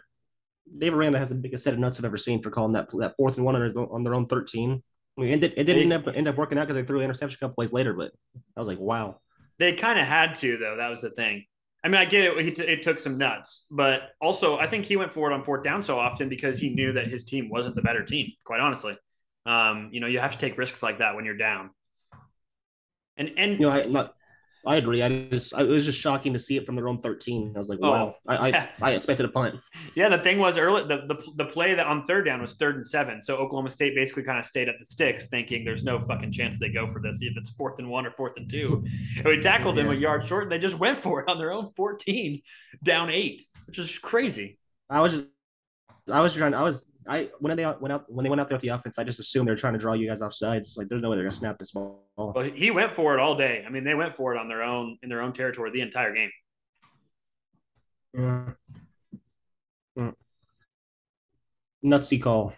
[0.78, 3.14] Dave Aranda has the biggest set of nuts I've ever seen for calling that that
[3.16, 4.82] fourth and one on their, on their own 13.
[5.18, 6.98] I mean, it, did, it didn't end up, end up working out because they threw
[6.98, 8.12] an interception a couple plays later, but
[8.56, 9.20] I was like, wow.
[9.58, 10.76] They kind of had to, though.
[10.76, 11.44] That was the thing.
[11.84, 12.54] I mean, I get it.
[12.54, 15.82] T- it took some nuts, but also I think he went forward on fourth down
[15.82, 18.30] so often because he knew that his team wasn't the better team.
[18.44, 18.96] Quite honestly,
[19.46, 21.70] um, you know, you have to take risks like that when you're down.
[23.16, 24.08] And and You know, I
[24.64, 25.02] I agree.
[25.02, 27.52] I just I, it was just shocking to see it from their own 13.
[27.54, 28.14] I was like, Oh, wow.
[28.28, 28.68] I, yeah.
[28.80, 29.56] I I expected a punt.
[29.94, 30.82] yeah, the thing was early.
[30.82, 33.20] The, the the play that on third down was third and seven.
[33.20, 36.60] So Oklahoma State basically kind of stayed at the sticks, thinking there's no fucking chance
[36.60, 38.84] they go for this if it's fourth and one or fourth and two.
[39.16, 41.52] And we tackled them a yard short, and they just went for it on their
[41.52, 42.40] own 14,
[42.84, 44.58] down eight, which is crazy.
[44.88, 45.26] I was just
[46.10, 46.54] I was trying.
[46.54, 48.98] I was I when they went out when they went out there with the offense,
[48.98, 50.68] I just assumed they're trying to draw you guys off sides.
[50.68, 52.04] It's like there's no way they're gonna snap this ball.
[52.16, 53.64] Well, he went for it all day.
[53.66, 56.14] I mean, they went for it on their own in their own territory the entire
[56.14, 56.30] game.
[58.16, 58.56] Mm.
[59.98, 60.14] Mm.
[61.84, 62.54] Nutsy call.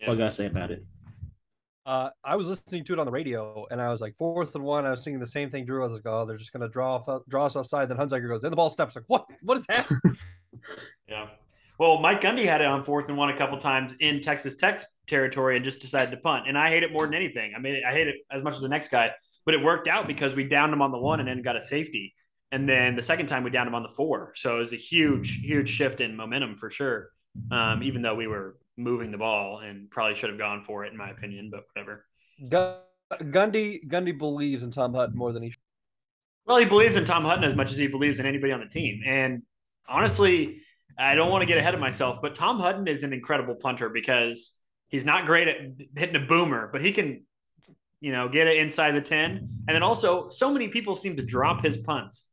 [0.00, 0.84] That's all I gotta say about it.
[1.84, 4.62] Uh, I was listening to it on the radio, and I was like, fourth and
[4.62, 4.86] one.
[4.86, 5.64] I was singing the same thing.
[5.64, 7.88] Drew I was like, oh, they're just gonna draw off, draw us offside.
[7.88, 8.94] Then Hunziker goes, and the ball steps.
[8.94, 9.26] Like, what?
[9.42, 10.00] What is happening?
[11.08, 11.28] Yeah.
[11.82, 14.78] Well, Mike Gundy had it on fourth and one a couple times in Texas Tech
[15.08, 16.46] territory and just decided to punt.
[16.46, 17.54] And I hate it more than anything.
[17.56, 19.10] I mean, I hate it as much as the next guy,
[19.44, 21.60] but it worked out because we downed him on the one and then got a
[21.60, 22.14] safety.
[22.52, 24.32] And then the second time we downed him on the four.
[24.36, 27.08] So it was a huge, huge shift in momentum for sure.
[27.50, 30.92] Um, even though we were moving the ball and probably should have gone for it,
[30.92, 32.06] in my opinion, but whatever.
[33.10, 35.52] Gundy Gundy believes in Tom Hutton more than he.
[36.46, 38.66] Well, he believes in Tom Hutton as much as he believes in anybody on the
[38.66, 39.02] team.
[39.04, 39.42] And
[39.88, 40.60] honestly,
[40.98, 43.88] I don't want to get ahead of myself, but Tom Hutton is an incredible punter
[43.88, 44.52] because
[44.88, 45.56] he's not great at
[45.96, 47.24] hitting a boomer, but he can,
[48.00, 49.48] you know, get it inside the 10.
[49.68, 52.28] And then also, so many people seem to drop his punts.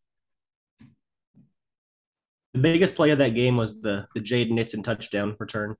[2.53, 5.75] the biggest play of that game was the the Jaden Nixon touchdown return.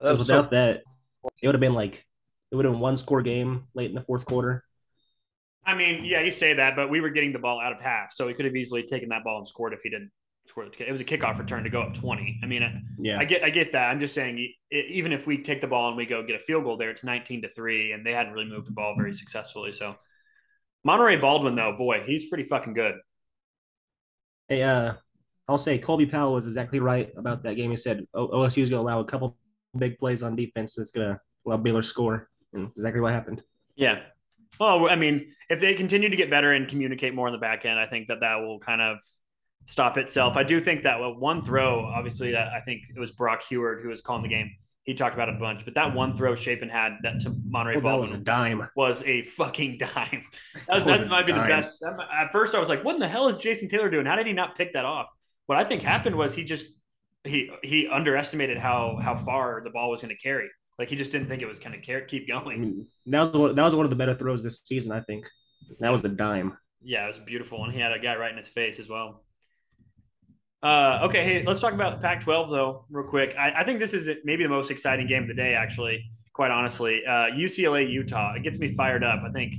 [0.00, 0.82] Because was so- without that,
[1.40, 2.04] it would have been like
[2.50, 4.64] it would have been one score game late in the fourth quarter.
[5.64, 8.12] I mean, yeah, you say that, but we were getting the ball out of half,
[8.12, 10.10] so he could have easily taken that ball and scored if he didn't score.
[10.10, 10.21] the-
[10.56, 12.38] It was a kickoff return to go up twenty.
[12.42, 13.18] I mean, I, Yeah.
[13.18, 13.88] I get, I get that.
[13.88, 16.64] I'm just saying, even if we take the ball and we go get a field
[16.64, 19.72] goal there, it's 19 to three, and they hadn't really moved the ball very successfully.
[19.72, 19.94] So,
[20.86, 22.96] Monaray Baldwin, though, boy, he's pretty fucking good.
[24.48, 24.94] Hey, uh,
[25.48, 27.70] I'll say Colby Powell was exactly right about that game.
[27.70, 29.38] He said OSU is going to allow a couple
[29.76, 33.42] big plays on defense that's going to allow Baylor score, and exactly what happened.
[33.74, 34.00] Yeah.
[34.60, 37.64] Well, I mean, if they continue to get better and communicate more on the back
[37.64, 38.98] end, I think that that will kind of
[39.66, 40.36] stop itself.
[40.36, 43.88] I do think that one throw, obviously, that I think it was Brock Huard who
[43.88, 44.50] was calling the game.
[44.84, 47.76] He talked about it a bunch, but that one throw Shapen had that to Monaray
[47.76, 48.68] Oh, that was a dime.
[48.74, 50.22] was a fucking dime.
[50.66, 51.80] That, That was that might be the best.
[51.80, 54.06] that At first, I was like, "What in the hell is Jason Taylor doing?
[54.06, 55.06] How did he not pick that off?"
[55.46, 56.80] What I think happened was he just
[57.24, 60.48] he he underestimated how how far the ball was going to carry.
[60.80, 62.60] Like he just didn't think it was going to keep I going.
[62.60, 65.28] mean, that was that was one of the better throws this season, I think.
[65.78, 66.56] That was a dime.
[66.82, 69.22] Yeah, it was beautiful, and he had a guy right in his face as well.
[70.62, 73.34] Uh, okay, hey, let's talk about Pac-12 though, real quick.
[73.36, 76.04] I, I think this is maybe the most exciting game of the day, actually.
[76.32, 78.34] Quite honestly, uh, UCLA Utah.
[78.34, 79.22] It gets me fired up.
[79.26, 79.54] I think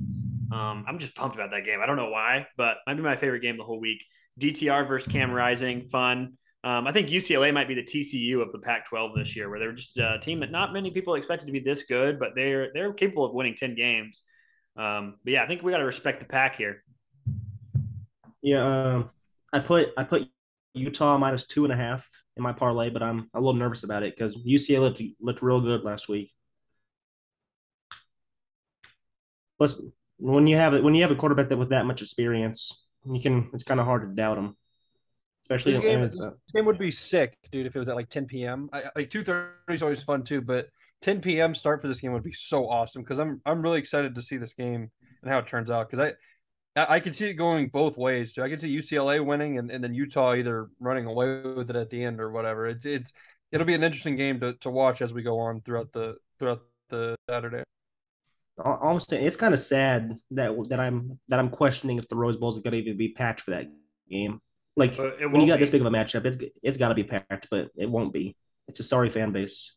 [0.51, 1.80] um, I'm just pumped about that game.
[1.82, 4.01] I don't know why, but might be my favorite game the whole week.
[4.39, 6.38] DTR versus Cam Rising, fun.
[6.64, 9.74] Um, I think UCLA might be the TCU of the Pac-12 this year, where they're
[9.74, 12.93] just a team that not many people expected to be this good, but they're they're
[12.93, 14.24] capable of winning ten games.
[14.78, 16.84] Um, but yeah, I think we got to respect the pack here.
[18.41, 19.10] Yeah, um,
[19.51, 20.30] I put I put
[20.74, 24.04] Utah minus two and a half in my parlay, but I'm a little nervous about
[24.04, 26.32] it because UCLA looked, looked real good last week.
[29.58, 29.84] Plus,
[30.18, 33.50] when you have when you have a quarterback that with that much experience, you can
[33.54, 34.56] it's kind of hard to doubt him,
[35.44, 36.22] especially This in, game, this
[36.56, 38.70] game would be sick, dude, if it was at like 10 p.m.
[38.74, 40.70] I, like 2:30 is always fun too, but
[41.02, 41.54] 10 p.m.
[41.54, 44.38] start for this game would be so awesome because I'm I'm really excited to see
[44.38, 44.90] this game
[45.22, 46.14] and how it turns out because I
[46.76, 48.42] I can see it going both ways too.
[48.42, 51.90] I can see UCLA winning and, and then Utah either running away with it at
[51.90, 52.68] the end or whatever.
[52.68, 53.14] It's it's
[53.52, 56.62] it'll be an interesting game to, to watch as we go on throughout the throughout
[56.90, 57.64] the Saturday.
[58.64, 62.16] Al- I'm saying it's kind of sad that that I'm that I'm questioning if the
[62.16, 63.68] Rose Bowl is going to even be packed for that
[64.10, 64.40] game.
[64.76, 65.66] Like when you got be.
[65.66, 68.36] this big of a matchup, it's it's got to be packed, but it won't be.
[68.68, 69.76] It's a sorry fan base.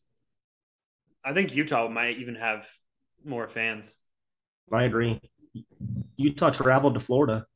[1.23, 2.67] I think Utah might even have
[3.25, 3.99] more fans.
[4.73, 5.21] I agree.
[6.17, 7.47] Utah traveled to Florida.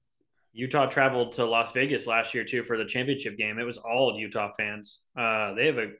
[0.52, 3.58] Utah traveled to Las Vegas last year too for the championship game.
[3.58, 5.00] It was all Utah fans.
[5.16, 5.92] Uh, they have a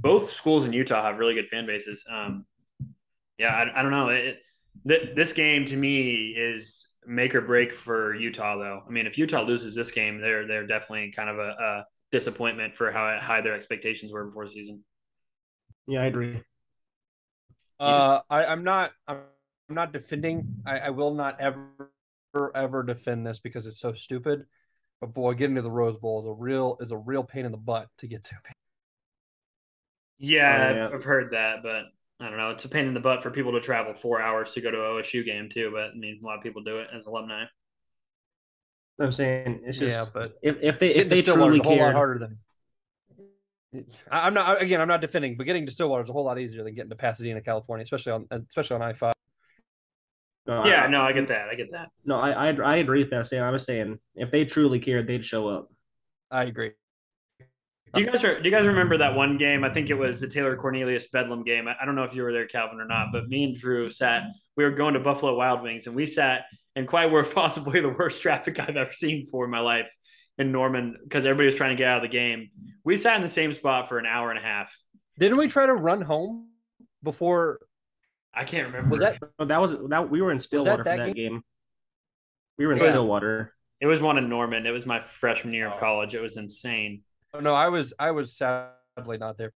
[0.00, 2.04] both schools in Utah have really good fan bases.
[2.10, 2.44] Um,
[3.38, 4.08] yeah, I, I don't know.
[4.10, 4.38] It,
[4.86, 8.82] th- this game to me is make or break for Utah, though.
[8.86, 12.76] I mean, if Utah loses this game, they're they're definitely kind of a, a disappointment
[12.76, 14.84] for how high their expectations were before the season.
[15.86, 16.42] Yeah, I agree.
[17.80, 18.92] Uh, I, I'm not.
[19.08, 19.18] I'm
[19.68, 20.62] I'm not defending.
[20.64, 21.92] I, I will not ever,
[22.54, 24.46] ever defend this because it's so stupid.
[25.00, 27.52] But boy, getting to the Rose Bowl is a real is a real pain in
[27.52, 28.36] the butt to get to.
[30.18, 30.86] Yeah, Oh, yeah.
[30.86, 31.84] I've, I've heard that, but
[32.20, 32.50] I don't know.
[32.50, 34.76] It's a pain in the butt for people to travel four hours to go to
[34.78, 35.70] OSU game too.
[35.72, 37.44] But I mean, a lot of people do it as alumni.
[38.98, 41.76] I'm saying it's just Yeah, but if if they if they Stillwater truly care, a
[41.76, 42.38] whole lot harder than.
[44.10, 44.80] I- I'm not again.
[44.80, 46.96] I'm not defending, but getting to Stillwater is a whole lot easier than getting to
[46.96, 49.15] Pasadena, California, especially on especially on I five.
[50.46, 51.48] No, Yeah, I, no, I get that.
[51.48, 51.88] I get that.
[52.04, 53.26] no, I, I I agree with that.
[53.26, 55.68] Saying I was saying if they truly cared, they'd show up.
[56.30, 56.72] I agree.
[57.94, 59.64] Do you guys do you guys remember that one game?
[59.64, 61.66] I think it was the Taylor Cornelius Bedlam game.
[61.66, 63.88] I, I don't know if you were there, Calvin, or not, but me and Drew
[63.88, 64.24] sat.
[64.56, 66.44] We were going to Buffalo Wild Wings, and we sat
[66.74, 69.90] in quite were possibly the worst traffic I've ever seen for in my life
[70.38, 72.50] in Norman because everybody was trying to get out of the game.
[72.84, 74.74] We sat in the same spot for an hour and a half.
[75.18, 76.48] Didn't we try to run home
[77.02, 77.60] before?
[78.36, 78.90] I can't remember.
[78.90, 81.32] Was that No, that was that we were in Stillwater that for that game?
[81.32, 81.42] game.
[82.58, 82.90] We were in Yeah.
[82.90, 83.54] Stillwater.
[83.80, 84.66] It was one in Norman.
[84.66, 86.14] It was my freshman year of college.
[86.14, 87.02] It was insane.
[87.34, 89.52] Oh, no, I was I was sadly not there.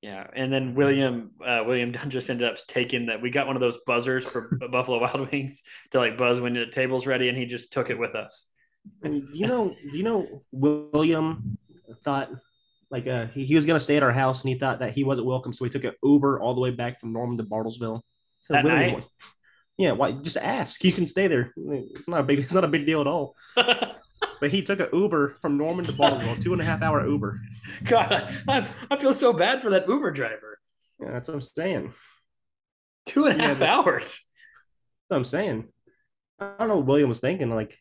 [0.00, 3.20] Yeah, and then William uh, William Dunn just ended up taking that.
[3.20, 6.66] We got one of those buzzers for Buffalo Wild Wings to like buzz when the
[6.66, 8.48] table's ready, and he just took it with us.
[9.02, 11.58] And you know, do you know William
[12.04, 12.30] thought
[12.90, 15.04] like uh he, he was gonna stay at our house and he thought that he
[15.04, 18.00] wasn't welcome, so he took an Uber all the way back from Norman to Bartlesville.
[18.40, 19.04] So That night?
[19.76, 20.82] Yeah, why just ask.
[20.82, 21.54] You can stay there.
[21.56, 23.36] It's not a big it's not a big deal at all.
[24.40, 27.40] But he took an Uber from Norman to Bartlesville, two and a half hour Uber.
[27.84, 28.12] God,
[28.46, 30.60] I, I feel so bad for that Uber driver.
[31.00, 31.92] Yeah, that's what I'm saying.
[33.06, 34.04] Two and a Yeah, half hours.
[34.06, 35.68] That's what I'm saying.
[36.38, 37.50] I don't know what William was thinking.
[37.50, 37.78] Like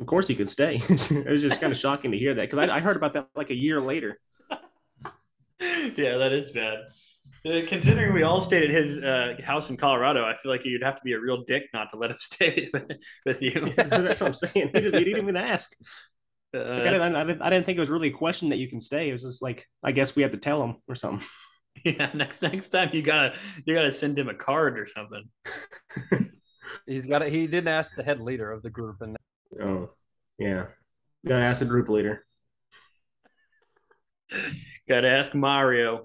[0.00, 0.82] Of course, he could stay.
[0.88, 3.28] it was just kind of shocking to hear that because I, I heard about that
[3.34, 4.18] like a year later.
[5.60, 6.78] yeah, that is bad.
[7.46, 10.82] Uh, Considering we all stayed at his uh, house in Colorado, I feel like you'd
[10.82, 12.90] have to be a real dick not to let him stay with,
[13.24, 13.72] with you.
[13.76, 14.70] That's what I'm saying.
[14.74, 15.72] He didn't, he didn't even ask.
[16.54, 18.56] Uh, Like, I, didn't, I, didn't, I didn't think it was really a question that
[18.58, 19.08] you can stay.
[19.08, 21.26] It was just like I guess we had to tell him or something.
[21.84, 25.24] yeah, next next time you gotta you gotta send him a card or something.
[26.86, 27.32] He's got it.
[27.32, 29.16] He didn't ask the head leader of the group, and
[29.60, 29.90] Oh,
[30.38, 30.66] yeah.
[31.26, 32.24] Gotta ask the group leader.
[34.88, 36.04] Gotta ask Mario.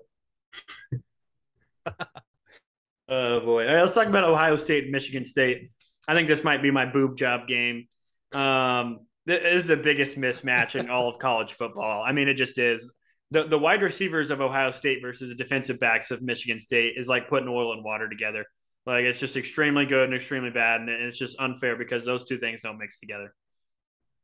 [1.87, 3.67] oh boy.
[3.67, 5.71] All right, let's talk about Ohio State and Michigan State.
[6.07, 7.87] I think this might be my boob job game.
[8.31, 12.03] Um, this is the biggest mismatch in all of college football.
[12.03, 12.91] I mean, it just is.
[13.29, 17.07] The, the wide receivers of Ohio State versus the defensive backs of Michigan State is
[17.07, 18.45] like putting oil and water together.
[18.85, 22.37] Like it's just extremely good and extremely bad, and it's just unfair because those two
[22.37, 23.33] things don't mix together.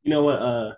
[0.02, 0.42] You know what?
[0.42, 0.72] Uh,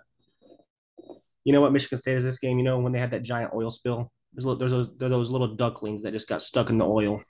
[1.43, 2.57] you know what Michigan State is this game?
[2.57, 4.11] You know when they had that giant oil spill.
[4.33, 7.21] There's little, there's those there's those little ducklings that just got stuck in the oil.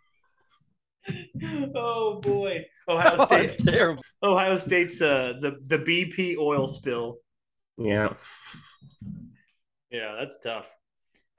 [1.75, 4.03] oh boy, Ohio State terrible.
[4.21, 7.17] Ohio State's uh, the the BP oil spill.
[7.77, 8.13] Yeah.
[9.89, 10.69] Yeah, that's tough.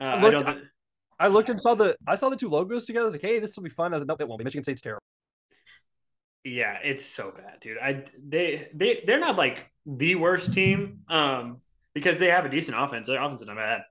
[0.00, 0.58] Uh, I I looked, don't.
[0.58, 0.60] I,
[1.22, 3.04] I looked and saw the I saw the two logos together.
[3.04, 3.92] I was like, hey, this will be fun.
[3.92, 4.44] I was like, nope, it won't be.
[4.44, 5.00] Michigan State's terrible.
[6.44, 7.78] Yeah, it's so bad, dude.
[7.78, 11.60] I they they they're not like the worst team, um,
[11.94, 13.06] because they have a decent offense.
[13.06, 13.82] Their offense is not bad,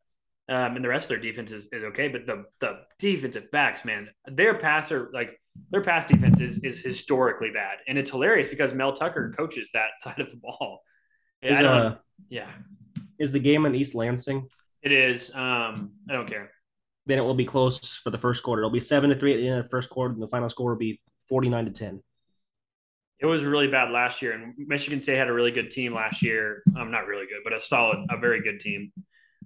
[0.50, 2.10] um, and the rest of their defense is, is okay.
[2.10, 5.40] But the the defensive backs, man, their passer like
[5.70, 9.92] their pass defense is is historically bad, and it's hilarious because Mel Tucker coaches that
[10.00, 10.82] side of the ball.
[11.42, 11.86] Yeah, Is, I don't.
[11.86, 11.96] uh,
[12.30, 12.52] yeah,
[13.18, 14.48] Is the game in East Lansing?
[14.82, 15.32] it is.
[15.34, 16.52] Um, I don't care.
[17.06, 18.62] Then it will be close for the first quarter.
[18.62, 20.50] It'll be seven to three at the end of the first quarter, and the final
[20.50, 22.02] score will be forty nine to ten.
[23.20, 26.24] It was really bad last year, and Michigan State had a really good team last
[26.24, 26.64] year.
[26.76, 28.92] Um, not really good, but a solid, a very good team.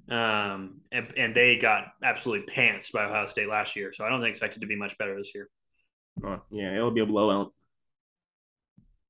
[0.10, 3.92] Um, and, and they got absolutely pants by Ohio State last year.
[3.92, 5.50] So I don't expect it to be much better this year.
[6.24, 7.54] Oh, yeah, it'll be a blowout.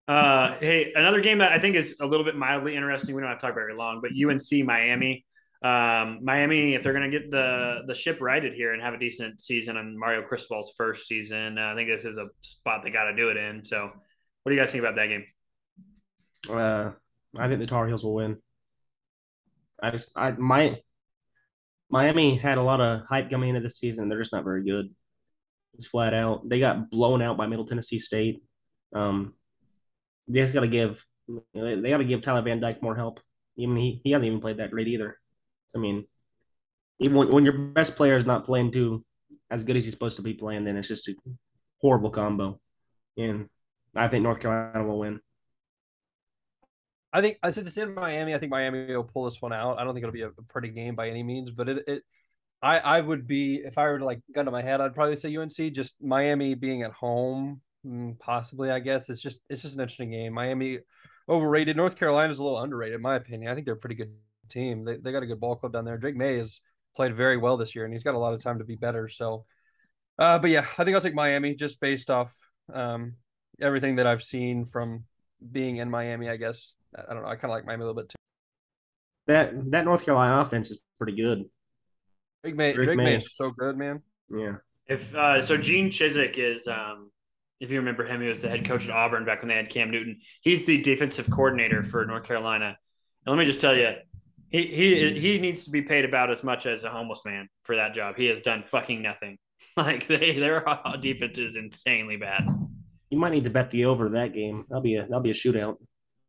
[0.07, 3.15] Uh, hey, another game that I think is a little bit mildly interesting.
[3.15, 5.25] We don't have to talk very long, but UNC Miami.
[5.65, 8.99] Um, Miami, if they're going to get the the ship righted here and have a
[8.99, 12.91] decent season on Mario Cristobal's first season, uh, I think this is a spot they
[12.91, 13.65] got to do it in.
[13.65, 13.85] So,
[14.43, 15.25] what do you guys think about that game?
[16.47, 16.91] Uh,
[17.35, 18.37] I think the Tar Heels will win.
[19.81, 20.77] I just I my
[21.89, 24.07] Miami had a lot of hype coming into this season.
[24.07, 24.93] They're just not very good.
[25.79, 28.43] It's flat out, they got blown out by Middle Tennessee State.
[28.93, 29.33] Um,
[30.27, 31.03] they just got to give
[31.55, 33.19] they got to give Tyler Van Dyke more help.
[33.57, 35.17] Even he he hasn't even played that great either.
[35.75, 36.05] I mean,
[36.99, 39.03] even when, when your best player is not playing too
[39.51, 41.15] as good as he's supposed to be playing, then it's just a
[41.81, 42.59] horrible combo.
[43.17, 43.49] And
[43.95, 45.19] I think North Carolina will win.
[47.13, 48.33] I think I said it's in Miami.
[48.33, 49.77] I think Miami will pull this one out.
[49.79, 52.03] I don't think it'll be a pretty game by any means, but it, it
[52.61, 55.15] I I would be if I were to like gun to my head, I'd probably
[55.15, 55.73] say UNC.
[55.73, 58.69] Just Miami being at home, mm, possibly.
[58.69, 60.33] I guess it's just it's just an interesting game.
[60.33, 60.79] Miami
[61.29, 61.77] overrated.
[61.77, 63.49] North Carolina's a little underrated, in my opinion.
[63.49, 64.11] I think they're a pretty good
[64.49, 64.85] team.
[64.85, 65.97] They they got a good ball club down there.
[65.97, 66.59] Drake Maye has
[66.95, 69.09] played very well this year, and he's got a lot of time to be better.
[69.09, 69.45] So,
[70.17, 72.35] uh, but yeah, I think I'll take Miami just based off
[72.73, 73.13] um
[73.61, 75.05] everything that I've seen from
[75.51, 76.29] being in Miami.
[76.29, 77.29] I guess I don't know.
[77.29, 78.15] I kind of like Miami a little bit too.
[79.27, 81.45] That that North Carolina offense is pretty good.
[82.43, 83.15] Drake Maye, Drake Drake Maye Maye.
[83.15, 84.01] is so good, man.
[84.29, 84.55] Yeah.
[84.87, 87.09] If uh, so, Gene Chizik is, um,
[87.59, 89.69] if you remember him, he was the head coach at Auburn back when they had
[89.69, 90.19] Cam Newton.
[90.41, 92.77] He's the defensive coordinator for North Carolina.
[93.25, 93.93] And let me just tell you,
[94.49, 97.75] he he he needs to be paid about as much as a homeless man for
[97.75, 98.15] that job.
[98.15, 99.37] He has done fucking nothing.
[99.77, 100.65] Like they their
[100.99, 102.43] defense is insanely bad.
[103.09, 104.65] You might need to bet the over that game.
[104.67, 105.77] That'll be a that'll be a shootout.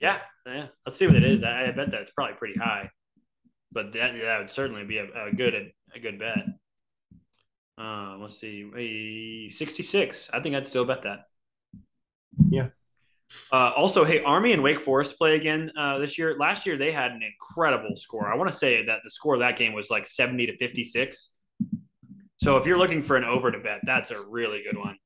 [0.00, 0.68] Yeah, yeah.
[0.84, 1.42] Let's see what it is.
[1.42, 2.88] I, I bet that's probably pretty high,
[3.72, 6.38] but that that would certainly be a, a good a good bet.
[7.78, 10.30] Um, let's see, a sixty-six.
[10.32, 11.26] I think I'd still bet that.
[12.48, 12.68] Yeah.
[13.52, 16.36] Uh, also, hey, Army and Wake Forest play again uh, this year.
[16.38, 18.32] Last year they had an incredible score.
[18.32, 21.30] I want to say that the score of that game was like seventy to fifty-six.
[22.38, 24.96] So if you're looking for an over to bet, that's a really good one.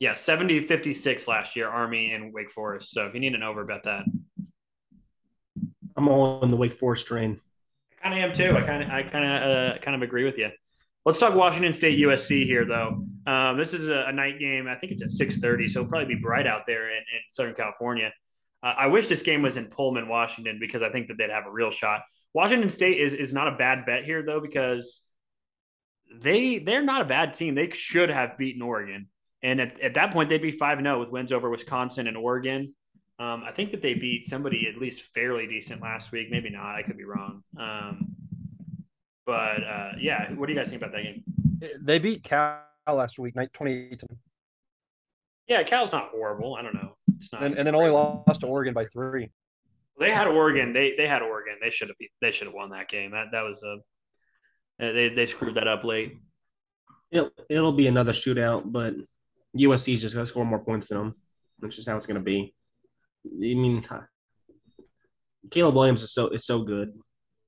[0.00, 2.90] Yeah, 70 56 last year, Army and Wake Forest.
[2.90, 4.04] So if you need an over, bet that.
[5.96, 7.40] I'm all on the Wake Forest train.
[8.00, 8.56] I kind of am too.
[8.56, 10.50] I kind of, I kind of, uh, kind of agree with you.
[11.04, 13.04] Let's talk Washington State USC here, though.
[13.26, 14.68] Um, this is a, a, night game.
[14.68, 17.20] I think it's at six thirty, so it'll probably be bright out there in, in
[17.28, 18.12] Southern California.
[18.62, 21.46] Uh, I wish this game was in Pullman, Washington, because I think that they'd have
[21.46, 22.02] a real shot.
[22.34, 25.02] Washington State is is not a bad bet here, though, because
[26.14, 27.56] they they're not a bad team.
[27.56, 29.08] They should have beaten Oregon,
[29.42, 32.74] and at, at that point they'd be five zero with wins over Wisconsin and Oregon.
[33.18, 36.28] Um, I think that they beat somebody at least fairly decent last week.
[36.30, 36.76] Maybe not.
[36.76, 37.42] I could be wrong.
[37.58, 38.16] Um,
[39.26, 41.22] but uh, yeah, what do you guys think about that game?
[41.80, 44.02] They beat Cal last week, night twenty eight,
[45.46, 46.56] Yeah, Cal's not horrible.
[46.56, 46.96] I don't know.
[47.16, 47.42] It's not.
[47.42, 49.30] and, and then only lost to Oregon by three.
[49.98, 50.72] They had Oregon.
[50.72, 51.54] They they had Oregon.
[51.60, 53.12] They should have beat, they should have won that game.
[53.12, 53.76] That that was a
[54.78, 56.16] they they screwed that up late.
[57.10, 58.94] It'll, it'll be another shootout, but
[59.56, 61.14] USC's just going to score more points than them.
[61.60, 62.54] That's just how it's going to be.
[63.26, 63.86] I mean,
[65.50, 66.98] Caleb Williams is so is so good.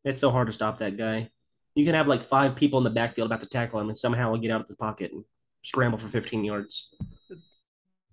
[0.05, 1.31] It's so hard to stop that guy.
[1.75, 4.33] You can have like five people in the backfield about to tackle him, and somehow
[4.33, 5.25] he'll get out of the pocket and
[5.63, 6.95] scramble for 15 yards.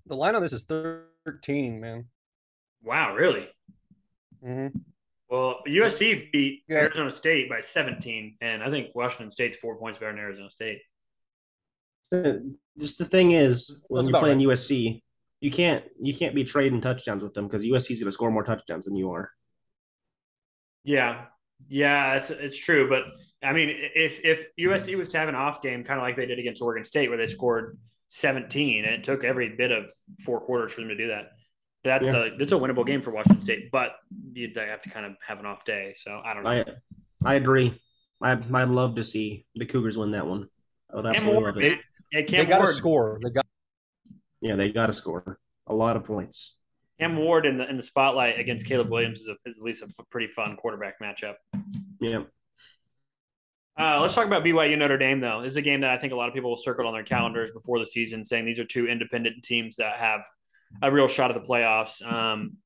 [0.07, 2.05] The line on this is thirteen, man.
[2.83, 3.47] Wow, really?
[4.43, 4.77] Mm-hmm.
[5.29, 6.77] Well, USC beat Yeah.
[6.79, 10.81] Arizona State by 17, and I think Washington State's four points better than Arizona State.
[12.11, 12.33] Uh,
[12.77, 15.01] Just the thing is, when That's you're about playing USC,
[15.39, 18.43] you can't you can't be trading touchdowns with them because USC's going to score more
[18.43, 19.31] touchdowns than you are.
[20.83, 21.25] Yeah,
[21.69, 22.89] yeah, it's it's true.
[22.89, 23.03] But
[23.43, 24.99] I mean, if if USC hmm.
[24.99, 27.17] was to have an off game, kind of like they did against Oregon State, where
[27.17, 27.77] they scored
[28.07, 29.89] 17, and it took every bit of
[30.23, 31.31] four quarters for them to do that.
[31.83, 32.25] That's Yeah.
[32.25, 33.95] a that's a winnable game for Washington State, but
[34.33, 35.93] you they have to kind of have an off day.
[35.95, 36.49] So I don't know.
[36.49, 36.65] I
[37.23, 37.79] I agree.
[38.21, 40.47] I I'd love to see the Cougars win that one.
[40.91, 41.69] I would absolutely Ward, love it.
[41.69, 41.79] man.
[42.11, 43.19] Yeah, They got to score.
[43.23, 43.45] They got.
[44.41, 46.57] Yeah, they got to score a lot of points.
[46.99, 49.83] Cam Ward in the in the spotlight against Caleb Williams is, a, is at least
[49.83, 51.35] a pretty fun quarterback matchup.
[51.99, 52.23] Yeah.
[53.79, 55.41] Uh, let's talk about BYU Notre Dame though.
[55.41, 57.03] This is a game that I think a lot of people will circle on their
[57.03, 60.21] calendars before the season, saying these are two independent teams that have
[60.81, 62.01] a real shot at the playoffs.
[62.05, 62.57] Um,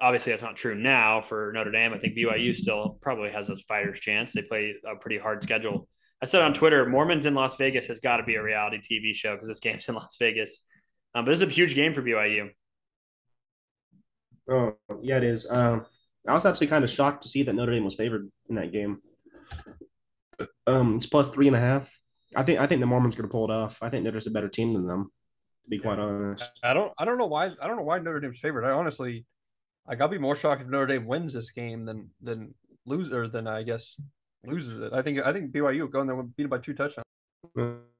[0.00, 1.92] obviously, that's not true now for Notre Dame.
[1.92, 4.32] I think BYU still probably has a fighter's chance.
[4.32, 5.88] They play a pretty hard schedule.
[6.22, 9.14] I said on Twitter, Mormons in Las Vegas has got to be a reality TV
[9.14, 10.62] show because this game's in Las Vegas.
[11.14, 12.50] Um, but this is a huge game for BYU.
[14.50, 15.50] Oh, yeah, it is.
[15.50, 15.84] Um,
[16.26, 18.72] I was actually kind of shocked to see that Notre Dame was favored in that
[18.72, 19.00] game.
[20.66, 21.90] Um, it's plus three and a half.
[22.36, 23.78] I think I think the Mormons going to pull it off.
[23.82, 25.10] I think they're just a better team than them,
[25.64, 26.50] to be quite honest.
[26.62, 26.92] I don't.
[26.98, 27.46] I don't know why.
[27.46, 28.68] I don't know why Notre Dame's favorite.
[28.68, 29.24] I honestly,
[29.86, 32.54] like, I'll be more shocked if Notre Dame wins this game than than
[32.84, 33.96] lose or than I guess
[34.44, 34.92] loses it.
[34.92, 37.04] I think I think BYU going go in there and beat it by two touchdowns.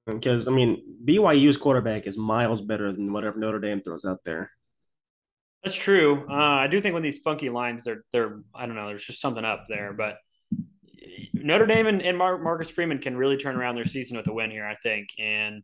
[0.07, 4.51] Because I mean, BYU's quarterback is miles better than whatever Notre Dame throws out there.
[5.65, 6.25] That's true.
[6.31, 8.89] Uh, I do think when these funky lines, they're they're I don't know.
[8.89, 10.19] There's just something up there, but
[11.45, 14.33] Notre Dame and, and Mar- Marcus Freeman can really turn around their season with a
[14.33, 15.09] win here, I think.
[15.19, 15.63] And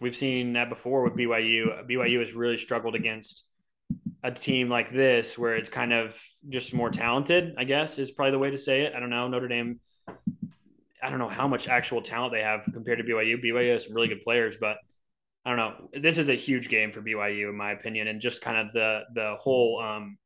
[0.00, 1.88] we've seen that before with BYU.
[1.88, 3.44] BYU has really struggled against
[4.22, 7.54] a team like this, where it's kind of just more talented.
[7.56, 8.94] I guess is probably the way to say it.
[8.94, 9.80] I don't know Notre Dame.
[11.02, 13.42] I don't know how much actual talent they have compared to BYU.
[13.42, 14.78] BYU has some really good players, but
[15.44, 15.88] I don't know.
[16.00, 19.02] This is a huge game for BYU, in my opinion, and just kind of the
[19.14, 19.80] the whole.
[19.80, 20.18] Um,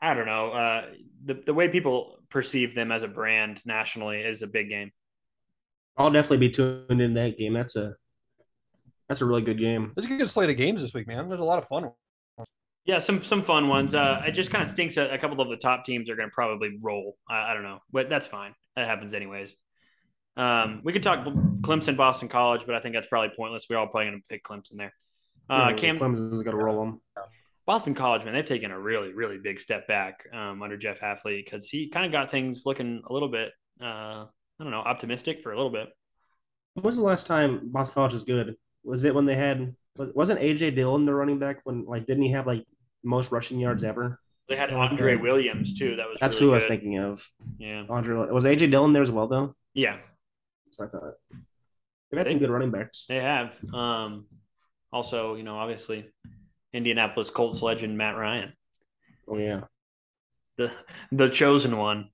[0.00, 0.50] I don't know.
[0.50, 0.86] Uh,
[1.24, 4.92] the the way people perceive them as a brand nationally is a big game.
[5.96, 7.52] I'll definitely be tuned in that game.
[7.52, 7.94] That's a
[9.08, 9.92] that's a really good game.
[9.96, 11.28] It's a good slate of games this week, man.
[11.28, 11.82] There's a lot of fun.
[11.82, 12.48] ones.
[12.84, 13.94] Yeah, some some fun ones.
[13.94, 16.30] Uh, it just kind of stinks that a couple of the top teams are going
[16.30, 17.16] to probably roll.
[17.28, 18.54] I, I don't know, but that's fine.
[18.76, 19.54] That happens anyways.
[20.36, 21.24] Um, we could talk
[21.60, 23.66] Clemson, Boston College, but I think that's probably pointless.
[23.68, 24.94] We're all probably going to pick Clemson there.
[25.50, 27.00] Uh, Yeah, Cam, Clemson's going to roll them.
[27.70, 31.44] Boston College, man, they've taken a really, really big step back um, under Jeff Hafley
[31.44, 34.26] because he kind of got things looking a little bit, uh, I
[34.58, 35.88] don't know, optimistic for a little bit.
[36.74, 38.56] When was the last time Boston College was good?
[38.82, 42.24] Was it when they had was, wasn't AJ Dillon the running back when like didn't
[42.24, 42.64] he have like
[43.04, 44.18] most rushing yards ever?
[44.48, 45.94] They had Andre Williams too.
[45.94, 47.24] That was That's really who I was thinking of.
[47.56, 49.54] Yeah, Andre was AJ Dillon there as well though.
[49.74, 49.98] yeah,
[50.72, 51.12] So I thought
[52.10, 53.04] they've had some good running backs.
[53.08, 53.56] they have.
[53.72, 54.26] Um,
[54.92, 56.10] also, you know, obviously,
[56.72, 58.52] Indianapolis Colts legend Matt Ryan,
[59.28, 59.62] Oh yeah.
[60.56, 60.70] the
[61.12, 62.10] the chosen one.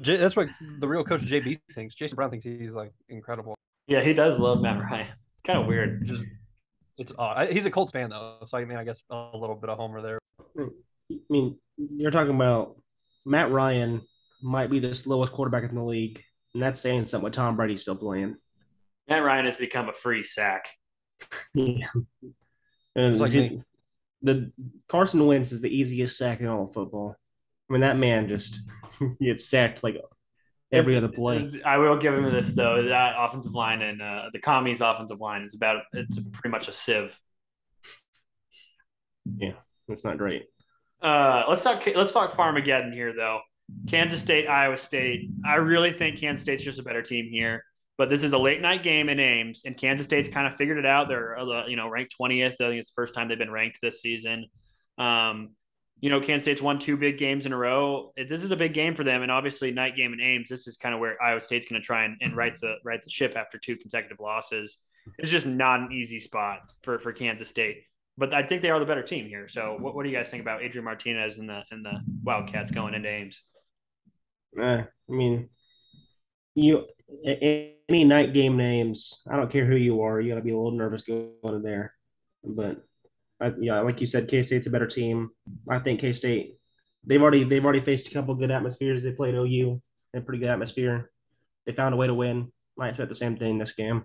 [0.00, 0.48] J- that's what
[0.78, 1.94] the real coach JB thinks.
[1.94, 3.54] Jason Brown thinks he's like incredible.
[3.86, 5.08] Yeah, he does love Matt Ryan.
[5.32, 6.06] It's kind of weird.
[6.06, 6.24] Just
[6.98, 7.36] it's odd.
[7.36, 9.78] I- He's a Colts fan though, so I mean, I guess a little bit of
[9.78, 10.18] homer there.
[10.56, 10.68] Hmm.
[11.12, 12.76] I mean, you're talking about
[13.26, 14.02] Matt Ryan
[14.42, 16.22] might be the slowest quarterback in the league,
[16.54, 18.36] and that's saying something with Tom Brady still playing.
[19.08, 20.66] Matt Ryan has become a free sack.
[21.54, 21.86] Yeah.
[22.96, 23.62] And It's like the-
[24.22, 24.52] the
[24.88, 27.16] Carson Wentz is the easiest sack in all of football.
[27.68, 28.58] I mean, that man just
[29.20, 29.96] gets sacked like
[30.72, 31.50] every It's- other play.
[31.64, 32.82] I will give him this though.
[32.88, 36.72] That offensive line and uh, the commies offensive line is about it's pretty much a
[36.72, 37.18] sieve.
[39.36, 39.52] Yeah,
[39.88, 40.46] that's not great.
[41.00, 41.82] Uh, let's talk.
[41.94, 43.40] Let's talk Farmageddon here, though.
[43.88, 45.30] Kansas State, Iowa State.
[45.46, 47.64] I really think Kansas State's just a better team here,
[48.00, 50.78] But this is a late night game in Ames, and Kansas State's kind of figured
[50.78, 51.06] it out.
[51.06, 52.54] They're uh, you know ranked twentieth.
[52.54, 54.46] I think it's the first time they've been ranked this season.
[54.96, 55.50] Um,
[56.00, 58.14] you know, Kansas State's won two big games in a row.
[58.16, 60.48] This is a big game for them, and obviously, night game in Ames.
[60.48, 63.02] This is kind of where Iowa State's going to try and, and right the right
[63.02, 64.78] the ship after two consecutive losses.
[65.18, 67.82] It's just not an easy spot for for Kansas State,
[68.16, 69.46] but I think they are the better team here.
[69.46, 72.70] So, what, what do you guys think about Adrian Martinez and the and the Wildcats
[72.70, 73.42] going into Ames?
[74.58, 75.50] Uh, I mean,
[76.54, 76.86] you
[77.24, 79.22] any night game names.
[79.30, 80.20] I don't care who you are.
[80.20, 81.94] You got to be a little nervous going in there,
[82.44, 82.84] but
[83.40, 85.30] I, yeah, like you said, K State's a better team.
[85.68, 86.56] I think K State
[87.04, 89.02] they've already they've already faced a couple good atmospheres.
[89.02, 89.80] They played OU
[90.14, 91.10] in a pretty good atmosphere.
[91.66, 92.52] They found a way to win.
[92.76, 94.04] Might expect the same thing this game.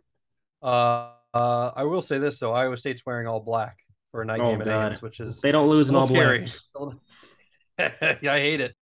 [0.61, 3.77] Uh, uh, I will say this though: Iowa State's wearing all black
[4.11, 4.91] for a night Oh, game at.
[4.91, 6.45] Ames, which is They don't lose in all scary.
[7.79, 8.75] yeah, I hate it.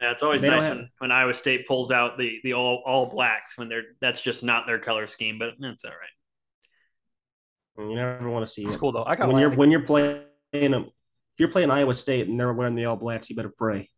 [0.00, 2.82] Yeah, it's always They nice have- when, when Iowa State pulls out the the all
[2.84, 7.88] all blacks when they're that's just not their color scheme, but that's all right.
[7.88, 8.78] You never want to see It's it.
[8.78, 9.04] cool though.
[9.04, 10.22] I got when you're like, when you're playing
[10.52, 13.88] them, if you're playing Iowa State and they're wearing the all blacks, you better pray.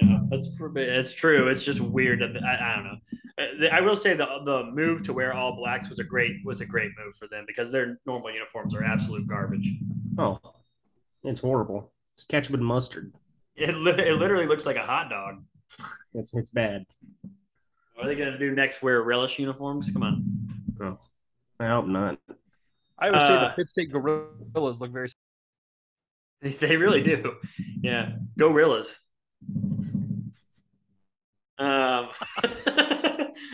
[0.00, 1.48] Yeah, that's it's true.
[1.48, 3.66] It's just weird that I, I don't know.
[3.66, 6.60] Uh, I will say the the move to wear all blacks was a great was
[6.60, 9.70] a great move for them because their normal uniforms are absolute garbage.
[10.18, 10.38] Oh,
[11.24, 11.92] it's horrible.
[12.16, 13.12] It's ketchup and mustard.
[13.58, 15.42] It li- it literally looks like a hot dog.
[16.14, 16.84] It's it's bad.
[17.94, 18.82] What are they gonna do next?
[18.82, 19.90] Wear relish uniforms?
[19.90, 20.24] Come on.
[20.80, 20.98] Oh,
[21.58, 22.18] I hope not.
[22.98, 25.08] I State, uh, the Pitt State Gorillas look very.
[26.40, 27.34] They, they really do.
[27.82, 29.00] Yeah, Gorillas.
[31.58, 32.10] Um,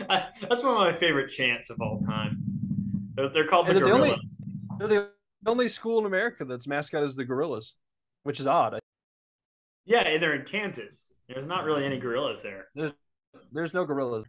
[0.07, 2.37] I- that's one of my favorite chants of all time.
[3.15, 4.39] They're, they're called the they're the only- Gorillas.
[4.77, 5.09] They're the
[5.47, 7.73] only school in America that's mascot is the Gorillas,
[8.21, 8.79] which is odd.
[9.85, 11.13] Yeah, they're in Kansas.
[11.27, 12.67] There's not really any gorillas there.
[12.75, 12.91] There's,
[13.51, 14.25] there's no gorillas.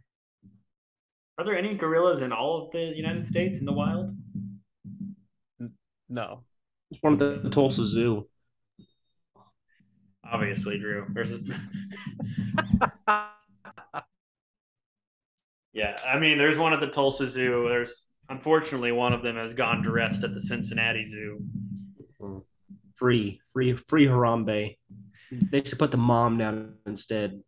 [1.37, 4.15] Are there any gorillas in all of the United States in the wild?
[6.09, 6.43] No.
[6.91, 8.27] It's one of the, the Tulsa Zoo.
[10.23, 11.05] Obviously, Drew.
[11.13, 11.39] There's a...
[15.73, 17.67] yeah, I mean, there's one at the Tulsa Zoo.
[17.69, 21.39] There's unfortunately one of them has gone to rest at the Cincinnati Zoo.
[22.21, 22.43] Mm.
[22.95, 24.77] Free, free, free Harambe.
[25.31, 27.41] They should put the mom down instead.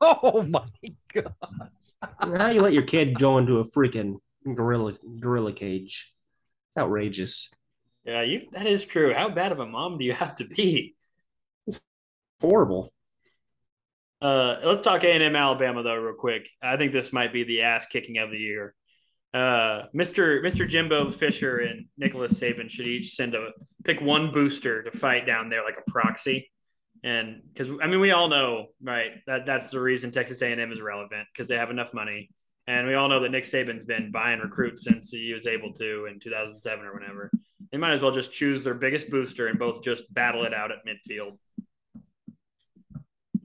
[0.00, 0.66] Oh my
[1.12, 1.34] god!
[2.18, 6.12] How you let your kid go into a freaking gorilla gorilla cage?
[6.68, 7.50] It's outrageous.
[8.04, 9.14] Yeah, you that is true.
[9.14, 10.94] How bad of a mom do you have to be?
[11.66, 11.80] It's
[12.40, 12.92] Horrible.
[14.20, 16.48] Uh, let's talk A and M Alabama though, real quick.
[16.62, 18.74] I think this might be the ass kicking of the year.
[19.32, 20.42] Uh, Mr.
[20.44, 20.68] Mr.
[20.68, 23.50] Jimbo Fisher and Nicholas Saban should each send a
[23.84, 26.50] pick one booster to fight down there like a proxy,
[27.04, 30.60] and because I mean we all know right that that's the reason Texas A and
[30.60, 32.30] M is relevant because they have enough money,
[32.66, 36.06] and we all know that Nick Saban's been buying recruits since he was able to
[36.06, 37.30] in 2007 or whenever.
[37.70, 40.70] They might as well just choose their biggest booster and both just battle it out
[40.72, 41.38] at midfield.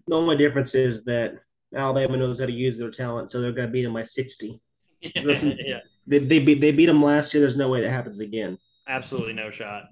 [0.07, 1.36] The only difference is that
[1.76, 4.60] Alabama knows how to use their talent, so they're going to beat them by sixty.
[5.02, 7.41] yeah, They, they beat they beat them last year.
[7.41, 8.57] There's no way that happens again.
[8.88, 9.84] absolutely no shot.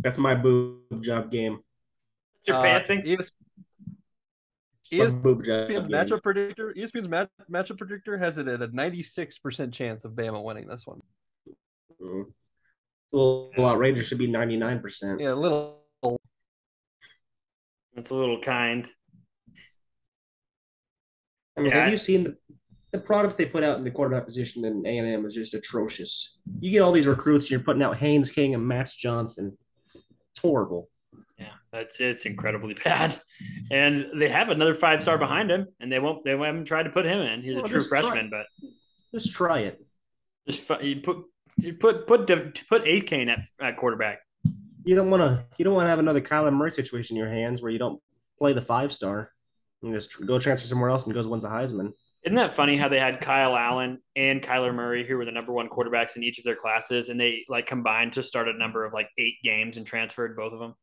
[0.00, 1.60] That's my boob job game.
[2.48, 2.54] Mr.
[2.54, 3.18] Uh, Pantsing?
[3.18, 3.32] ES-
[4.92, 6.72] My ES- boob job ESPN's matchup predictor.
[6.76, 11.00] ESPN's match, matchup predictor has it at a 96% chance of Bama winning this one.
[12.02, 12.24] Mm.
[13.12, 15.18] A little outrageous should be ninety nine percent.
[15.20, 15.80] Yeah, a little.
[17.96, 18.86] It's a little kind.
[21.56, 21.82] I mean, Yeah.
[21.84, 22.36] have you seen the,
[22.92, 25.54] the product they put out in the quarterback position in A and M is just
[25.54, 26.38] atrocious.
[26.60, 29.56] You get all these recruits, and you're putting out Haynes King and Max Johnson.
[29.94, 30.88] It's horrible.
[31.72, 33.20] That's it's incredibly bad.
[33.70, 36.24] And they have another five star behind him, and they won't.
[36.24, 37.42] They haven't tried to put him in.
[37.42, 38.46] He's Well, a true just try- freshman, but
[39.12, 39.84] Just try it.
[40.48, 41.18] just you put
[41.56, 42.26] you put put
[42.68, 44.20] put A Kane at, at quarterback.
[44.84, 45.44] You don't want to.
[45.58, 48.00] You don't want to have another Kyler Murray situation in your hands where you don't
[48.38, 49.30] play the five star.
[49.82, 51.92] You just go transfer somewhere else and goes wins a Heisman.
[52.24, 55.52] Isn't that funny how they had Kyle Allen and Kyler Murray, who were the number
[55.52, 58.84] one quarterbacks in each of their classes, and they like combined to start a number
[58.84, 60.74] of like eight games and transferred both of them.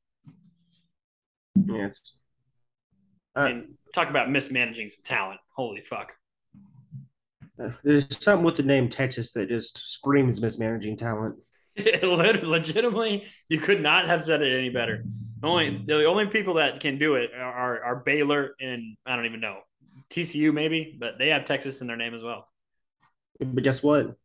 [1.56, 2.18] Yeah, it's
[3.36, 5.40] I mean, talk about mismanaging some talent.
[5.56, 6.14] Holy fuck.
[7.62, 11.36] uh, there's something with the name Texas that just screams mismanaging talent.
[12.04, 15.04] Legitimately, you could not have said it any better.
[15.44, 19.42] Only the only people that can do it are, are Baylor and I don't even
[19.42, 19.60] know
[20.10, 22.48] TCU maybe, but they have Texas in their name as well.
[23.40, 24.16] But guess what?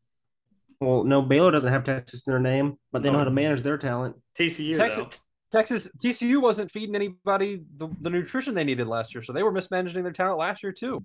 [0.80, 3.62] Well, no, Baylor doesn't have Texas in their name, but they know how to manage
[3.62, 4.16] their talent.
[4.38, 5.29] TCU Texas, though.
[5.52, 9.50] Texas TCU wasn't feeding anybody the, the nutrition they needed last year, so they were
[9.52, 11.02] mismanaging their talent last year too.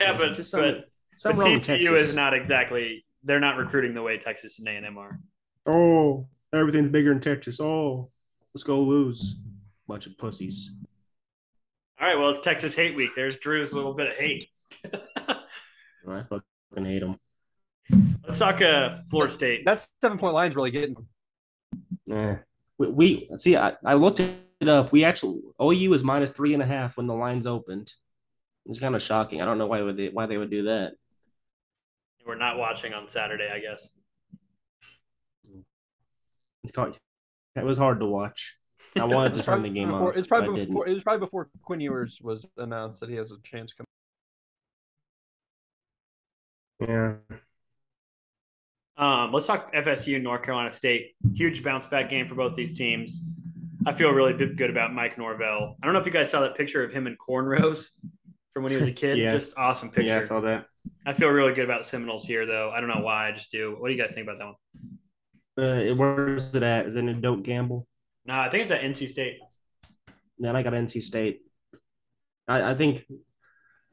[0.00, 0.84] Yeah, but Just some- but,
[1.16, 3.04] some but TCU is not exactly.
[3.22, 5.18] They're not recruiting the way Texas and A and M are.
[5.66, 7.60] Oh, everything's bigger in Texas.
[7.60, 8.08] Oh,
[8.54, 9.36] let's go lose.
[9.88, 10.72] Bunch of pussies.
[12.00, 13.10] All right, well, it's Texas Hate Week.
[13.16, 14.48] There's Drew's little bit of hate.
[15.16, 17.18] I fucking hate them.
[18.24, 19.64] Let's talk uh, Florida State.
[19.64, 20.96] That seven point line's really getting.
[22.04, 22.36] Yeah.
[22.78, 23.56] We, we see.
[23.56, 24.92] I, I looked it up.
[24.92, 27.92] We actually OU is minus three and a half when the lines opened.
[28.66, 29.40] It's kind of shocking.
[29.40, 30.92] I don't know why would they why they would do that.
[32.26, 33.88] We're not watching on Saturday, I guess.
[36.64, 36.98] It's called,
[37.54, 38.56] it was hard to watch.
[38.96, 40.16] I wanted to It's turn the game before- off.
[40.16, 40.88] It's probably but before.
[40.88, 43.86] It was probably before Quinn Ewers was announced that he has a chance coming.
[47.30, 47.36] Yeah.
[48.96, 51.14] Um, let's talk FSU, and North Carolina State.
[51.34, 53.20] Huge bounce back game for both these teams.
[53.84, 55.76] I feel really good about Mike Norvell.
[55.80, 57.90] I don't know if you guys saw that picture of him in cornrows
[58.52, 59.18] from when he was a kid.
[59.26, 59.32] Yeah.
[59.32, 60.14] Just awesome picture.
[60.14, 60.66] Yeah, I saw that.
[61.04, 62.70] I feel really good about Seminoles here, though.
[62.74, 63.28] I don't know why.
[63.28, 63.76] I just do.
[63.78, 65.90] What do you guys think about that one?
[65.92, 66.86] Uh, where's it at?
[66.86, 67.86] Is it in Doak Campbell?
[68.24, 69.38] No, I think it's at NC State.
[70.38, 71.42] Then I got NC State.
[72.48, 73.04] I, I think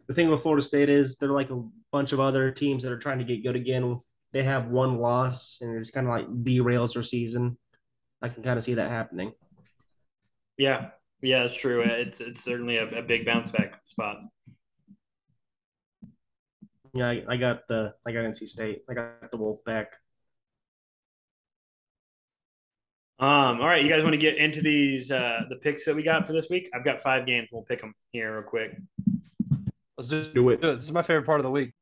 [0.08, 3.00] the thing with Florida State is they're like a bunch of other teams that are
[3.00, 4.02] trying to get good again.
[4.34, 7.57] They have one loss and it's kind of like derails their season.
[8.22, 9.34] I can kind of see that happening.
[10.57, 10.89] Yeah,
[11.22, 11.81] yeah, it's true.
[11.81, 14.18] It's it's certainly a, a big bounce back spot.
[16.93, 18.84] Yeah, I, I got the I got NC State.
[18.89, 19.85] I got the Wolfpack.
[23.19, 26.03] Um, all right, you guys want to get into these uh the picks that we
[26.03, 26.69] got for this week?
[26.73, 27.49] I've got five games.
[27.51, 28.77] We'll pick them here real quick.
[29.97, 30.61] Let's just do it.
[30.61, 31.73] This is my favorite part of the week.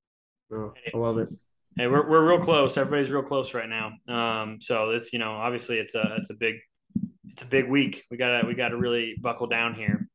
[0.53, 1.29] Oh, I love it.
[1.77, 2.77] Hey, we're we're real close.
[2.77, 3.93] Everybody's real close right now.
[4.14, 6.56] Um, so this, you know, obviously it's a it's a big
[7.30, 8.06] it's a big week.
[8.11, 10.07] We gotta we gotta really buckle down here.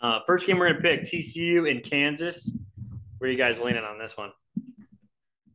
[0.00, 2.54] Uh, first game we're gonna pick TCU in Kansas.
[3.16, 4.30] Where are you guys leaning on this one?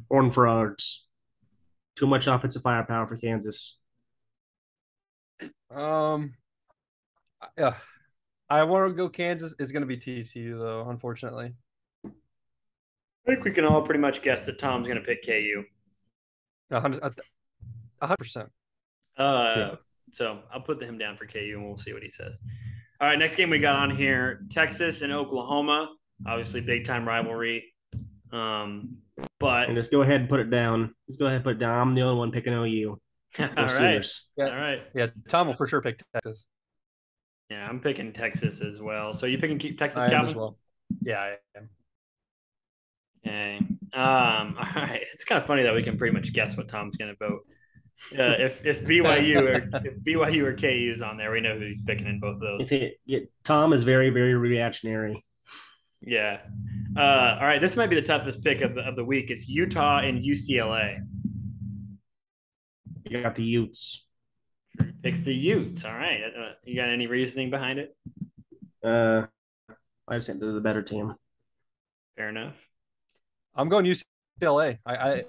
[0.09, 1.05] Horn Frogs.
[1.95, 3.79] Too much offensive firepower for Kansas.
[5.69, 6.33] Um,
[7.57, 7.75] yeah,
[8.49, 9.53] I want to go Kansas.
[9.59, 11.53] It's going to be TCU though, unfortunately.
[13.25, 15.63] I think we can all pretty much guess that Tom's gonna pick KU.
[16.71, 18.49] A hundred, a hundred percent.
[19.17, 19.75] Uh,
[20.11, 22.39] so I'll put him down for KU and we'll see what he says.
[22.99, 25.89] All right, next game we got on here: Texas and Oklahoma.
[26.25, 27.73] Obviously, big time rivalry.
[28.31, 28.97] Um,
[29.39, 30.93] but And just go ahead and put it down.
[31.07, 31.79] Just go ahead and put it down.
[31.79, 32.99] I'm the only one picking OU.
[33.39, 34.29] all Go right, Sooners.
[34.37, 34.81] Yeah, all right.
[34.95, 35.07] yeah.
[35.29, 36.45] Tom will for sure pick Texas.
[37.49, 39.13] Yeah, I'm picking Texas as well.
[39.13, 40.29] So you picking Texas, I am Calvin?
[40.29, 40.57] as well.
[41.03, 41.69] Yeah, I am.
[43.25, 43.57] Okay.
[43.93, 45.01] Um, all right.
[45.13, 47.41] It's kind of funny that we can pretty much guess what Tom's going to vote.
[48.11, 51.65] Uh, if if BYU or if BYU or KU is on there, we know who
[51.65, 52.61] he's picking in both of those.
[52.63, 55.23] If it, yeah, Tom is very, very reactionary.
[56.01, 56.39] Yeah.
[56.97, 57.61] Uh, all right.
[57.61, 59.29] This might be the toughest pick of the, of the week.
[59.29, 60.99] It's Utah and UCLA.
[63.05, 64.05] You got the Utes.
[65.01, 65.85] Picks the Utes.
[65.85, 66.21] All right.
[66.23, 67.95] Uh, you got any reasoning behind it?
[68.83, 69.27] Uh,
[70.07, 71.15] I just think they're the better team.
[72.17, 72.67] Fair enough.
[73.55, 74.79] I'm going UCLA.
[74.85, 75.23] I, I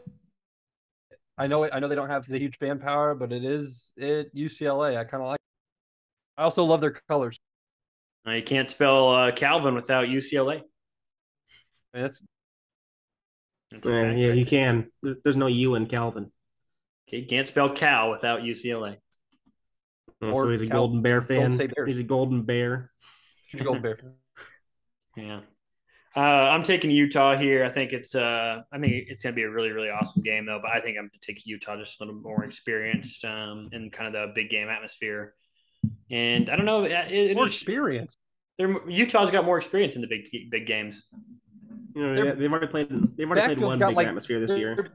[1.36, 1.70] I know it.
[1.74, 4.96] I know they don't have the huge fan power, but it is it UCLA.
[4.96, 5.40] I kind of like.
[6.36, 7.38] I also love their colors.
[8.26, 10.62] You can't spell uh, Calvin without UCLA.
[11.92, 12.22] That's
[13.70, 14.88] That's a Yeah, yeah, right you can.
[15.02, 16.32] There's no U in Calvin.
[17.08, 18.96] Okay, you can't spell Cal without UCLA.
[20.22, 21.50] Uh, Or so he's a Cal- Golden Bear fan.
[21.50, 22.90] Golden He's a Golden Bear.
[23.62, 23.98] Golden Bear.
[25.16, 25.40] Yeah.
[26.16, 27.64] Uh, I'm taking Utah here.
[27.64, 30.60] I think it's uh, I think it's gonna be a really really awesome game though.
[30.62, 34.14] But I think I'm gonna take Utah just a little more experienced um, in kind
[34.14, 35.34] of the big game atmosphere.
[36.10, 38.16] And I don't know, it, it More is- experience.
[38.58, 41.06] they're, Utah's got more experience in the big big games.
[41.96, 42.88] You know, Their they, they've already played.
[43.16, 44.88] They've already played one big like, atmosphere this their- year.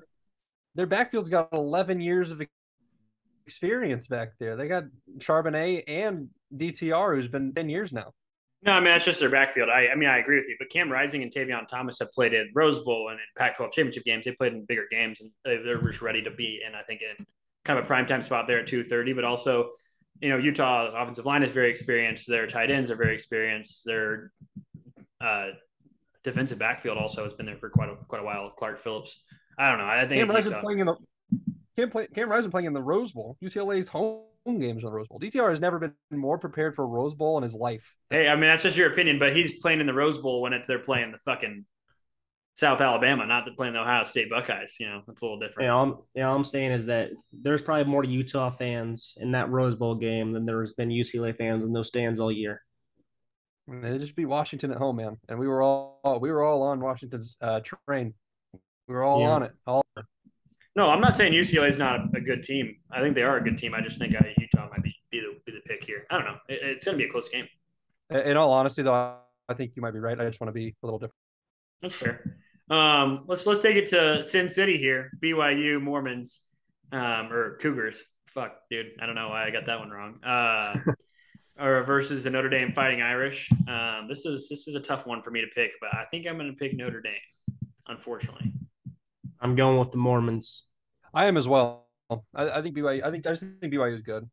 [0.76, 2.42] Their backfield's got 11 years of
[3.46, 4.56] experience back there.
[4.56, 4.84] They got
[5.18, 8.14] Charbonnet and DTR, who's been 10 years now.
[8.62, 9.70] No, I mean that's just their backfield.
[9.70, 12.34] I, I mean I agree with you, but Cam Rising and Tavion Thomas have played
[12.34, 14.26] in Rose Bowl and in Pac-12 championship games.
[14.26, 16.76] They played in bigger games, and they, they're just ready to be in.
[16.76, 17.26] I think in
[17.64, 19.72] kind of a prime time spot there at two thirty, but also,
[20.20, 22.28] you know, Utah offensive line is very experienced.
[22.28, 23.84] Their tight ends are very experienced.
[23.86, 24.34] Their
[25.22, 25.48] uh,
[26.24, 28.52] defensive backfield also has been there for quite a quite a while.
[28.58, 29.22] Clark Phillips.
[29.58, 29.86] I don't know.
[29.86, 30.96] I think Cam Rising playing in the
[31.78, 33.38] Cam, play, Cam Rising playing in the Rose Bowl.
[33.42, 34.24] UCLA's home
[34.58, 35.20] games in the Rose Bowl.
[35.20, 37.96] DTR has never been more prepared for a Rose Bowl in his life.
[38.10, 40.54] Hey, I mean that's just your opinion, but he's playing in the Rose Bowl when
[40.54, 41.66] it's, they're playing the fucking
[42.56, 44.76] South Alabama, not to playing the Ohio State Buckeyes.
[44.80, 45.68] You know, it's a little different.
[45.68, 49.32] Yeah, all, I'm, yeah, all I'm saying is that there's probably more Utah fans in
[49.32, 52.62] that Rose Bowl game than there's been UCLA fans in those stands all year.
[53.68, 56.80] They just beat Washington at home, man, and we were all we were all on
[56.80, 58.14] Washington's uh, train.
[58.88, 59.28] We were all Yeah.
[59.30, 59.52] on it.
[59.68, 59.86] All
[60.76, 62.76] No, I'm not saying UCLA is not a, a good team.
[62.92, 63.74] I think they are a good team.
[63.74, 66.06] I just think uh, Utah might be, be, the, be the pick here.
[66.10, 66.38] I don't know.
[66.48, 67.48] It, it's going to be a close game.
[68.10, 69.16] in all honesty, though,
[69.48, 70.20] I think you might be right.
[70.20, 71.16] I just want to be a little different.
[71.82, 72.38] That's fair.
[72.70, 75.10] Um, let's let's take it to Sin City here.
[75.24, 76.42] BYU Mormons
[76.92, 78.04] um, or Cougars.
[78.28, 78.92] Fuck, dude.
[79.02, 80.24] I don't know why I got that one wrong.
[80.24, 80.76] Uh,
[81.60, 83.50] or versus the Notre Dame Fighting Irish.
[83.68, 86.28] Um, this is this is a tough one for me to pick, but I think
[86.28, 87.14] I'm going to pick Notre Dame.
[87.88, 88.54] Unfortunately,
[89.42, 90.66] I'm going with the Mormons.
[91.14, 91.88] I am as well.
[92.10, 93.04] I, I think BYU.
[93.04, 94.30] I think I just think BYU is good.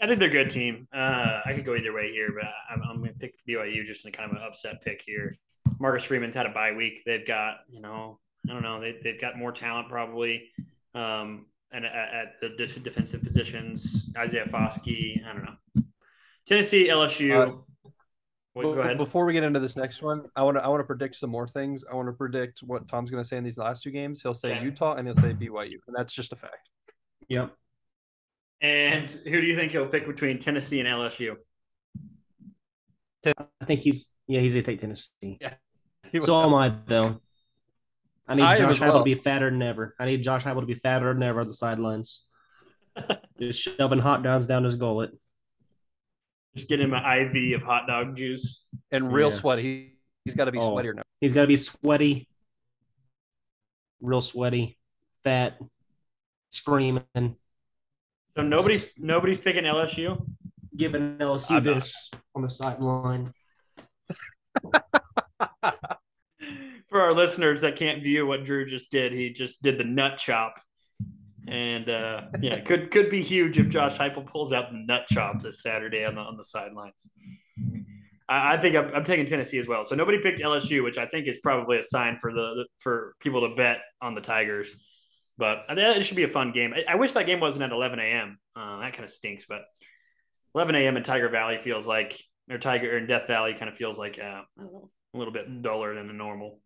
[0.00, 0.88] I think they're a good team.
[0.94, 4.04] Uh, I could go either way here, but I'm, I'm going to pick BYU just
[4.04, 5.38] in kind of an upset pick here.
[5.78, 7.02] Marcus Freeman's had a bye week.
[7.06, 8.18] They've got, you know,
[8.48, 10.50] I don't know, they, they've got more talent probably.
[10.94, 15.82] Um, and at, at the defensive positions, Isaiah Foskey, I don't know.
[16.46, 17.46] Tennessee, LSU.
[17.46, 17.54] Wait,
[18.62, 18.98] go ahead.
[18.98, 21.30] Before we get into this next one, I want to I want to predict some
[21.30, 21.84] more things.
[21.90, 24.22] I want to predict what Tom's going to say in these last two games.
[24.22, 24.64] He'll say Okay.
[24.64, 26.68] Utah and he'll say BYU, and that's just a fact.
[27.28, 27.52] Yep.
[28.62, 31.34] And who do you think he'll pick between Tennessee and LSU?
[33.26, 35.38] I think he's yeah he's gonna take Tennessee.
[35.40, 35.54] Yeah.
[36.22, 37.20] So am I though.
[38.28, 38.98] I need I Josh as Heupel well.
[38.98, 39.94] to be fatter than ever.
[39.98, 42.24] I need Josh Heupel to be fatter than ever on the sidelines.
[43.40, 45.10] Just shoving hot dogs down his gullet.
[46.56, 48.64] Just get him an IV of hot dog juice.
[48.90, 49.36] And real Yeah.
[49.36, 49.62] sweaty.
[49.62, 49.92] He,
[50.24, 50.72] he's got to be Oh.
[50.72, 51.02] sweatier now.
[51.20, 52.28] He's got to be sweaty,
[54.00, 54.78] real sweaty,
[55.22, 55.58] fat,
[56.50, 60.24] screaming, So nobody's nobody's picking LSU.
[60.76, 63.32] giving LSU this on the sideline.
[66.88, 70.18] For our listeners that can't view what Drew just did, he just did the nut
[70.18, 70.60] chop.
[71.48, 75.40] And uh, yeah, could could be huge if Josh Heupel pulls out the nut chop
[75.42, 77.08] this Saturday on the on the sidelines.
[78.28, 79.84] I, I think I'm, I'm taking Tennessee as well.
[79.84, 83.48] So nobody picked LSU, which I think is probably a sign for the for people
[83.48, 84.74] to bet on the Tigers.
[85.38, 86.72] But it should be a fun game.
[86.74, 88.38] I, I wish that game wasn't at 11 a.m.
[88.56, 89.62] Uh, that kind of stinks, but
[90.54, 90.96] 11 a.m.
[90.96, 92.18] in Tiger Valley feels like,
[92.50, 95.18] or Tiger or in Death Valley kind of feels like uh, I don't know, a
[95.18, 96.60] little bit duller than the normal.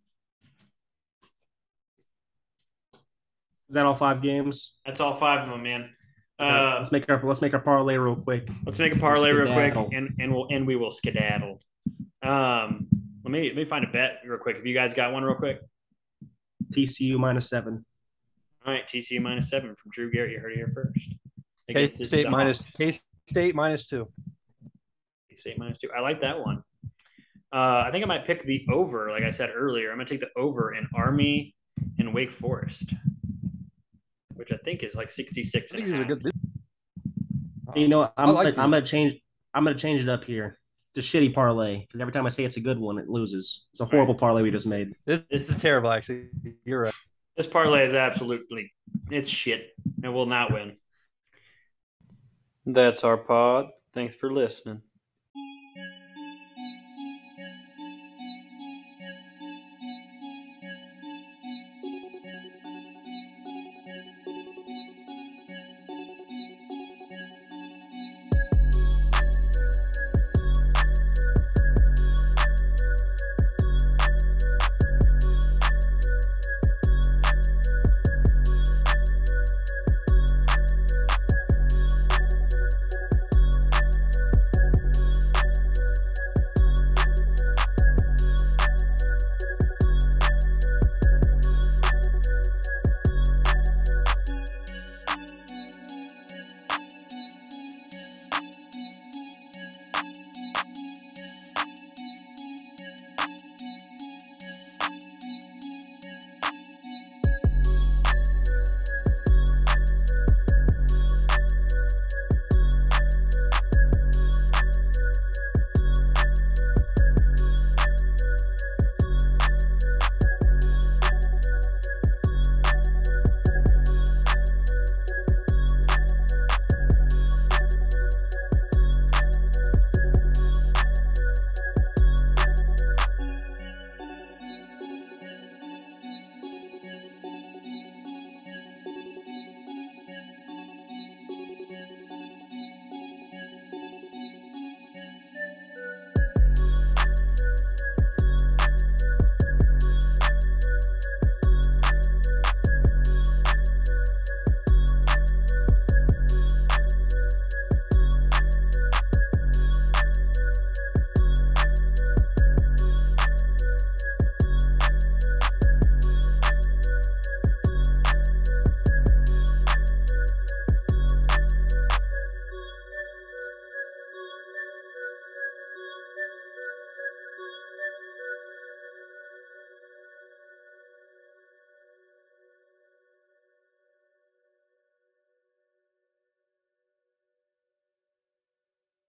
[3.71, 4.75] Is that all five games?
[4.85, 5.91] That's all five of them, man.
[6.41, 8.49] Okay, Uh, let's make our let's make our parlay real quick.
[8.67, 11.61] let's make a parlay real quick, and and we'll and we will skedaddle.
[12.23, 12.89] Um,
[13.25, 14.57] let me let me find a bet real quick.
[14.57, 15.61] Have you guys got one real quick?
[16.73, 17.85] TCU minus seven.
[18.67, 20.33] All right, TCU minus seven from Drew Garrett.
[20.33, 21.15] You heard it here first.
[21.73, 22.71] K State minus Dogs.
[22.73, 24.09] K State minus two.
[25.37, 25.91] State minus two.
[25.97, 26.63] I like that one.
[27.53, 29.11] Uh, I think I might pick the over.
[29.11, 31.55] Like I said earlier, I'm gonna take the over in Army
[31.99, 32.95] and Wake Forest,
[34.41, 35.73] which I think is like 66.
[35.73, 36.31] I think these are good.
[37.77, 39.21] You know, I'm I like I'm gonna change.
[39.53, 40.59] I'm gonna change it up here.
[40.95, 43.69] It's a shitty parlay because every time I say it's a good one, it loses.
[43.73, 44.95] It's a horrible parlay we just made.
[45.05, 46.31] This, This is terrible, actually.
[46.65, 46.95] You're right.
[47.37, 48.73] This parlay is absolutely
[49.11, 49.69] it's shit.
[50.03, 50.77] It will not win.
[52.65, 53.69] That's our pod.
[53.93, 54.81] Thanks for listening.